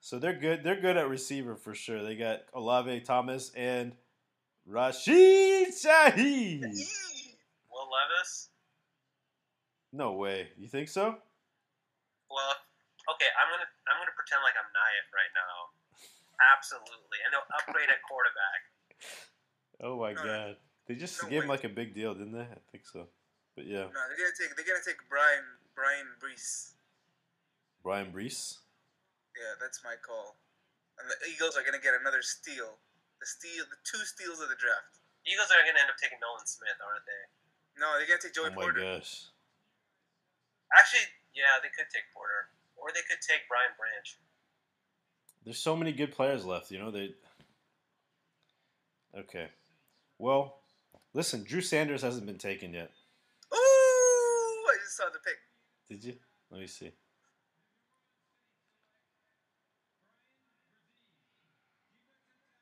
So 0.00 0.18
they're 0.18 0.38
good. 0.38 0.64
They're 0.64 0.80
good 0.80 0.96
at 0.96 1.08
receiver 1.08 1.54
for 1.54 1.74
sure. 1.74 2.02
They 2.02 2.16
got 2.16 2.40
Olave 2.54 3.00
Thomas 3.00 3.52
and 3.54 3.94
Rashid. 4.66 5.68
Shaheed. 5.68 6.62
Will 6.62 7.88
Levis. 7.88 8.48
No 9.92 10.12
way. 10.14 10.48
You 10.56 10.66
think 10.66 10.88
so? 10.88 11.16
Well, 12.30 12.56
okay, 13.22 13.30
I'm 13.38 13.48
gonna 13.54 13.70
I'm 13.86 13.96
gonna 14.02 14.16
pretend 14.18 14.42
like 14.42 14.58
I'm 14.58 14.66
Nayef 14.74 15.06
right 15.14 15.30
now. 15.38 15.54
Absolutely, 16.58 17.22
and 17.22 17.30
they'll 17.30 17.46
upgrade 17.54 17.86
at 17.86 18.02
quarterback. 18.02 18.60
Oh 19.82 19.98
my 19.98 20.14
No, 20.14 20.22
god. 20.22 20.54
They 20.86 20.94
just 20.94 21.18
no 21.18 21.26
gave 21.26 21.42
him 21.42 21.50
like 21.50 21.66
a 21.66 21.72
big 21.72 21.90
deal, 21.90 22.14
didn't 22.14 22.38
they? 22.38 22.46
I 22.46 22.62
think 22.70 22.86
so. 22.86 23.10
But 23.58 23.66
yeah. 23.66 23.90
No, 23.90 23.98
they're 24.06 24.14
gonna 24.14 24.38
take. 24.38 24.54
They're 24.54 24.62
gonna 24.68 24.78
take 24.86 25.02
Brian. 25.10 25.42
Brian 25.74 26.06
Brees. 26.22 26.78
Brian 27.82 28.14
Brees. 28.14 28.62
Yeah, 29.34 29.58
that's 29.58 29.82
my 29.82 29.98
call. 29.98 30.38
And 31.02 31.10
the 31.10 31.18
Eagles 31.26 31.58
are 31.58 31.66
gonna 31.66 31.82
get 31.82 31.98
another 31.98 32.22
steal. 32.22 32.78
The 33.18 33.26
steal. 33.26 33.66
The 33.66 33.80
two 33.82 34.06
steals 34.06 34.38
of 34.38 34.54
the 34.54 34.58
draft. 34.60 35.02
Eagles 35.26 35.50
are 35.50 35.58
gonna 35.66 35.82
end 35.82 35.90
up 35.90 35.98
taking 35.98 36.22
Nolan 36.22 36.46
Smith, 36.46 36.78
aren't 36.78 37.02
they? 37.02 37.22
No, 37.82 37.98
they're 37.98 38.06
gonna 38.06 38.22
take 38.22 38.38
Oh 38.38 38.46
Joey 38.46 38.54
my 38.54 38.70
Porter. 38.70 38.86
gosh. 38.86 39.34
Actually, 40.78 41.10
yeah, 41.34 41.58
they 41.58 41.74
could 41.74 41.90
take 41.90 42.06
Porter, 42.14 42.54
or 42.82 42.90
they 42.92 43.00
could 43.08 43.22
take 43.22 43.48
Brian 43.48 43.70
Branch. 43.78 44.18
There's 45.44 45.58
so 45.58 45.76
many 45.76 45.92
good 45.92 46.12
players 46.12 46.44
left, 46.44 46.70
you 46.70 46.78
know, 46.78 46.90
they 46.90 47.14
Okay. 49.16 49.48
Well, 50.18 50.60
listen, 51.12 51.44
Drew 51.44 51.60
Sanders 51.60 52.02
hasn't 52.02 52.26
been 52.26 52.38
taken 52.38 52.72
yet. 52.72 52.90
Ooh! 53.52 53.56
I 53.56 54.76
just 54.82 54.96
saw 54.96 55.04
the 55.12 55.18
pick. 55.18 55.36
Did 55.88 56.04
you? 56.04 56.14
Let 56.50 56.60
me 56.60 56.66
see. 56.66 56.92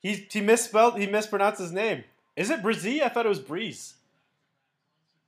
He 0.01 0.27
he 0.31 0.41
misspelled 0.41 0.99
he 0.99 1.07
mispronounced 1.07 1.61
his 1.61 1.73
name. 1.73 2.05
Is 2.35 2.51
it 2.51 2.62
Brzee? 2.62 3.03
I 3.03 3.09
thought 3.09 3.27
it 3.27 3.29
was 3.29 3.39
Breeze. 3.39 3.95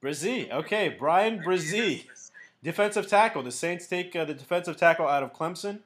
Brzee. 0.02 0.50
Okay, 0.50 0.88
Brian 0.98 1.40
Brzee. 1.40 2.06
Defensive 2.62 3.08
tackle. 3.08 3.42
The 3.42 3.50
Saints 3.50 3.86
take 3.86 4.14
uh, 4.14 4.24
the 4.24 4.34
defensive 4.34 4.76
tackle 4.76 5.08
out 5.08 5.22
of 5.22 5.32
Clemson. 5.32 5.80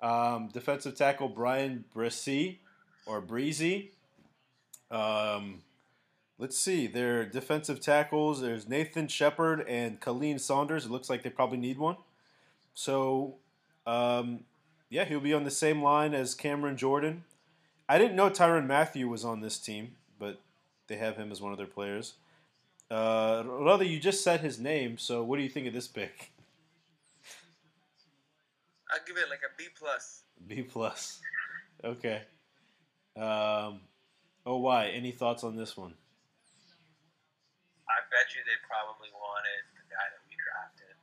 Um, 0.00 0.48
defensive 0.52 0.96
tackle 0.96 1.28
Brian 1.28 1.84
Brzee 1.94 2.58
or 3.06 3.20
Breezy. 3.20 3.92
Um, 4.90 5.62
let's 6.38 6.58
see. 6.58 6.86
Their 6.86 7.24
defensive 7.24 7.80
tackles. 7.80 8.40
There's 8.40 8.68
Nathan 8.68 9.08
Shepherd 9.08 9.64
and 9.68 10.00
Khalen 10.00 10.40
Saunders. 10.40 10.86
It 10.86 10.90
looks 10.90 11.08
like 11.08 11.22
they 11.22 11.30
probably 11.30 11.58
need 11.58 11.78
one. 11.78 11.96
So, 12.74 13.36
um, 13.86 14.40
yeah, 14.90 15.04
he'll 15.04 15.20
be 15.20 15.32
on 15.32 15.44
the 15.44 15.50
same 15.50 15.82
line 15.82 16.12
as 16.12 16.34
Cameron 16.34 16.76
Jordan. 16.76 17.24
I 17.88 17.98
didn't 17.98 18.16
know 18.16 18.30
Tyrann 18.30 18.66
Mathieu 18.66 19.08
was 19.08 19.24
on 19.24 19.40
this 19.40 19.58
team, 19.58 19.94
but 20.18 20.40
they 20.88 20.96
have 20.96 21.16
him 21.16 21.30
as 21.30 21.40
one 21.40 21.52
of 21.52 21.58
their 21.58 21.66
players. 21.66 22.14
Uh, 22.90 23.42
rather, 23.46 23.84
you 23.84 23.98
just 23.98 24.22
said 24.22 24.40
his 24.40 24.58
name. 24.58 24.98
So, 24.98 25.22
what 25.24 25.36
do 25.36 25.42
you 25.42 25.48
think 25.50 25.66
of 25.66 25.74
this 25.74 25.88
pick? 25.88 26.30
I'll 28.90 29.02
give 29.06 29.18
it 29.18 29.26
like 29.28 29.42
a 29.42 29.50
B 29.58 29.66
plus. 29.74 30.22
B 30.46 30.62
plus. 30.62 31.18
Okay. 31.82 32.22
Um, 33.18 33.82
oh, 34.46 34.62
why? 34.62 34.88
Any 34.94 35.10
thoughts 35.10 35.42
on 35.42 35.56
this 35.58 35.74
one? 35.76 35.94
I 37.90 37.98
bet 38.14 38.30
you 38.38 38.42
they 38.46 38.54
probably 38.62 39.10
wanted 39.10 39.62
the 39.74 39.82
guy 39.90 40.06
that 40.06 40.22
we 40.30 40.38
drafted. 40.38 40.94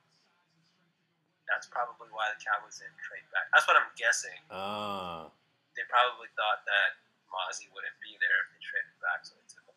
That's 1.52 1.68
probably 1.68 2.08
why 2.16 2.32
the 2.32 2.40
Cowboys 2.40 2.80
didn't 2.80 2.96
trade 3.04 3.28
back. 3.36 3.52
That's 3.52 3.68
what 3.68 3.76
I'm 3.76 3.92
guessing. 4.00 4.40
Ah, 4.48 5.28
They 5.76 5.84
probably 5.92 6.32
thought 6.40 6.64
that 6.64 6.96
Mazi 7.28 7.68
wouldn't 7.76 8.00
be 8.00 8.16
there 8.24 8.38
if 8.48 8.56
they 8.56 8.62
traded 8.64 8.96
back, 9.04 9.28
so 9.28 9.36
they 9.36 9.44
took 9.52 9.68
him. 9.68 9.74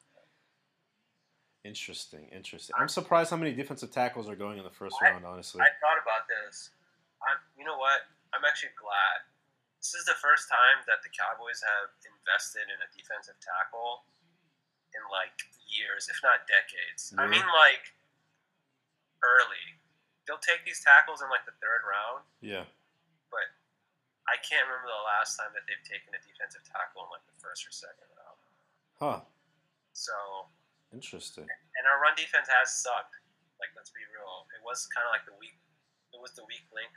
Interesting, 1.66 2.30
interesting. 2.30 2.72
I'm 2.78 2.88
surprised 2.88 3.34
how 3.34 3.36
many 3.36 3.50
defensive 3.50 3.90
tackles 3.90 4.30
are 4.30 4.38
going 4.38 4.58
in 4.58 4.64
the 4.64 4.72
first 4.72 4.94
I- 5.02 5.10
round. 5.10 5.26
Honestly, 5.26 5.60
I 5.60 5.74
thought 5.82 5.98
about 5.98 6.30
this. 6.30 6.70
I'm, 7.26 7.42
you 7.58 7.66
know 7.66 7.76
what? 7.76 8.06
I'm 8.30 8.46
actually 8.46 8.76
glad. 8.78 9.26
This 9.82 9.98
is 9.98 10.06
the 10.06 10.18
first 10.18 10.46
time 10.46 10.86
that 10.86 11.02
the 11.02 11.10
Cowboys 11.10 11.62
have 11.62 11.90
invested 12.02 12.66
in 12.70 12.78
a 12.78 12.88
defensive 12.94 13.38
tackle 13.42 14.06
in 14.94 15.02
like 15.10 15.34
years, 15.66 16.08
if 16.08 16.18
not 16.22 16.46
decades. 16.46 17.12
I 17.14 17.26
mm-hmm. 17.26 17.38
mean, 17.38 17.46
like 17.50 17.92
early. 19.22 19.66
They'll 20.26 20.42
take 20.42 20.66
these 20.66 20.82
tackles 20.82 21.22
in 21.22 21.30
like 21.30 21.46
the 21.46 21.54
third 21.62 21.86
round, 21.86 22.26
yeah. 22.42 22.66
but 23.30 23.46
I 24.26 24.34
can't 24.42 24.66
remember 24.66 24.90
the 24.90 25.06
last 25.06 25.38
time 25.38 25.54
that 25.54 25.62
they've 25.70 25.86
taken 25.86 26.10
a 26.10 26.18
defensive 26.18 26.66
tackle 26.66 27.06
in 27.06 27.14
like 27.14 27.22
the 27.30 27.38
first 27.38 27.62
or 27.62 27.70
second 27.70 28.10
round. 28.18 28.38
Huh. 28.98 29.20
So, 29.94 30.50
Interesting. 30.96 31.44
and 31.44 31.84
our 31.84 32.00
run 32.00 32.16
defense 32.16 32.48
has 32.48 32.72
sucked. 32.72 33.12
Like, 33.60 33.68
let's 33.76 33.92
be 33.92 34.00
real. 34.16 34.48
It 34.56 34.64
was 34.64 34.88
kind 34.88 35.04
of 35.04 35.12
like 35.12 35.28
the 35.28 35.36
weak 35.36 35.56
it 36.16 36.20
was 36.24 36.32
the 36.32 36.44
weak 36.48 36.64
link, 36.72 36.88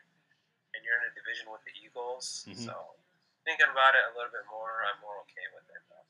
and 0.71 0.79
you're 0.87 0.95
in 1.03 1.11
a 1.11 1.13
division 1.15 1.51
with 1.51 1.59
the 1.67 1.75
Eagles. 1.83 2.47
Mhm. 2.47 2.63
So 2.63 2.95
thinking 3.43 3.67
about 3.67 3.95
it 3.95 4.03
a 4.07 4.15
little 4.15 4.31
bit 4.31 4.45
more, 4.47 4.85
I'm 4.87 4.99
more 5.03 5.19
okay 5.27 5.47
with 5.51 5.67
it. 5.75 5.81
Though. 5.91 6.07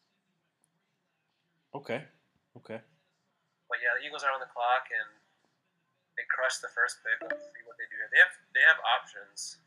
Okay. 1.81 2.07
Okay. 2.57 2.81
But 3.69 3.77
yeah, 3.81 3.97
the 3.97 4.05
Eagles 4.05 4.21
are 4.23 4.31
on 4.31 4.39
the 4.39 4.49
clock, 4.53 4.85
and 4.93 5.09
they 6.17 6.25
crushed 6.29 6.61
the 6.61 6.69
first 6.69 7.01
pick. 7.01 7.17
Let's 7.25 7.45
see 7.53 7.63
what 7.65 7.77
they 7.77 7.85
do 7.89 7.95
here. 7.97 8.09
They 8.13 8.19
have 8.21 8.33
they 8.53 8.61
have 8.61 8.79
options. 8.85 9.57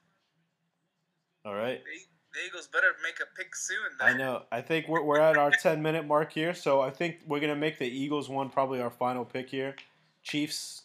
All 1.44 1.54
right. 1.54 1.82
The, 1.82 2.06
the 2.32 2.40
Eagles 2.46 2.66
better 2.66 2.88
make 3.02 3.16
a 3.20 3.36
pick 3.36 3.54
soon. 3.54 3.76
I 4.00 4.14
know. 4.14 4.44
I 4.50 4.60
think 4.60 4.88
we're, 4.88 5.02
we're 5.02 5.20
at 5.20 5.36
our 5.36 5.50
10 5.62 5.82
minute 5.82 6.06
mark 6.06 6.32
here, 6.32 6.54
so 6.54 6.80
I 6.80 6.90
think 6.90 7.20
we're 7.26 7.40
going 7.40 7.54
to 7.54 7.60
make 7.60 7.78
the 7.78 7.86
Eagles 7.86 8.28
one 8.28 8.48
probably 8.48 8.80
our 8.80 8.90
final 8.90 9.24
pick 9.24 9.50
here. 9.50 9.76
Chiefs, 10.22 10.82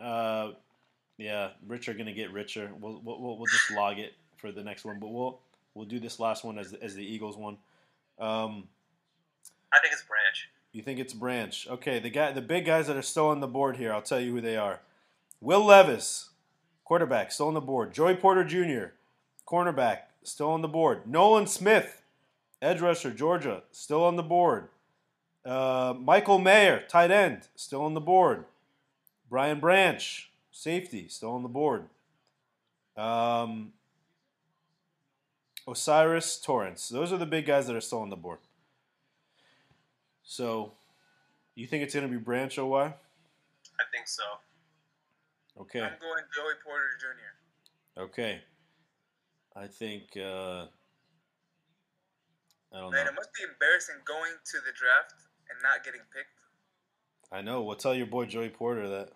uh, 0.00 0.52
yeah, 1.18 1.50
rich 1.66 1.88
are 1.88 1.94
going 1.94 2.06
to 2.06 2.12
get 2.12 2.32
richer. 2.32 2.70
We'll, 2.80 3.00
we'll, 3.04 3.36
we'll 3.36 3.46
just 3.46 3.70
log 3.70 3.98
it 3.98 4.14
for 4.36 4.50
the 4.50 4.62
next 4.62 4.84
one, 4.84 4.98
but 4.98 5.08
we'll 5.08 5.40
we'll 5.74 5.86
do 5.86 6.00
this 6.00 6.18
last 6.18 6.44
one 6.44 6.58
as, 6.58 6.72
as 6.74 6.94
the 6.94 7.04
Eagles 7.04 7.36
one. 7.36 7.58
Um, 8.18 8.68
I 9.72 9.78
think 9.78 9.92
it's 9.92 10.02
Branch. 10.02 10.48
you 10.72 10.82
think 10.82 10.98
it's 10.98 11.12
Branch? 11.12 11.66
Okay, 11.68 11.98
the 11.98 12.10
guy, 12.10 12.32
the 12.32 12.42
big 12.42 12.64
guys 12.64 12.86
that 12.86 12.96
are 12.96 13.02
still 13.02 13.28
on 13.28 13.40
the 13.40 13.46
board 13.46 13.76
here. 13.76 13.92
I'll 13.92 14.02
tell 14.02 14.20
you 14.20 14.32
who 14.32 14.40
they 14.40 14.56
are. 14.56 14.80
Will 15.40 15.64
Levis, 15.64 16.30
quarterback, 16.84 17.30
still 17.30 17.48
on 17.48 17.54
the 17.54 17.60
board. 17.60 17.92
Joey 17.92 18.14
Porter 18.16 18.42
Jr., 18.42 18.94
cornerback, 19.46 19.98
still 20.26 20.50
on 20.50 20.62
the 20.62 20.68
board. 20.68 21.06
Nolan 21.06 21.46
Smith, 21.46 22.02
edge 22.60 22.80
rusher, 22.80 23.10
Georgia, 23.10 23.62
still 23.70 24.04
on 24.04 24.16
the 24.16 24.22
board. 24.22 24.68
Uh, 25.44 25.94
Michael 25.98 26.38
Mayer, 26.38 26.84
tight 26.88 27.10
end, 27.10 27.48
still 27.54 27.82
on 27.82 27.94
the 27.94 28.00
board. 28.00 28.44
Brian 29.30 29.60
Branch, 29.60 30.30
safety, 30.50 31.08
still 31.08 31.32
on 31.32 31.42
the 31.42 31.48
board. 31.48 31.84
Um, 32.96 33.72
O'Cyrus 35.68 36.40
Torrence. 36.40 36.88
Those 36.88 37.12
are 37.12 37.18
the 37.18 37.26
big 37.26 37.46
guys 37.46 37.66
that 37.66 37.76
are 37.76 37.80
still 37.80 38.00
on 38.00 38.10
the 38.10 38.16
board. 38.16 38.38
So, 40.24 40.72
you 41.54 41.66
think 41.66 41.84
it's 41.84 41.94
going 41.94 42.06
to 42.06 42.12
be 42.12 42.18
Branch 42.18 42.58
OY? 42.58 42.82
I 42.82 43.84
think 43.92 44.08
so. 44.08 44.22
Okay. 45.60 45.80
I'm 45.80 45.92
going 46.00 46.22
Joey 46.34 46.54
Porter 46.64 46.90
Jr. 46.98 48.00
Okay. 48.00 48.40
I 49.56 49.66
think 49.66 50.16
uh, 50.16 50.66
I 52.72 52.80
don't 52.80 52.90
know 52.90 52.90
Man, 52.90 53.04
know. 53.06 53.12
it 53.12 53.14
must 53.14 53.32
be 53.32 53.42
embarrassing 53.42 53.96
going 54.04 54.32
to 54.44 54.58
the 54.58 54.72
draft 54.76 55.14
and 55.48 55.58
not 55.62 55.82
getting 55.82 56.02
picked. 56.12 56.28
I 57.32 57.40
know. 57.40 57.62
We'll 57.62 57.76
tell 57.76 57.94
your 57.94 58.06
boy 58.06 58.26
Joey 58.26 58.50
Porter 58.50 58.88
that. 58.88 59.08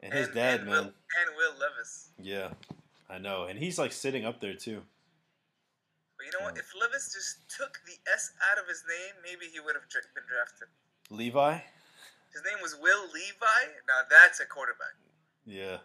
And 0.00 0.12
his 0.12 0.28
dad, 0.28 0.60
and 0.60 0.68
man. 0.68 0.76
Will, 0.76 0.84
and 0.84 1.36
Will 1.36 1.52
Levis. 1.60 2.10
Yeah. 2.18 2.50
I 3.08 3.18
know. 3.18 3.44
And 3.44 3.58
he's 3.58 3.78
like 3.78 3.92
sitting 3.92 4.24
up 4.24 4.40
there 4.40 4.54
too. 4.54 4.82
But 6.16 6.26
you 6.26 6.32
know 6.38 6.46
what? 6.46 6.56
If 6.56 6.72
Levis 6.78 7.12
just 7.12 7.38
took 7.54 7.80
the 7.86 7.96
S 8.12 8.32
out 8.50 8.58
of 8.58 8.68
his 8.68 8.84
name, 8.88 9.14
maybe 9.22 9.50
he 9.52 9.60
would 9.60 9.74
have 9.74 9.84
been 9.90 10.24
drafted. 10.28 10.68
Levi? 11.10 11.58
His 12.32 12.42
name 12.44 12.60
was 12.62 12.76
Will 12.80 13.04
Levi. 13.12 13.72
Now 13.86 14.00
that's 14.10 14.40
a 14.40 14.46
quarterback. 14.46 14.96
Yeah. 15.44 15.78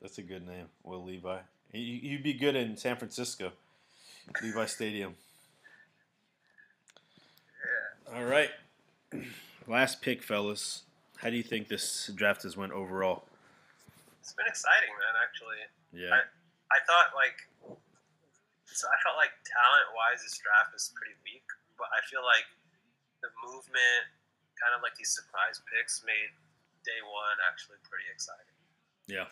That's 0.00 0.18
a 0.18 0.22
good 0.22 0.46
name. 0.46 0.66
Will 0.84 1.04
Levi. 1.04 1.40
He'd 1.72 2.22
be 2.22 2.32
good 2.34 2.56
in 2.56 2.76
San 2.76 2.96
Francisco. 2.96 3.52
Levi 4.42 4.66
Stadium. 4.66 5.14
Yeah. 8.10 8.18
All 8.18 8.24
right. 8.24 8.50
Last 9.66 10.02
pick, 10.02 10.22
fellas. 10.22 10.82
How 11.18 11.30
do 11.30 11.36
you 11.36 11.42
think 11.42 11.68
this 11.68 12.10
draft 12.14 12.42
has 12.42 12.56
went 12.56 12.72
overall? 12.72 13.24
It's 14.20 14.32
been 14.32 14.46
exciting, 14.48 14.90
man. 14.98 15.14
Actually, 15.22 15.62
Yeah. 15.92 16.16
I 16.70 16.78
thought 16.86 17.10
like, 17.18 17.38
so 18.66 18.86
I 18.86 18.96
felt 19.02 19.18
like 19.18 19.34
talent 19.42 19.90
wise, 19.94 20.22
this 20.22 20.38
draft 20.38 20.74
is 20.74 20.90
pretty 20.94 21.14
weak. 21.26 21.44
But 21.78 21.90
I 21.94 22.00
feel 22.06 22.22
like 22.22 22.46
the 23.22 23.30
movement, 23.46 24.04
kind 24.58 24.74
of 24.74 24.82
like 24.82 24.94
these 24.96 25.10
surprise 25.10 25.60
picks, 25.70 26.02
made 26.06 26.30
day 26.86 27.00
one 27.04 27.36
actually 27.46 27.78
pretty 27.86 28.06
exciting. 28.10 28.54
Yeah, 29.06 29.28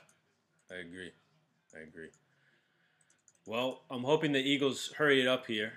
I 0.70 0.82
agree. 0.82 1.12
I 1.74 1.86
agree. 1.86 2.10
Well, 3.48 3.80
I'm 3.90 4.04
hoping 4.04 4.32
the 4.32 4.44
Eagles 4.44 4.92
hurry 4.98 5.22
it 5.22 5.26
up 5.26 5.46
here 5.46 5.72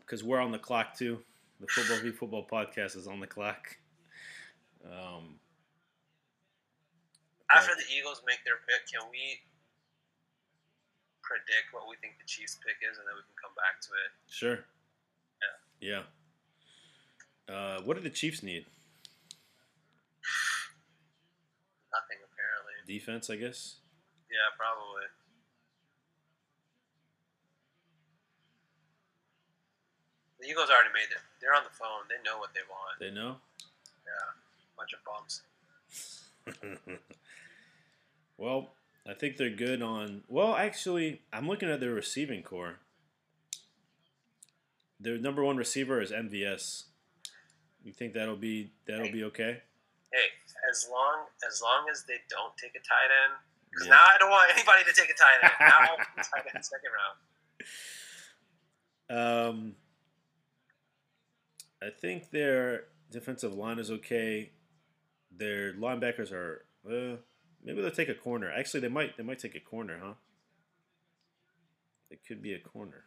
because 0.00 0.22
we're 0.22 0.38
on 0.38 0.52
the 0.52 0.58
clock 0.58 0.94
too. 0.94 1.18
The 1.60 1.66
Football 1.66 1.96
v 1.96 2.10
Football 2.10 2.46
podcast 2.46 2.94
is 2.94 3.08
on 3.08 3.20
the 3.20 3.26
clock. 3.26 3.78
Um, 4.84 5.40
After 7.50 7.72
the 7.74 7.84
Eagles 7.90 8.20
make 8.26 8.44
their 8.44 8.60
pick, 8.68 8.84
can 8.92 9.00
we 9.10 9.40
predict 11.22 11.72
what 11.72 11.88
we 11.88 11.96
think 12.02 12.18
the 12.20 12.26
Chiefs 12.26 12.58
pick 12.60 12.76
is, 12.84 12.98
and 12.98 13.06
then 13.08 13.16
we 13.16 13.22
can 13.24 13.36
come 13.42 13.54
back 13.56 13.80
to 13.80 13.88
it? 14.04 14.12
sure. 14.28 14.66
Yeah. 15.80 16.04
Yeah. 17.48 17.54
Uh, 17.54 17.80
what 17.80 17.96
do 17.96 18.02
the 18.02 18.10
Chiefs 18.10 18.42
need? 18.42 18.66
Nothing 21.96 22.20
apparently. 22.28 22.76
Defense, 22.86 23.30
I 23.30 23.36
guess. 23.36 23.76
Yeah, 24.28 24.52
probably. 24.58 25.08
The 30.48 30.52
Eagles 30.52 30.70
already 30.70 30.88
made 30.94 31.10
it. 31.12 31.20
They're 31.42 31.52
on 31.54 31.62
the 31.62 31.68
phone. 31.76 32.08
They 32.08 32.16
know 32.24 32.38
what 32.38 32.54
they 32.54 32.62
want. 32.70 32.98
They 32.98 33.10
know. 33.10 33.36
Yeah, 34.06 34.32
bunch 34.78 34.94
of 34.94 35.00
bums. 35.04 35.42
well, 38.38 38.70
I 39.06 39.12
think 39.12 39.36
they're 39.36 39.50
good 39.50 39.82
on. 39.82 40.22
Well, 40.26 40.56
actually, 40.56 41.20
I'm 41.34 41.46
looking 41.46 41.68
at 41.68 41.80
their 41.80 41.92
receiving 41.92 42.42
core. 42.42 42.76
Their 44.98 45.18
number 45.18 45.44
one 45.44 45.58
receiver 45.58 46.00
is 46.00 46.12
MVS. 46.12 46.84
You 47.84 47.92
think 47.92 48.14
that'll 48.14 48.36
be 48.36 48.72
that'll 48.86 49.12
be 49.12 49.24
okay? 49.24 49.60
Hey, 50.10 50.28
as 50.70 50.88
long 50.90 51.26
as 51.46 51.60
long 51.60 51.88
as 51.92 52.04
they 52.04 52.20
don't 52.30 52.56
take 52.56 52.74
a 52.74 52.78
tight 52.80 53.10
end, 53.26 53.34
because 53.70 53.86
Yeah. 53.86 53.96
now 53.96 54.00
I 54.02 54.16
don't 54.18 54.30
want 54.30 54.50
anybody 54.54 54.82
to 54.84 54.94
take 54.94 55.10
a 55.10 55.14
tight 55.14 55.40
end. 55.42 55.52
Now 55.60 55.96
tight 56.22 56.46
end 56.54 56.64
second 56.72 56.90
round. 56.96 57.18
Um, 59.10 59.76
I 61.82 61.90
think 61.90 62.30
their 62.30 62.84
defensive 63.10 63.54
line 63.54 63.78
is 63.78 63.90
okay. 63.90 64.52
Their 65.36 65.74
linebackers 65.74 66.32
are. 66.32 66.64
Uh, 66.86 67.16
maybe 67.64 67.80
they'll 67.80 67.90
take 67.90 68.08
a 68.08 68.14
corner. 68.14 68.50
Actually, 68.50 68.80
they 68.80 68.88
might. 68.88 69.16
They 69.16 69.22
might 69.22 69.38
take 69.38 69.54
a 69.54 69.60
corner, 69.60 69.98
huh? 70.02 70.14
It 72.10 72.20
could 72.26 72.42
be 72.42 72.54
a 72.54 72.58
corner. 72.58 73.04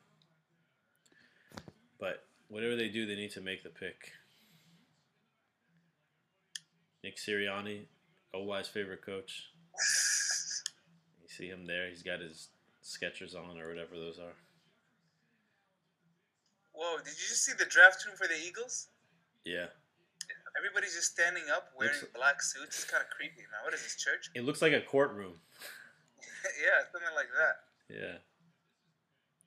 But 1.99 2.23
whatever 2.47 2.75
they 2.75 2.89
do, 2.89 3.05
they 3.05 3.15
need 3.15 3.31
to 3.31 3.41
make 3.41 3.63
the 3.63 3.69
pick. 3.69 4.11
Nick 7.03 7.17
Sirianni, 7.17 7.85
OY's 8.35 8.67
favorite 8.67 9.03
coach. 9.03 9.49
You 11.21 11.27
see 11.27 11.47
him 11.47 11.65
there. 11.65 11.89
He's 11.89 12.03
got 12.03 12.19
his 12.21 12.49
Skechers 12.83 13.35
on 13.35 13.59
or 13.59 13.69
whatever 13.69 13.95
those 13.95 14.19
are. 14.19 14.35
Whoa! 16.73 16.97
Did 16.97 17.13
you 17.13 17.27
just 17.29 17.43
see 17.45 17.53
the 17.57 17.65
draft 17.65 18.05
room 18.05 18.15
for 18.15 18.27
the 18.27 18.37
Eagles? 18.37 18.87
Yeah. 19.45 19.67
Everybody's 20.57 20.93
just 20.93 21.11
standing 21.13 21.43
up 21.53 21.71
wearing 21.77 21.95
Looks- 21.95 22.13
black 22.13 22.41
suits. 22.41 22.83
It's 22.83 22.89
kind 22.89 23.01
of 23.03 23.09
creepy, 23.09 23.41
man. 23.51 23.63
What 23.63 23.73
is 23.73 23.81
this 23.83 23.95
church? 23.95 24.29
It 24.35 24.43
looks 24.43 24.61
like 24.61 24.73
a 24.73 24.81
courtroom. 24.81 25.33
yeah, 26.61 26.83
something 26.91 27.15
like 27.15 27.29
that. 27.37 27.63
Yeah. 27.93 28.17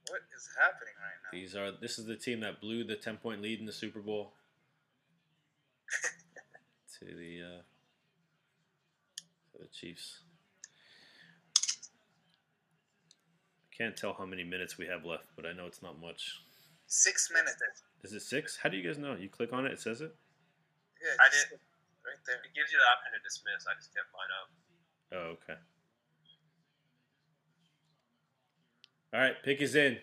What 0.09 0.21
is 0.37 0.49
happening 0.59 0.95
right 1.01 1.19
now? 1.23 1.31
These 1.33 1.57
are 1.57 1.73
this 1.81 1.99
is 1.99 2.07
the 2.07 2.17
team 2.17 2.41
that 2.41 2.61
blew 2.61 2.85
the 2.85 2.97
10 2.97 3.17
point 3.19 3.41
lead 3.41 3.61
in 3.61 3.67
the 3.67 3.73
Super 3.73 4.01
Bowl 4.01 4.33
to 6.99 7.05
the 7.05 7.41
uh 7.43 7.63
to 9.53 9.59
the 9.63 9.69
Chiefs. 9.69 10.21
I 13.73 13.77
can't 13.77 13.97
tell 13.97 14.15
how 14.15 14.27
many 14.27 14.45
minutes 14.45 14.79
we 14.79 14.87
have 14.87 15.05
left, 15.05 15.27
but 15.37 15.47
I 15.47 15.53
know 15.53 15.67
it's 15.67 15.83
not 15.83 16.01
much. 16.01 16.41
Six 16.95 17.29
minutes. 17.33 17.57
Is 18.05 18.13
it 18.13 18.23
6? 18.23 18.59
How 18.63 18.69
do 18.69 18.77
you 18.77 18.87
guys 18.87 18.99
know? 18.99 19.17
You 19.17 19.29
click 19.29 19.53
on 19.53 19.67
it, 19.67 19.73
it 19.73 19.81
says 19.81 20.01
it? 20.01 20.15
Yeah, 21.03 21.11
I 21.19 21.29
did. 21.29 21.59
right 22.07 22.15
there. 22.25 22.37
It 22.37 22.55
gives 22.55 22.71
you 22.71 22.79
the 22.79 22.87
option 22.87 23.11
to 23.11 23.21
dismiss. 23.25 23.67
I 23.69 23.75
just 23.75 23.93
kept 23.93 24.07
mine 24.15 24.31
up. 24.31 24.49
Oh, 25.13 25.35
okay. 25.43 25.59
All 29.13 29.21
right, 29.21 29.35
pick 29.43 29.61
is 29.61 29.75
in. 29.75 29.99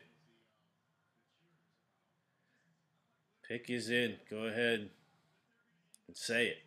Pick 3.48 3.70
is 3.70 3.90
in. 3.90 4.18
Go 4.30 4.44
ahead 4.44 4.90
and 6.10 6.18
say 6.18 6.48
it. 6.48 6.58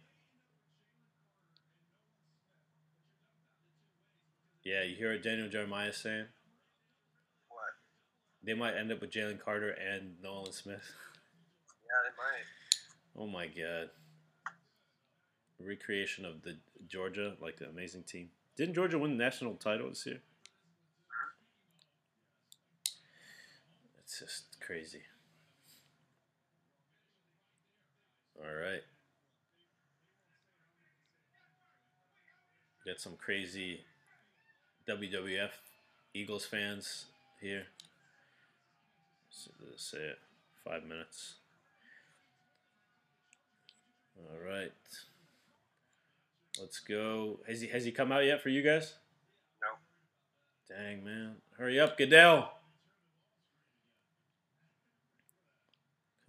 Yeah, 4.65 4.85
you 4.85 4.97
hear 4.97 5.13
what 5.13 5.23
Daniel 5.23 5.51
Jeremiah 5.51 5.91
is 5.91 5.99
saying? 5.99 6.29
They 8.45 8.55
might 8.55 8.77
end 8.77 8.93
up 8.93 9.01
with 9.01 9.11
Jalen 9.11 9.41
Carter 9.41 9.71
and 9.71 10.17
Nolan 10.23 10.53
Smith. 10.53 10.83
Yeah, 11.83 12.03
they 12.05 12.15
might. 12.17 12.45
Oh 13.17 13.27
my 13.27 13.47
god. 13.47 13.91
Recreation 15.59 16.25
of 16.27 16.43
the 16.43 16.59
Georgia, 16.87 17.37
like 17.41 17.57
the 17.57 17.69
amazing 17.69 18.03
team. 18.03 18.29
Didn't 18.57 18.75
Georgia 18.75 18.99
win 18.99 19.17
the 19.17 19.25
national 19.25 19.55
title 19.55 19.89
this 19.89 20.05
year? 20.05 20.17
Mm-hmm. 20.17 21.31
It's 24.01 24.19
just 24.19 24.61
crazy. 24.61 25.03
All 28.39 28.55
right. 28.55 28.83
Got 32.85 33.01
some 33.01 33.17
crazy 33.17 33.81
WWF 34.87 35.51
Eagles 36.13 36.45
fans 36.45 37.07
here. 37.41 37.65
So 39.35 39.51
let's 39.69 39.85
say 39.85 39.99
it. 39.99 40.19
Five 40.65 40.85
minutes. 40.85 41.35
All 44.17 44.39
right. 44.49 44.73
Let's 46.61 46.79
go. 46.79 47.41
Has 47.49 47.61
he 47.61 47.67
has 47.69 47.85
he 47.85 47.91
come 47.91 48.13
out 48.13 48.25
yet 48.25 48.41
for 48.41 48.49
you 48.49 48.63
guys? 48.63 48.95
No. 49.61 50.77
Dang 50.77 51.05
man. 51.05 51.37
Hurry 51.59 51.81
up, 51.81 51.99
Goodell. 51.99 52.53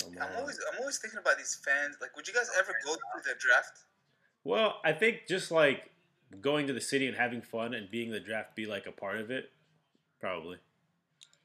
Come 0.02 0.16
I'm 0.20 0.30
on. 0.30 0.36
always 0.42 0.60
I'm 0.74 0.80
always 0.80 0.98
thinking 0.98 1.20
about 1.20 1.38
these 1.38 1.60
fans. 1.64 1.98
Like, 2.02 2.16
would 2.16 2.28
you 2.28 2.34
guys 2.34 2.50
ever 2.58 2.74
go 2.84 2.96
to 2.96 3.02
the 3.24 3.36
draft? 3.40 3.84
Well, 4.44 4.80
I 4.84 4.94
think 4.94 5.22
just 5.28 5.52
like 5.52 5.92
going 6.42 6.68
to 6.68 6.74
the 6.74 6.82
city 6.82 7.08
and 7.08 7.16
having 7.16 7.42
fun 7.42 7.74
and 7.76 7.90
being 7.90 8.12
the 8.12 8.20
draft 8.20 8.56
be 8.56 8.66
like 8.66 8.88
a 8.88 8.92
part 8.92 9.20
of 9.20 9.30
it, 9.32 9.52
probably. 10.20 10.58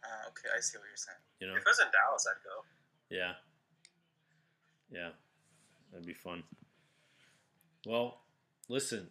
Uh, 0.03 0.29
okay, 0.29 0.49
I 0.57 0.61
see 0.61 0.79
what 0.79 0.85
you're 0.89 0.97
saying. 0.97 1.19
You 1.41 1.47
know? 1.49 1.55
If 1.55 1.61
it 1.61 1.67
was 1.67 1.81
in 1.81 1.87
Dallas, 1.91 2.27
I'd 2.29 2.45
go. 2.45 2.65
Yeah. 3.11 3.33
Yeah. 4.91 5.11
That'd 5.91 6.07
be 6.07 6.15
fun. 6.15 6.43
Well, 7.87 8.21
listen. 8.69 9.09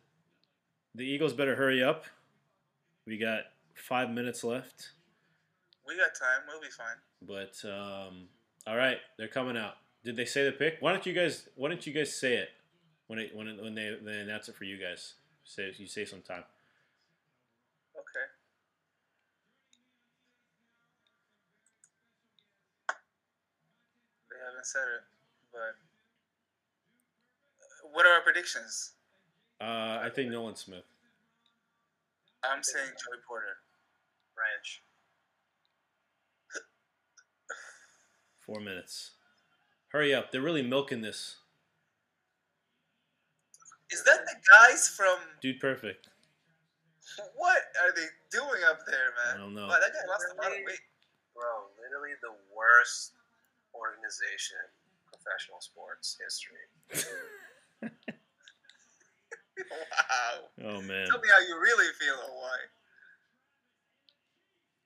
The 0.95 1.05
Eagles 1.05 1.33
better 1.33 1.55
hurry 1.55 1.83
up. 1.83 2.05
We 3.05 3.17
got 3.17 3.41
five 3.73 4.09
minutes 4.09 4.43
left. 4.43 4.91
We 5.87 5.97
got 5.97 6.13
time. 6.13 6.41
We'll 6.47 6.61
be 6.61 6.67
fine. 6.67 6.97
But 7.21 7.67
um, 7.67 8.27
all 8.67 8.77
right, 8.77 8.97
they're 9.17 9.27
coming 9.27 9.57
out. 9.57 9.75
Did 10.03 10.15
they 10.15 10.25
say 10.25 10.45
the 10.45 10.51
pick? 10.51 10.77
Why 10.79 10.91
don't 10.91 11.05
you 11.05 11.13
guys? 11.13 11.49
Why 11.55 11.69
don't 11.69 11.85
you 11.85 11.93
guys 11.93 12.15
say 12.15 12.35
it 12.35 12.49
when 13.07 13.19
it 13.19 13.35
when 13.35 13.47
it, 13.47 13.61
when 13.61 13.75
they 13.75 13.97
they 14.03 14.19
announce 14.19 14.49
it 14.49 14.55
for 14.55 14.63
you 14.63 14.77
guys? 14.77 15.15
Say 15.43 15.73
you 15.77 15.87
say 15.87 16.05
sometime. 16.05 16.43
They 24.73 24.79
haven't 24.79 24.91
said 24.91 24.95
it, 24.95 25.03
but 25.51 25.59
uh, 27.87 27.89
what 27.93 28.05
are 28.05 28.13
our 28.13 28.21
predictions? 28.21 28.93
Uh, 29.61 29.99
I 30.03 30.09
think 30.13 30.31
Nolan 30.31 30.55
Smith. 30.55 30.85
I'm 32.43 32.63
saying 32.63 32.87
Joey 32.87 33.19
Porter. 33.27 33.57
Ranch. 34.37 34.83
Four 38.45 38.61
minutes. 38.61 39.11
Hurry 39.91 40.13
up! 40.13 40.31
They're 40.31 40.41
really 40.41 40.63
milking 40.63 41.01
this, 41.01 41.37
Is 43.91 44.03
that 44.03 44.25
the 44.25 44.35
guys 44.49 44.87
from? 44.87 45.17
dude. 45.41 45.59
Perfect. 45.59 46.09
What 47.35 47.57
are 47.83 47.93
they 47.95 48.05
doing 48.31 48.61
up 48.69 48.79
there, 48.85 49.13
man? 49.25 49.35
I 49.35 49.37
don't 49.37 49.55
know. 49.55 49.67
Wow, 49.67 49.77
that 49.81 49.91
guy 49.93 50.07
lost 50.07 50.25
a 50.31 50.37
lot 50.37 50.51
of 50.51 50.57
weight. 50.65 50.79
Bro, 51.33 51.73
literally 51.81 52.13
the 52.21 52.33
worst 52.55 53.13
organization 53.73 54.57
professional 55.11 55.59
sports 55.61 56.17
history. 56.23 56.65
wow. 59.57 60.39
Oh 60.63 60.81
man. 60.81 61.07
Tell 61.07 61.19
me 61.19 61.27
how 61.29 61.39
you 61.47 61.59
really 61.59 61.91
feel, 61.99 62.15
Hawaii. 62.15 62.67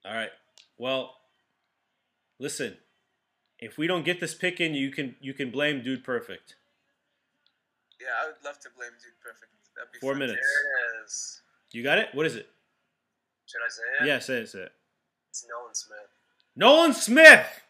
All 0.06 0.14
right. 0.14 0.32
Well, 0.78 1.16
listen. 2.40 2.78
If 3.60 3.78
we 3.78 3.88
don't 3.88 4.04
get 4.04 4.20
this 4.20 4.36
pick 4.36 4.60
in, 4.60 4.74
you 4.74 4.92
can 4.92 5.16
you 5.22 5.34
can 5.34 5.50
blame 5.52 5.82
Dude 5.84 6.04
Perfect. 6.04 6.56
Yeah, 8.02 8.08
I 8.22 8.26
would 8.28 8.36
love 8.44 8.60
to 8.60 8.70
blame 8.76 8.92
Dude 9.02 9.14
Perfect. 9.24 9.52
That'd 9.78 9.92
be 9.94 10.00
Four 10.00 10.14
fun. 10.14 10.20
minutes. 10.20 10.42
There 10.42 11.02
it 11.02 11.06
is. 11.06 11.42
You 11.72 11.84
got 11.84 11.98
it? 11.98 12.10
What 12.14 12.26
is 12.26 12.36
it? 12.36 12.48
Should 13.46 13.62
I 13.66 13.70
say 13.70 13.82
it? 14.02 14.08
Yeah, 14.08 14.20
say 14.20 14.40
it, 14.40 14.50
say 14.50 14.60
it. 14.64 14.72
It's 15.30 15.46
Nolan 15.50 15.74
Smith. 15.74 16.10
Nolan 16.56 16.94
Smith, 16.94 17.62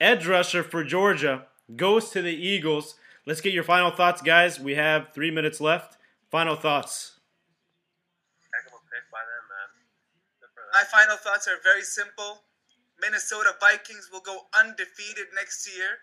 edge 0.00 0.26
rusher 0.26 0.62
for 0.62 0.82
Georgia, 0.84 1.46
goes 1.76 2.10
to 2.10 2.22
the 2.22 2.34
Eagles. 2.34 2.94
Let's 3.26 3.40
get 3.40 3.52
your 3.52 3.64
final 3.64 3.90
thoughts, 3.90 4.22
guys. 4.22 4.58
We 4.58 4.74
have 4.74 5.08
three 5.14 5.30
minutes 5.30 5.60
left. 5.60 5.96
Final 6.30 6.56
thoughts. 6.56 7.18
Heck 8.54 8.66
of 8.66 8.78
a 8.78 8.82
pick 8.90 9.04
by 9.12 9.18
them, 9.20 9.44
man. 9.50 9.68
Good 10.40 10.48
for 10.54 10.62
them. 10.62 10.70
My 10.72 10.84
final 10.90 11.16
thoughts 11.16 11.46
are 11.48 11.58
very 11.62 11.82
simple. 11.82 12.42
Minnesota 13.00 13.54
Vikings 13.60 14.08
will 14.12 14.20
go 14.20 14.46
undefeated 14.58 15.26
next 15.34 15.68
year 15.74 15.98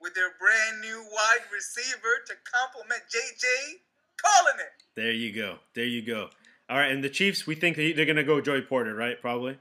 with 0.00 0.14
their 0.14 0.30
brand 0.38 0.80
new 0.80 1.04
wide 1.12 1.44
receiver 1.52 2.22
to 2.26 2.34
complement 2.50 3.02
JJ. 3.08 3.80
Calling 4.20 4.58
it. 4.58 4.72
There 4.96 5.12
you 5.12 5.32
go. 5.32 5.58
There 5.74 5.84
you 5.84 6.02
go. 6.02 6.30
All 6.68 6.76
right, 6.76 6.90
and 6.90 7.02
the 7.04 7.08
Chiefs, 7.08 7.46
we 7.46 7.54
think 7.54 7.76
they- 7.76 7.92
they're 7.92 8.04
going 8.04 8.16
to 8.16 8.24
go 8.24 8.40
Joey 8.40 8.62
Porter, 8.62 8.94
right? 8.94 9.20
Probably. 9.20 9.58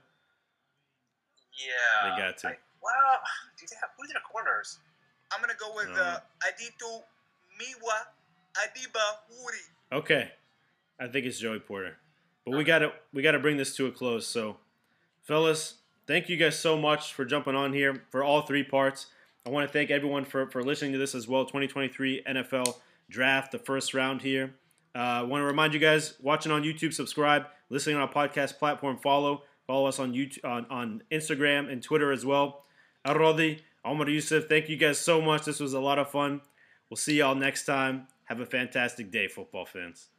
Yeah. 1.54 2.16
They 2.16 2.22
got 2.22 2.38
to. 2.40 2.48
I, 2.50 2.58
wow. 2.88 3.20
Do 3.60 3.66
they 3.70 3.76
have, 3.82 3.90
who 3.98 4.04
are 4.04 4.08
their 4.08 4.22
corners? 4.32 4.80
I'm 5.32 5.42
gonna 5.42 5.54
go 5.60 5.76
with 5.76 5.90
Uh. 5.98 6.02
uh, 6.02 6.20
Adito 6.48 7.04
Miwa 7.60 7.98
Adiba 8.56 9.06
Wuri. 9.30 9.60
Okay, 10.00 10.32
I 11.00 11.08
think 11.08 11.26
it's 11.26 11.40
Joey 11.40 11.60
Porter, 11.60 11.98
but 12.46 12.58
we 12.58 12.64
got 12.64 12.80
to 12.80 12.92
we 13.14 13.22
got 13.22 13.32
to 13.34 13.40
bring 13.40 13.58
this 13.58 13.76
to 13.78 13.86
a 13.88 13.92
close. 13.92 14.26
So, 14.28 14.58
fellas, 15.24 15.76
thank 16.08 16.30
you 16.30 16.38
guys 16.38 16.58
so 16.58 16.78
much 16.78 17.14
for 17.14 17.26
jumping 17.26 17.56
on 17.56 17.74
here 17.74 18.04
for 18.10 18.24
all 18.24 18.42
three 18.44 18.64
parts. 18.64 19.08
I 19.46 19.50
want 19.50 19.68
to 19.68 19.72
thank 19.74 19.90
everyone 19.92 20.26
for 20.26 20.50
for 20.50 20.64
listening 20.64 20.92
to 20.94 20.98
this 20.98 21.14
as 21.16 21.28
well. 21.28 21.46
2023 21.46 22.24
NFL 22.28 22.76
Draft, 23.10 23.52
the 23.52 23.60
first 23.60 23.94
round 23.94 24.22
here. 24.22 24.54
Uh, 24.96 25.00
I 25.00 25.22
want 25.24 25.42
to 25.42 25.46
remind 25.46 25.74
you 25.74 25.80
guys 25.80 26.16
watching 26.22 26.52
on 26.52 26.64
YouTube, 26.64 26.94
subscribe, 26.94 27.46
listening 27.70 27.96
on 27.98 28.02
our 28.02 28.12
podcast 28.12 28.58
platform, 28.58 28.98
follow, 28.98 29.44
follow 29.68 29.86
us 29.86 30.00
on 30.00 30.14
YouTube, 30.14 30.44
on, 30.44 30.66
on 30.72 31.04
Instagram 31.12 31.72
and 31.72 31.84
Twitter 31.84 32.12
as 32.12 32.26
well. 32.26 32.64
Arodi, 33.08 33.62
Omar 33.86 34.10
Yusuf, 34.10 34.50
thank 34.50 34.68
you 34.68 34.76
guys 34.76 35.00
so 35.00 35.22
much. 35.22 35.46
This 35.46 35.62
was 35.62 35.74
a 35.74 35.80
lot 35.80 35.98
of 35.98 36.12
fun. 36.12 36.42
We'll 36.90 36.98
see 36.98 37.20
y'all 37.20 37.36
next 37.36 37.64
time. 37.64 38.08
Have 38.26 38.42
a 38.42 38.46
fantastic 38.46 39.10
day, 39.12 39.30
football 39.30 39.66
fans. 39.66 40.10